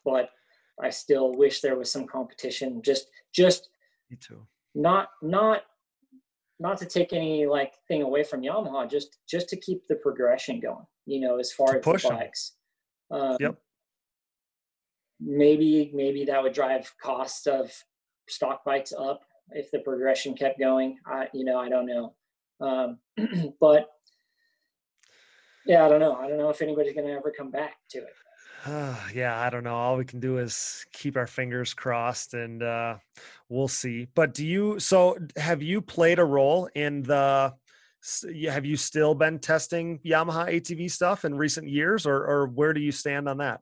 [0.06, 0.30] but
[0.82, 2.82] I still wish there was some competition.
[2.82, 3.70] Just just
[4.10, 4.46] Me too.
[4.76, 5.64] not not
[6.60, 10.60] not to take any like thing away from Yamaha, just just to keep the progression
[10.60, 10.86] going.
[11.06, 12.54] You know, as far To as push the bikes.
[13.12, 13.56] Um, Yep.
[15.22, 17.72] Maybe maybe that would drive cost of
[18.30, 19.22] stock bikes up
[19.52, 20.98] if the progression kept going.
[21.06, 22.14] I you know I don't know,
[22.62, 23.00] um,
[23.60, 23.90] but
[25.66, 26.16] yeah, I don't know.
[26.16, 28.14] I don't know if anybody's gonna ever come back to it.
[29.14, 29.76] yeah, I don't know.
[29.76, 32.98] All we can do is keep our fingers crossed and uh
[33.48, 34.08] we'll see.
[34.16, 37.54] But do you so have you played a role in the
[38.50, 42.82] have you still been testing Yamaha ATV stuff in recent years or or where do
[42.82, 43.62] you stand on that?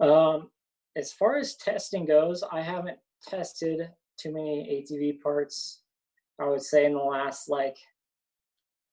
[0.00, 0.50] Um,
[0.96, 5.82] as far as testing goes, I haven't tested too many ATV parts.
[6.40, 7.76] I would say in the last like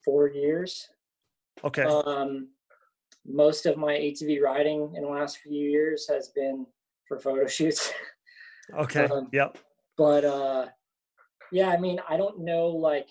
[0.04, 0.88] four years.
[1.64, 1.84] Okay.
[1.84, 2.50] Um,
[3.28, 6.66] most of my ATV riding in the last few years has been
[7.08, 7.92] for photo shoots.
[8.78, 9.06] okay.
[9.06, 9.58] um, yep.
[9.98, 10.68] but uh,
[11.52, 12.68] yeah, I mean, I don't know.
[12.68, 13.10] Like,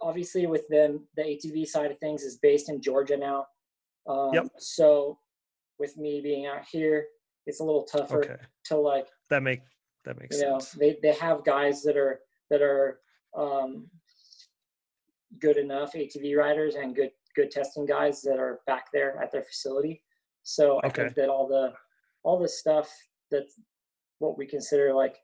[0.00, 3.46] obviously, with them, the ATV side of things is based in Georgia now.
[4.06, 4.46] Um, Yep.
[4.58, 5.18] So,
[5.78, 7.06] with me being out here,
[7.46, 8.36] it's a little tougher Okay.
[8.66, 9.60] to like That make
[10.04, 10.72] that makes you know sense.
[10.72, 12.20] they they have guys that are
[12.50, 13.00] that are
[13.36, 13.88] um
[15.40, 19.42] good enough atv riders and good good testing guys that are back there at their
[19.42, 20.02] facility
[20.42, 21.04] so i Okay.
[21.04, 21.72] think that all the
[22.22, 22.90] all the stuff
[23.30, 23.60] that's
[24.18, 25.16] what we consider like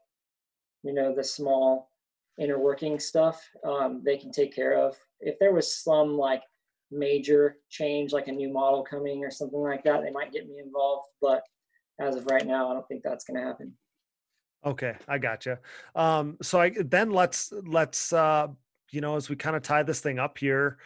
[0.83, 1.91] you know, the small
[2.39, 4.97] inner working stuff, um, they can take care of.
[5.21, 6.43] If there was some like
[6.91, 10.61] major change, like a new model coming or something like that, they might get me
[10.65, 11.09] involved.
[11.21, 11.43] But
[12.01, 13.73] as of right now, I don't think that's going to happen.
[14.65, 15.61] Okay, I gotcha.
[15.95, 18.49] Um, so I then let's let's uh,
[18.91, 20.79] you know as we kind of tie this thing up here.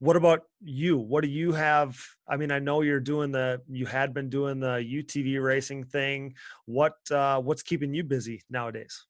[0.00, 0.96] What about you?
[0.96, 1.98] What do you have?
[2.26, 6.34] I mean, I know you're doing the you had been doing the UTV racing thing.
[6.64, 9.06] What uh, what's keeping you busy nowadays?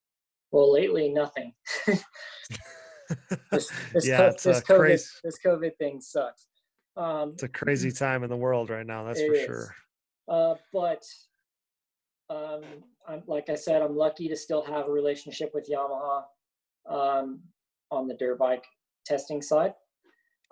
[0.50, 1.54] Well, lately nothing.
[3.52, 5.06] this, this, Yeah, co- this COVID crazy.
[5.22, 6.48] this COVID thing sucks.
[6.96, 9.04] Um, It's a crazy time in the world right now.
[9.04, 9.44] That's for is.
[9.44, 9.74] sure.
[10.26, 11.04] Uh, but
[12.28, 12.62] um,
[13.06, 16.24] I'm like I said, I'm lucky to still have a relationship with Yamaha
[16.88, 17.42] um,
[17.92, 18.64] on the dirt bike
[19.06, 19.74] testing side.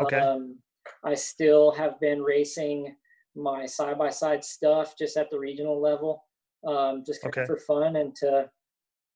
[0.01, 0.19] Okay.
[0.19, 0.59] Um,
[1.05, 2.95] I still have been racing
[3.35, 6.25] my side by side stuff just at the regional level,
[6.66, 7.45] um, just Okay.
[7.45, 8.51] for fun and to,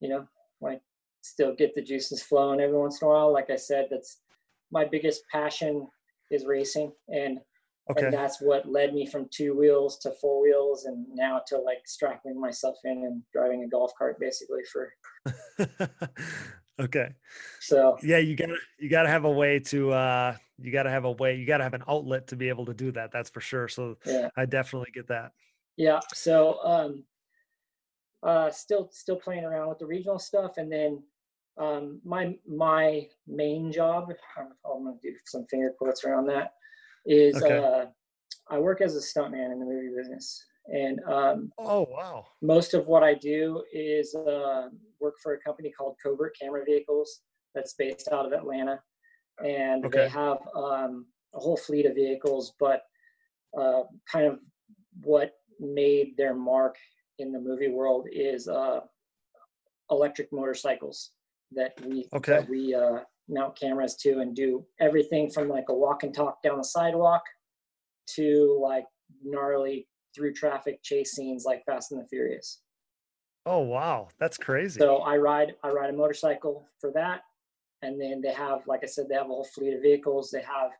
[0.00, 0.26] you know,
[0.60, 0.80] like
[1.22, 3.32] still get the juices flowing every once in a while.
[3.32, 4.20] Like I said, that's
[4.70, 5.88] my biggest passion
[6.30, 7.38] is racing and
[7.90, 8.04] Okay.
[8.06, 11.82] and that's what led me from two wheels to four wheels and now to like
[11.84, 14.92] strapping myself in and driving a golf cart basically for
[16.80, 17.14] okay.
[17.60, 21.12] so Yeah, you gotta you gotta have a way to uh you gotta have a
[21.12, 23.10] way you gotta have an outlet to be able to do that.
[23.12, 23.68] That's for sure.
[23.68, 25.32] So yeah I definitely get that.
[25.76, 27.04] yeah so um
[28.22, 31.02] uh still still playing around with the regional stuff and then
[31.58, 34.08] um my my main job
[34.38, 36.52] i'm, I'm gonna do some finger quotes around that
[37.04, 37.58] is Okay.
[37.58, 37.86] uh
[38.48, 42.24] i work as a stuntman in the movie business and um Oh wow.
[42.40, 44.68] most of what I do is uh,
[45.00, 47.20] work for a company called Covert Camera Vehicles
[47.54, 48.80] that's based out of Atlanta,
[49.44, 49.98] and Okay.
[50.04, 52.54] they have um, a whole fleet of vehicles.
[52.58, 52.82] But
[53.56, 54.40] uh, kind of
[55.04, 56.76] what made their mark
[57.18, 58.80] in the movie world is uh,
[59.90, 61.12] electric motorcycles
[61.52, 62.32] that we Okay.
[62.32, 66.42] that we uh, mount cameras to and do everything from like a walk and talk
[66.42, 67.22] down the sidewalk
[68.06, 68.86] to like
[69.22, 72.60] gnarly through traffic chase scenes like Fast and the Furious.
[73.46, 74.08] Oh wow.
[74.20, 74.78] That's crazy.
[74.78, 77.22] So I ride I ride a motorcycle for that,
[77.82, 80.30] and then they have, like I said, they have a whole fleet of vehicles.
[80.30, 80.70] They have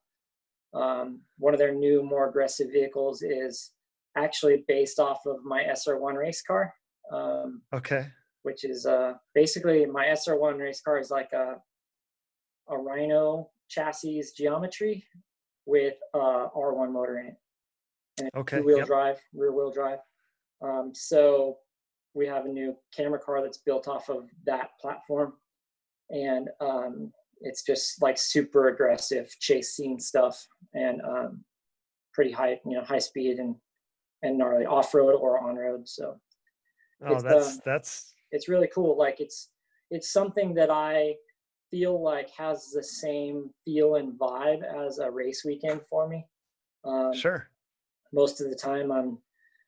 [0.74, 3.72] um, one of their new, more aggressive vehicles is
[4.16, 6.72] actually based off of my SR1 race car,
[7.12, 8.06] um, okay.
[8.42, 11.56] which is uh, basically my SR1 race car is like a
[12.68, 15.04] a Rhino chassis geometry
[15.66, 17.36] with uh, R1 motor in it
[18.36, 18.59] Okay.
[18.59, 18.86] two wheel Yep.
[18.86, 19.98] drive, rear wheel drive.
[20.60, 21.59] Um, so
[22.14, 25.34] we have a new camera car that's built off of that platform,
[26.10, 31.44] and um, it's just like super aggressive chase scene stuff and um,
[32.12, 33.56] pretty high, you know, high speed and
[34.22, 35.89] and gnarly off road or on road.
[35.89, 36.20] So
[37.05, 38.97] Oh, it's, that's um, that's it's really cool.
[38.97, 39.51] Like it's
[39.90, 41.16] it's something that I
[41.70, 46.26] feel like has the same feel and vibe as a race weekend for me.
[46.84, 47.48] Um, sure.
[48.12, 49.18] Most of the time i'm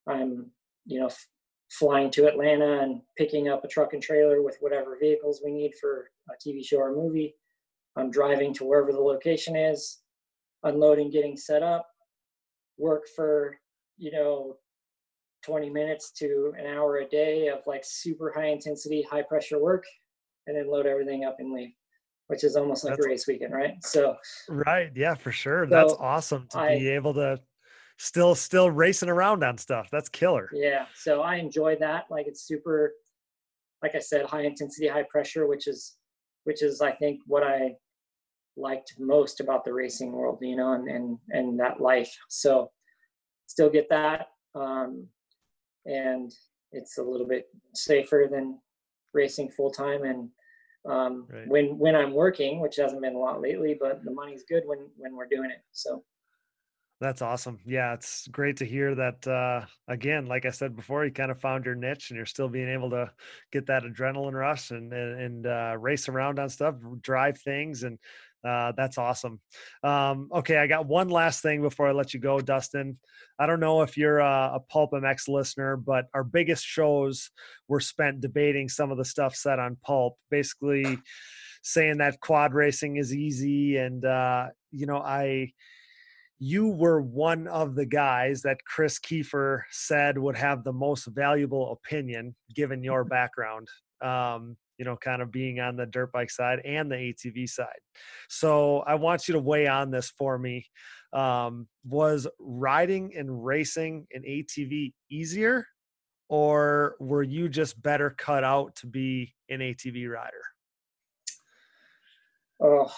[0.09, 0.51] i'm
[0.87, 1.27] you know f-
[1.71, 5.73] flying to atlanta and picking up a truck and trailer with whatever vehicles we need
[5.81, 7.35] for a tv show or movie
[7.97, 10.01] i'm driving to wherever the location is
[10.65, 11.87] unloading getting set up
[12.79, 13.57] work for
[13.99, 14.57] you know
[15.45, 19.85] 20 minutes to an hour a day of like super high intensity high pressure work
[20.47, 21.71] and then load everything up and leave
[22.29, 24.17] which is almost like That's- a race weekend right so
[24.49, 24.91] Right.
[24.95, 25.67] Yeah, for sure.
[25.67, 27.39] That's awesome to I- be able to
[27.99, 29.89] still still racing around on stuff.
[29.91, 30.49] That's killer.
[30.53, 32.05] Yeah, so I enjoy that.
[32.11, 32.95] Like it's super,
[33.83, 35.97] like I said, high intensity, high pressure, which is,
[36.45, 37.77] which is I think what I
[38.57, 42.15] liked most about the racing world, you know, and and and that life.
[42.29, 42.71] So
[43.47, 45.07] still get that, um,
[45.87, 46.33] and
[46.73, 48.59] it's a little bit safer than
[49.13, 50.05] racing full time.
[50.05, 50.31] And
[50.89, 51.49] um, Right.
[51.49, 54.89] when when I'm working, which hasn't been a lot lately, but the money's good when
[54.97, 55.63] when we're doing it.
[55.73, 56.05] So
[57.05, 57.59] That's awesome.
[57.67, 59.29] Yeah, it's great to hear that.
[59.29, 62.49] Uh, again, like I said before, you kind of found your niche, and you're still
[62.49, 63.13] being able to
[63.53, 67.99] get that adrenaline rush and and, and uh, race around on stuff, drive things, and
[68.43, 69.39] uh, that's awesome.
[69.83, 72.99] Um, okay, I got one last thing before I let you go, Dustin.
[73.39, 77.29] I don't know if you're a, a Pulp MX listener, but our biggest shows
[77.69, 80.99] were spent debating some of the stuff said on Pulp, basically
[81.63, 85.53] saying that quad racing is easy, and uh, you know, I
[86.45, 91.73] you were one of the guys that Chris Kiefer said would have the most valuable
[91.73, 93.67] opinion given your background.
[94.03, 97.79] Um, you know, kind of being on the dirt bike side and the ATV side.
[98.29, 100.67] So I want you to weigh on this for me.
[101.15, 105.65] Um, was riding and racing an ATV easier
[106.29, 110.43] or were you just better cut out to be an ATV rider?
[112.61, 112.93] Oh,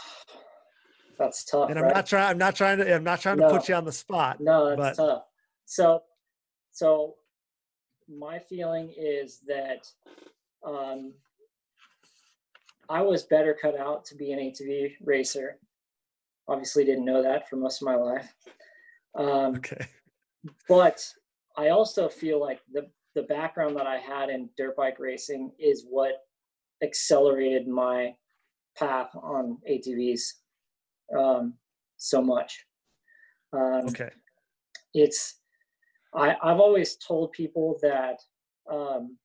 [1.18, 1.70] that's tough.
[1.70, 1.94] And I'm right?
[1.94, 2.30] not trying.
[2.30, 2.94] I'm not trying to.
[2.94, 3.50] I'm not trying to No.
[3.50, 4.40] put you on the spot.
[4.40, 5.22] No, that's but- tough.
[5.64, 6.02] So,
[6.70, 7.14] so
[8.08, 9.86] my feeling is that
[10.64, 11.12] um,
[12.88, 15.58] I was better cut out to be an ATV racer.
[16.48, 18.32] Obviously, didn't know that for most of my life.
[19.16, 19.86] Um, Okay.
[20.68, 21.04] but
[21.56, 25.86] I also feel like the the background that I had in dirt bike racing is
[25.88, 26.12] what
[26.82, 28.14] accelerated my
[28.76, 30.20] path on ATVs
[31.16, 31.54] um,
[31.96, 32.64] so much.
[33.52, 34.10] Um, Okay.
[34.94, 35.40] it's
[36.14, 38.20] I, I've always told people that
[38.70, 39.18] um,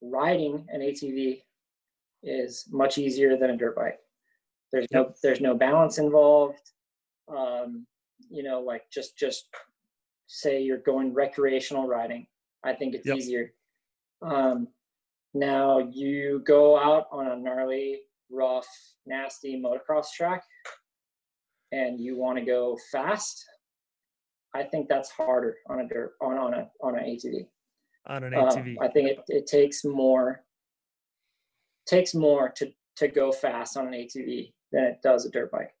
[0.00, 1.42] riding an ATV
[2.22, 3.98] is much easier than a dirt bike.
[4.72, 6.72] There's no there's no balance involved.
[7.28, 7.86] Um,
[8.30, 9.48] you know, like just just
[10.26, 12.26] say you're going recreational riding.
[12.64, 13.16] I think it's Yep.
[13.16, 13.54] easier.
[14.20, 14.68] Um,
[15.34, 18.00] now you go out on a gnarly,
[18.30, 18.66] rough,
[19.06, 20.42] nasty motocross track,
[21.72, 23.44] and you want to go fast.
[24.54, 27.46] I think that's harder on a dirt on on a on an ATV.
[28.06, 28.76] On an Um, ATV.
[28.80, 30.44] I think it, it takes more
[31.86, 35.74] takes more to to go fast on an ATV than it does a dirt bike.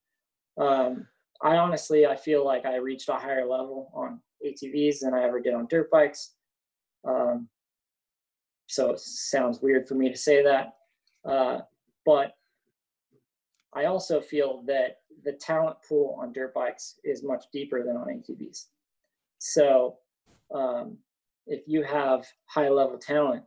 [0.58, 1.06] Um,
[1.42, 5.40] I honestly I feel like I reached a higher level on ATVs than I ever
[5.40, 6.34] did on dirt bikes.
[7.06, 7.48] Um,
[8.66, 10.74] so it sounds weird for me to say that,
[11.24, 11.60] uh,
[12.04, 12.32] but
[13.74, 18.08] I also feel that the talent pool on dirt bikes is much deeper than on
[18.08, 18.66] ATVs.
[19.38, 19.98] So
[20.54, 20.98] um,
[21.46, 23.44] if you have high level talent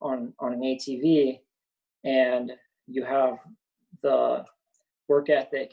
[0.00, 1.40] on on an ATV
[2.04, 2.52] and
[2.86, 3.38] you have
[4.02, 4.44] the
[5.08, 5.72] work ethic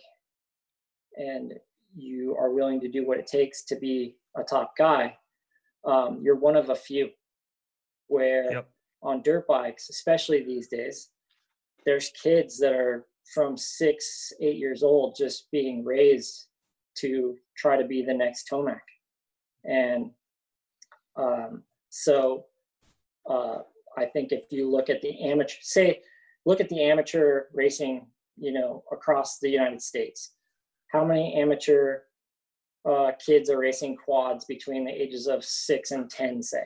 [1.18, 1.53] and
[1.95, 5.18] you are willing to do what it takes to be a top guy,
[5.85, 7.09] um, you're one of a few.
[8.07, 8.69] Where Yep.
[9.03, 11.11] on dirt bikes, especially these days,
[11.85, 16.48] there's kids that are from six, eight years old just being raised
[16.98, 18.80] to try to be the next Tomac.
[19.64, 20.11] And
[21.15, 22.45] um, so
[23.30, 23.60] uh,
[23.98, 26.02] I think if you look at the amateur, say,
[26.45, 28.07] look at the amateur racing,
[28.38, 30.34] you know, across the United States,
[30.88, 31.99] how many amateur
[32.89, 36.64] uh, kids are racing quads between the ages of six and 10, say?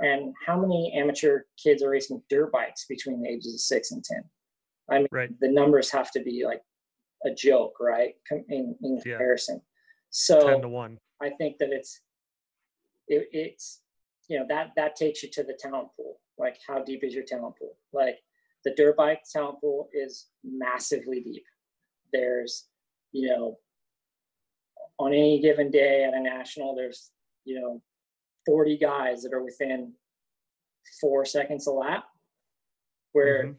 [0.00, 4.04] And how many amateur kids are racing dirt bikes between the ages of six and
[4.04, 4.22] 10?
[4.90, 5.30] I mean, Right.
[5.40, 6.62] the numbers have to be like
[7.24, 8.14] a joke, right?
[8.48, 9.02] In, in Yeah.
[9.16, 9.62] comparison.
[10.10, 10.98] So Ten to one.
[11.20, 12.00] I think that it's
[13.08, 13.82] it, it's
[14.28, 16.20] you know that that takes you to the talent pool.
[16.38, 17.76] Like how deep is your talent pool?
[17.92, 18.18] Like
[18.64, 21.44] the dirt bike talent pool is massively deep.
[22.12, 22.68] There's
[23.12, 23.58] you know
[24.98, 27.10] on any given day at a national, there's
[27.44, 27.82] you know
[28.46, 29.92] 40 guys that are within
[31.00, 32.04] four seconds a lap.
[33.12, 33.56] Where Mhm.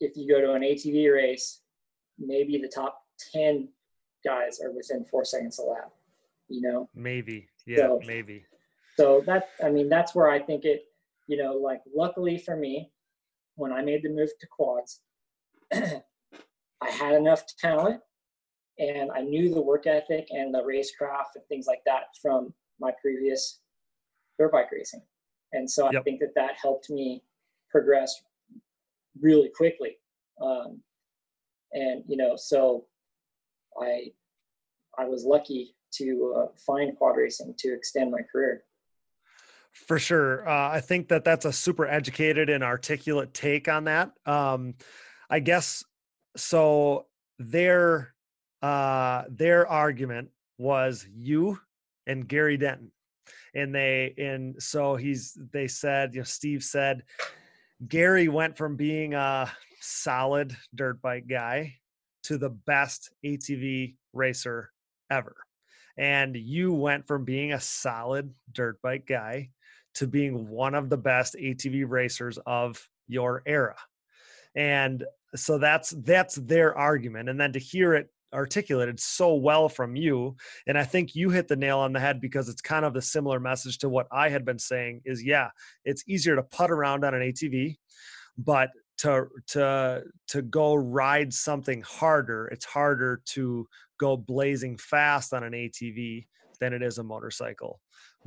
[0.00, 1.60] If you go to an ATV race,
[2.18, 3.02] maybe the top
[3.32, 3.68] 10
[4.24, 5.90] guys are within four seconds a lap.
[6.48, 7.48] You know, Maybe.
[7.66, 7.78] Yeah.
[7.78, 8.44] So- maybe.
[8.96, 10.86] so that i mean that's where i think it
[11.28, 12.90] you know like luckily for me
[13.56, 15.00] when i made the move to quads
[15.72, 18.00] i had enough talent
[18.78, 22.90] and i knew the work ethic and the racecraft and things like that from my
[23.02, 23.60] previous
[24.38, 25.02] dirt bike racing
[25.52, 27.22] and so i think that that helped me
[27.70, 28.22] progress
[29.20, 29.96] really quickly
[30.42, 30.80] um,
[31.72, 32.86] and you know so
[33.80, 34.06] i
[34.98, 38.64] i was lucky to uh, find quad racing to extend my career
[39.86, 40.48] For sure.
[40.48, 44.10] Uh, I think that that's a super educated and articulate take on that.
[44.26, 44.74] Um,
[45.30, 45.84] I guess
[46.36, 47.06] so.
[47.38, 48.12] Their
[48.60, 51.60] uh, their argument was you
[52.06, 52.90] and Gary Denton,
[53.54, 57.04] and they and so he's they said you know Steve said
[57.86, 59.50] Gary went from being a
[59.80, 61.76] solid dirt bike guy
[62.24, 64.72] to the best ATV racer
[65.10, 65.36] ever.
[65.96, 69.50] And you went from being a solid dirt bike guy
[69.94, 73.76] to being one of the best ATV racers of your era.
[74.54, 79.96] And so that's that's their argument and then to hear it articulated so well from
[79.96, 80.36] you
[80.66, 83.02] and I think you hit the nail on the head because it's kind of the
[83.02, 85.50] similar message to what I had been saying is yeah,
[85.84, 87.76] it's easier to putt around on an ATV,
[88.36, 93.66] but to to to go ride something harder, it's harder to
[93.98, 96.26] go blazing fast on an ATV
[96.60, 97.80] than it is a motorcycle.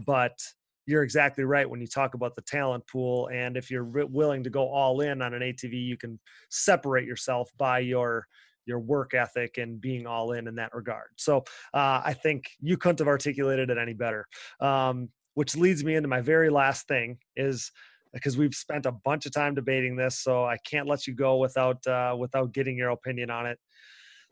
[0.05, 0.39] But
[0.87, 4.49] you're exactly right when you talk about the talent pool and if you're willing to
[4.49, 6.19] go all in on an ATV you can
[6.49, 8.27] separate yourself by your
[8.65, 11.09] your work ethic and being all in in that regard.
[11.17, 11.37] So
[11.73, 14.27] uh, I think you couldn't have articulated it any better.
[14.59, 17.71] Um, which leads me into my very last thing is
[18.13, 21.37] because we've spent a bunch of time debating this, so I can't let you go
[21.37, 23.57] without uh, without getting your opinion on it.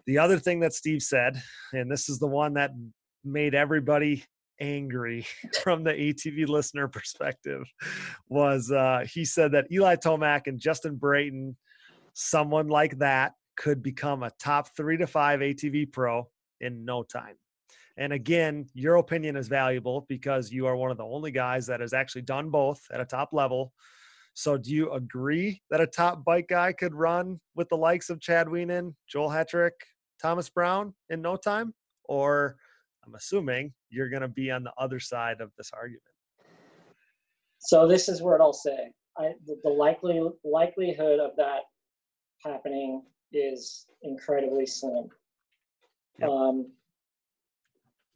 [0.06, 1.42] The other thing that Steve said,
[1.72, 2.72] and this is the one that
[3.24, 4.26] made everybody
[4.60, 5.26] angry
[5.64, 7.64] from the ATV listener perspective,
[8.28, 11.56] was uh, he said that Eli Tomac and Justin Brayton,
[12.14, 16.28] someone like that, could become a top three to five ATV pro
[16.62, 17.36] in no time.
[17.98, 21.82] And again, your opinion is valuable because you are one of the only guys that
[21.82, 23.74] has actually done both at a top level.
[24.34, 28.22] So, do you agree that a top bike guy could run with the likes of
[28.22, 29.72] Chad Wienen, Joel Hetrick,
[30.22, 31.74] Thomas Brown in no time?
[32.06, 32.56] Or
[33.06, 36.04] I'm assuming you're going to be on the other side of this argument.
[37.58, 38.94] So, this is what I'll say.
[39.18, 41.64] I, the, the likely likelihood of that
[42.46, 45.10] happening is incredibly slim.
[46.20, 46.30] Yep.
[46.30, 46.72] Um,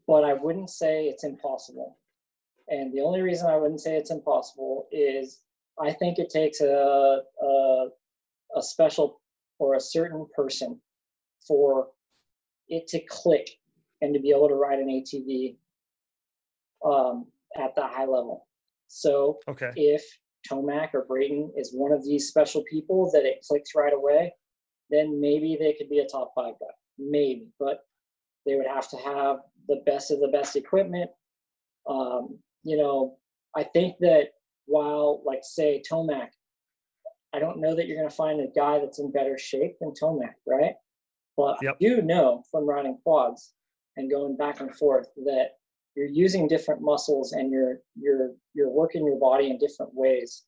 [0.07, 1.97] but I wouldn't say it's impossible.
[2.67, 5.39] And the only reason I wouldn't say it's impossible is
[5.79, 7.87] I think it takes a, a,
[8.55, 9.21] a special
[9.59, 10.79] or a certain person
[11.47, 11.87] for
[12.67, 13.49] it to click
[14.01, 15.55] and to be able to ride an ATV
[16.85, 17.27] um,
[17.57, 18.47] at that high level.
[18.87, 19.71] So okay.
[19.75, 20.03] if
[20.49, 24.33] Tomac or Brayton is one of these special people that it clicks right away,
[24.93, 26.73] then maybe they could be a top five guy.
[26.99, 27.79] Maybe, but
[28.45, 29.37] they would have to have
[29.67, 31.09] the best of the best equipment.
[31.89, 33.17] Um, you know,
[33.55, 34.29] I think that
[34.65, 36.29] while, like, say, Tomac,
[37.33, 39.93] I don't know that you're going to find a guy that's in better shape than
[39.99, 40.75] Tomac, right?
[41.35, 41.75] But yep.
[41.75, 43.53] I do know from riding quads
[43.97, 45.47] and going back and forth that
[45.95, 50.43] you're using different muscles and you're you're you're working your body in different ways.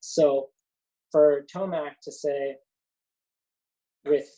[0.00, 0.48] So
[1.12, 2.56] for Tomac to say
[4.04, 4.28] with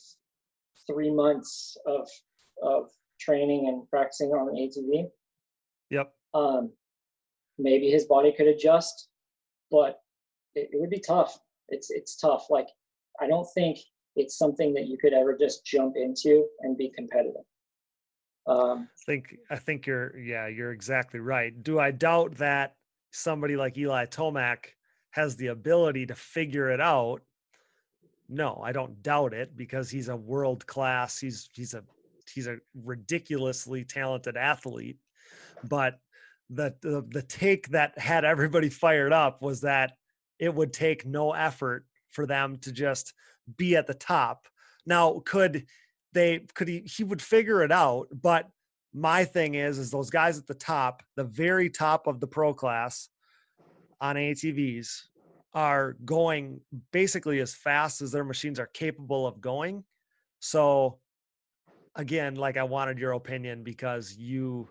[0.87, 2.07] three months of
[2.61, 5.09] of training and practicing on an ATV.
[5.89, 6.13] Yep.
[6.33, 6.71] Um,
[7.57, 9.09] maybe his body could adjust,
[9.71, 9.99] but
[10.55, 11.39] it, it would be tough.
[11.69, 12.47] It's it's tough.
[12.49, 12.67] Like
[13.21, 13.77] I don't think
[14.15, 17.43] it's something that you could ever just jump into and be competitive.
[18.45, 21.63] Um, I think I think you're yeah you're exactly right.
[21.63, 22.75] Do I doubt that
[23.11, 24.65] somebody like Eli Tomac
[25.11, 27.21] has the ability to figure it out?
[28.29, 31.19] No, I don't doubt it because he's a world class.
[31.19, 31.83] He's he's a
[32.33, 34.97] he's a ridiculously talented athlete,
[35.63, 35.99] but
[36.49, 39.93] the, the the take that had everybody fired up was that
[40.39, 43.13] it would take no effort for them to just
[43.57, 44.47] be at the top.
[44.85, 45.65] Now, could
[46.13, 48.49] they could he he would figure it out, but
[48.93, 52.53] my thing is is those guys at the top, the very top of the pro
[52.53, 53.09] class
[53.99, 55.03] on ATVs
[55.53, 56.59] are going
[56.91, 59.83] basically as fast as their machines are capable of going.
[60.39, 60.99] So
[61.95, 64.69] again, like I wanted your opinion because you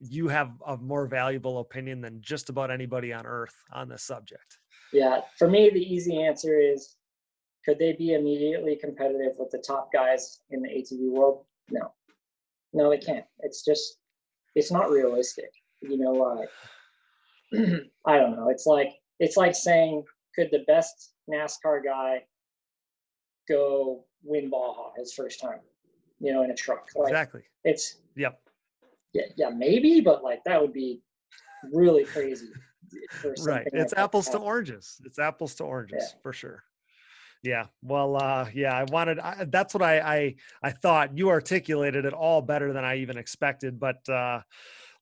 [0.00, 4.58] you have a more valuable opinion than just about anybody on earth on this subject.
[4.92, 6.96] Yeah, for me the easy answer is
[7.64, 11.46] could they be immediately competitive with the top guys in the ATV world?
[11.70, 11.92] No.
[12.74, 13.24] No, they can't.
[13.38, 13.98] It's just
[14.54, 15.50] it's not realistic.
[15.80, 16.48] You know, like
[18.06, 18.50] I don't know.
[18.50, 18.92] It's like
[19.24, 22.22] it's like saying could the best NASCAR guy
[23.48, 25.60] go win Baja his first time?
[26.24, 26.88] you know, in a truck.
[26.94, 27.42] Like, exactly.
[27.64, 28.40] It's yep.
[29.12, 31.02] Yeah, yeah, maybe, but like that would be
[31.72, 32.48] really crazy.
[33.46, 33.66] right.
[33.72, 35.00] It's like apples to oranges.
[35.04, 36.20] It's apples to oranges yeah.
[36.22, 36.64] for sure.
[37.42, 37.66] Yeah.
[37.82, 42.14] Well, uh, yeah, I wanted, I, that's what I, I, I thought you articulated it
[42.14, 43.78] all better than I even expected.
[43.78, 44.40] But, uh,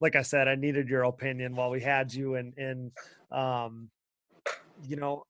[0.01, 2.91] like I said, I needed your opinion while we had you and, and,
[3.31, 3.89] um,
[4.87, 5.25] you know,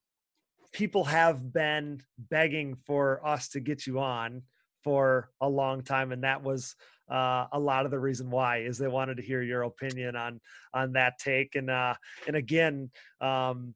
[0.71, 4.41] people have been begging for us to get you on
[4.83, 6.75] for a long time, and that was
[7.09, 10.41] uh, a lot of the reason why is they wanted to hear your opinion on
[10.73, 11.55] on that take.
[11.55, 11.95] And uh,
[12.27, 12.89] and again,
[13.21, 13.75] um,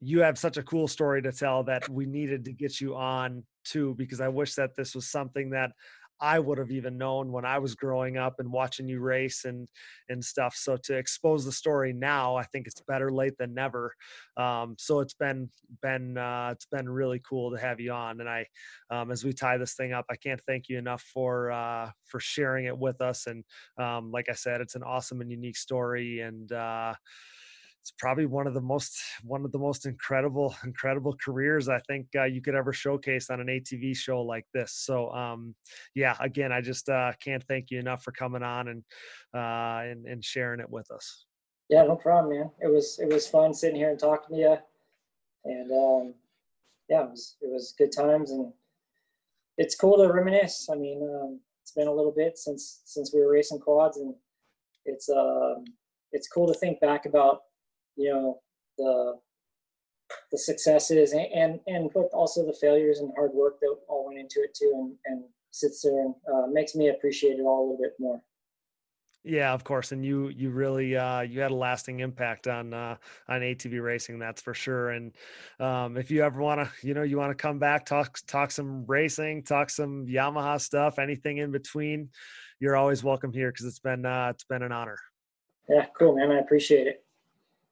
[0.00, 3.44] you have such a cool story to tell that we needed to get you on
[3.64, 5.72] too because I wish that this was something that
[6.20, 9.68] I would have even known when I was growing up and watching you race and
[10.08, 10.54] and stuff.
[10.56, 13.94] So to expose the story now, I think it's better late than never.
[14.36, 15.50] Um, so it's been
[15.82, 18.20] been uh, it's been really cool to have you on.
[18.20, 18.46] And I,
[18.90, 22.20] um, as we tie this thing up, I can't thank you enough for uh, for
[22.20, 23.26] sharing it with us.
[23.26, 23.44] And
[23.78, 26.20] um, like I said, it's an awesome and unique story.
[26.20, 26.94] And uh,
[27.80, 32.06] it's probably one of the most one of the most incredible incredible careers I think
[32.14, 34.72] uh, you could ever showcase on an ATV show like this.
[34.72, 35.54] So um,
[35.94, 38.84] yeah, again, I just uh, can't thank you enough for coming on and
[39.34, 41.24] uh, and and sharing it with us.
[41.68, 42.50] Yeah, no problem, man.
[42.60, 44.56] It was it was fun sitting here and talking to you,
[45.44, 46.14] and um,
[46.88, 48.52] yeah, it was it was good times, and
[49.56, 50.68] it's cool to reminisce.
[50.70, 54.14] I mean, um, it's been a little bit since since we were racing quads, and
[54.84, 55.64] it's um,
[56.12, 57.42] it's cool to think back about
[57.96, 58.40] you know
[58.78, 59.18] the
[60.32, 64.18] the successes and, and and but also the failures and hard work that all went
[64.18, 67.64] into it too, and and sits there and uh, makes me appreciate it all a
[67.70, 68.22] little bit more.
[69.22, 72.96] Yeah, of course, and you you really uh, you had a lasting impact on uh,
[73.28, 74.90] on ATV racing, that's for sure.
[74.90, 75.12] And
[75.58, 78.50] um, if you ever want to, you know, you want to come back, talk talk
[78.50, 82.08] some racing, talk some Yamaha stuff, anything in between,
[82.60, 84.96] you're always welcome here because it's been uh, it's been an honor.
[85.68, 86.30] Yeah, cool, man.
[86.30, 87.04] I appreciate it.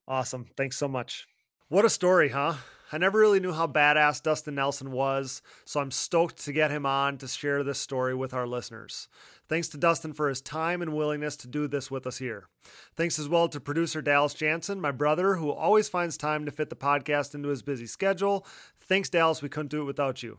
[0.08, 0.46] Awesome.
[0.56, 1.28] Thanks so much.
[1.68, 2.54] What a story, huh?
[2.90, 6.86] I never really knew how badass Dustin Nelson was, so I'm stoked to get him
[6.86, 9.08] on to share this story with our listeners.
[9.50, 12.48] Thanks to Dustin for his time and willingness to do this with us here.
[12.96, 16.70] Thanks as well to producer Dallas Jansen, my brother, who always finds time to fit
[16.70, 18.46] the podcast into his busy schedule.
[18.80, 19.42] Thanks, Dallas.
[19.42, 20.38] We couldn't do it without you.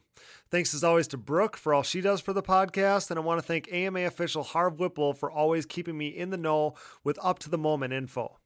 [0.49, 3.11] Thanks as always to Brooke for all she does for the podcast.
[3.11, 6.37] And I want to thank AMA official Harv Whipple for always keeping me in the
[6.37, 6.73] know
[7.03, 8.39] with up to the moment info.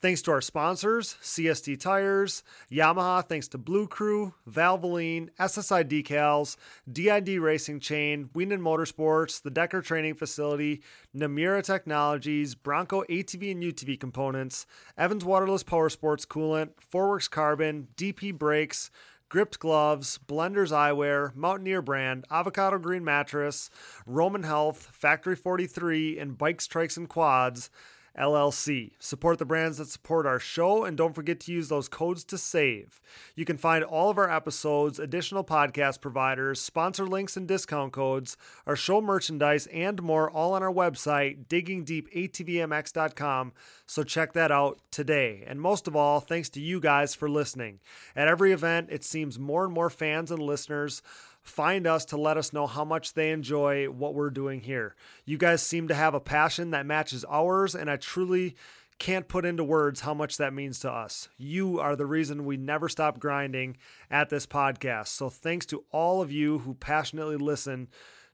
[0.00, 6.56] Thanks to our sponsors, CSD Tires, Yamaha, thanks to Blue Crew, Valvoline, SSI Decals,
[6.92, 10.82] DID Racing Chain, Wienen Motorsports, the Decker Training Facility,
[11.16, 14.66] Namura Technologies, Bronco ATV and UTV Components,
[14.98, 18.90] Evans Waterless Power Sports Coolant, Forworks Carbon, DP Brakes,
[19.30, 23.70] Gript Gloves, Blenders Eyewear, Mountaineer Brand, Avocado Green Mattress,
[24.06, 27.70] Roman Health, Factory 43, and Bikes, Trikes, and Quads.
[28.18, 28.92] LLC.
[28.98, 32.38] Support the brands that support our show and don't forget to use those codes to
[32.38, 33.00] save.
[33.34, 38.36] You can find all of our episodes, additional podcast providers, sponsor links and discount codes,
[38.66, 43.52] our show merchandise, and more all on our website, diggingdeepatvmx.com.
[43.86, 45.44] So check that out today.
[45.46, 47.80] And most of all, thanks to you guys for listening.
[48.14, 51.02] At every event, it seems more and more fans and listeners
[51.44, 54.96] find us to let us know how much they enjoy what we're doing here.
[55.24, 58.54] You guys seem to have a passion that matches ours, and I truly
[58.98, 61.28] can't put into words how much that means to us.
[61.36, 63.76] You are the reason we never stop grinding
[64.10, 65.08] at this podcast.
[65.08, 67.88] So thanks to all of you who passionately listen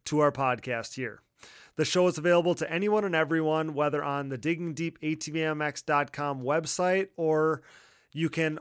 [0.04, 1.20] to our podcast here.
[1.76, 7.62] The show is available to anyone and everyone, whether on the diggingdeepatvmx.com website or
[8.12, 8.58] you can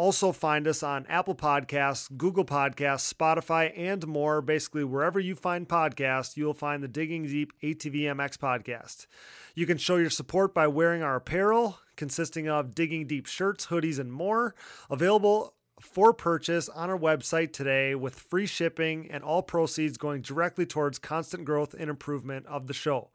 [0.00, 4.40] also, find us on Apple Podcasts, Google Podcasts, Spotify, and more.
[4.40, 9.06] Basically, wherever you find podcasts, you'll find the Digging Deep ATVMX podcast.
[9.54, 13.98] You can show your support by wearing our apparel, consisting of Digging Deep shirts, hoodies,
[13.98, 14.54] and more.
[14.88, 20.64] Available for purchase on our website today with free shipping and all proceeds going directly
[20.64, 23.10] towards constant growth and improvement of the show.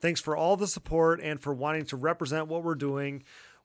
[0.00, 3.24] Thanks for all the support and for wanting to represent what we're doing.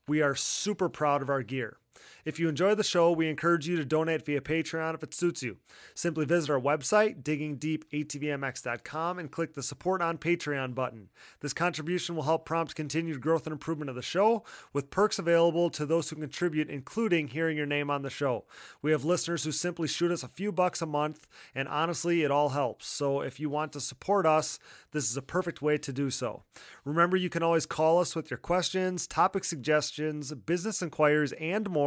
[0.10, 1.78] We are super proud of our gear.
[2.26, 5.44] If you enjoy the show, we encourage you to donate via Patreon if it suits
[5.44, 5.58] you.
[5.94, 11.10] Simply visit our website, diggingdeepatvmx.com, and click the Support on Patreon button.
[11.42, 14.44] This contribution will help prompt continued growth and improvement of the show,
[14.74, 18.46] with perks available to those who contribute, including hearing your name on the show.
[18.82, 22.32] We have listeners who simply shoot us a few bucks a month, and honestly, it
[22.32, 22.88] all helps.
[22.88, 24.60] So if you want to support us,
[24.92, 26.44] this is a perfect way to do so.
[26.84, 31.85] Remember, you can always call us with your questions, topic suggestions, business inquiries, and more.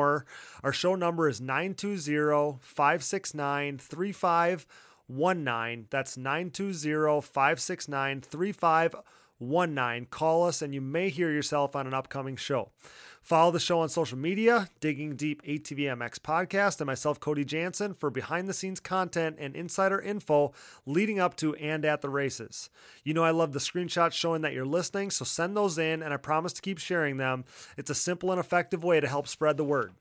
[0.62, 5.86] Our show number is 920 569 3519.
[5.90, 9.02] That's 920 569 3519.
[10.10, 12.70] Call us and you may hear yourself on an upcoming show.
[13.23, 18.09] Follow the show on social media, Digging Deep ATVMX Podcast, and myself, Cody Jansen, for
[18.09, 20.55] behind the scenes content and insider info
[20.86, 22.70] leading up to and at the races.
[23.05, 26.15] You know, I love the screenshots showing that you're listening, so send those in, and
[26.15, 27.44] I promise to keep sharing them.
[27.77, 29.93] It's a simple and effective way to help spread the word.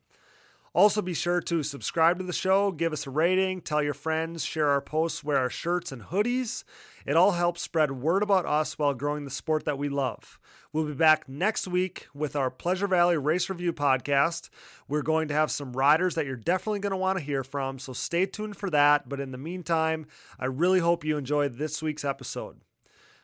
[0.77, 4.45] Also, be sure to subscribe to the show, give us a rating, tell your friends,
[4.45, 6.63] share our posts, wear our shirts and hoodies.
[7.03, 10.37] It all helps spread word about us while growing the sport that we love.
[10.71, 14.49] We'll be back next week with our Pleasure Valley Race Review podcast.
[14.87, 17.79] We're going to have some riders that you're definitely going to want to hear from,
[17.79, 19.09] so stay tuned for that.
[19.09, 20.05] But in the meantime,
[20.39, 22.61] I really hope you enjoyed this week's episode.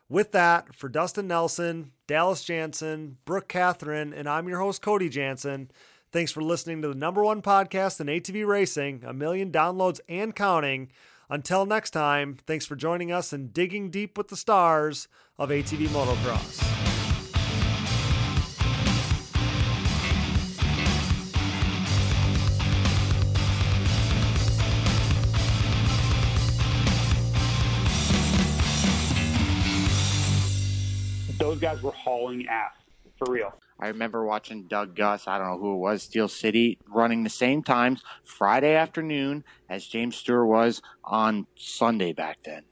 [0.10, 5.70] With that, for Dustin Nelson, Dallas Jansen, Brooke Catherine, and I'm your host, Cody Jansen.
[6.14, 10.36] Thanks for listening to the number one podcast in ATV racing, a million downloads and
[10.36, 10.92] counting.
[11.28, 15.08] Until next time, thanks for joining us and digging deep with the stars
[15.40, 16.60] of ATV motocross.
[31.40, 32.74] Those guys were hauling ass
[33.18, 33.52] for real.
[33.84, 37.30] I remember watching Doug Gust, I don't know who it was, Steel City, running the
[37.30, 42.64] same times Friday afternoon as James Stewart was on Sunday back then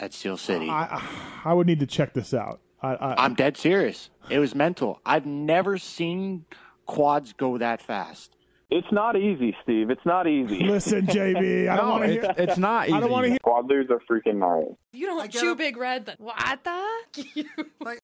[0.00, 0.68] at Steel City.
[0.68, 1.00] I,
[1.44, 2.58] I would need to check this out.
[2.82, 4.10] I, I, I'm dead serious.
[4.30, 5.00] It was mental.
[5.06, 6.44] I've never seen
[6.86, 8.34] quads go that fast.
[8.70, 9.88] It's not easy, Steve.
[9.90, 10.62] It's not easy.
[10.64, 12.22] Listen, JB, I don't No, want to hear.
[12.24, 12.96] it's, it's not easy.
[12.96, 13.38] I don't want to hear.
[13.42, 14.76] Quad leaders are freaking gnarly.
[14.92, 15.58] You don't I get chew it.
[15.58, 16.04] Big Red.
[16.04, 16.16] Then.
[16.18, 17.54] What the?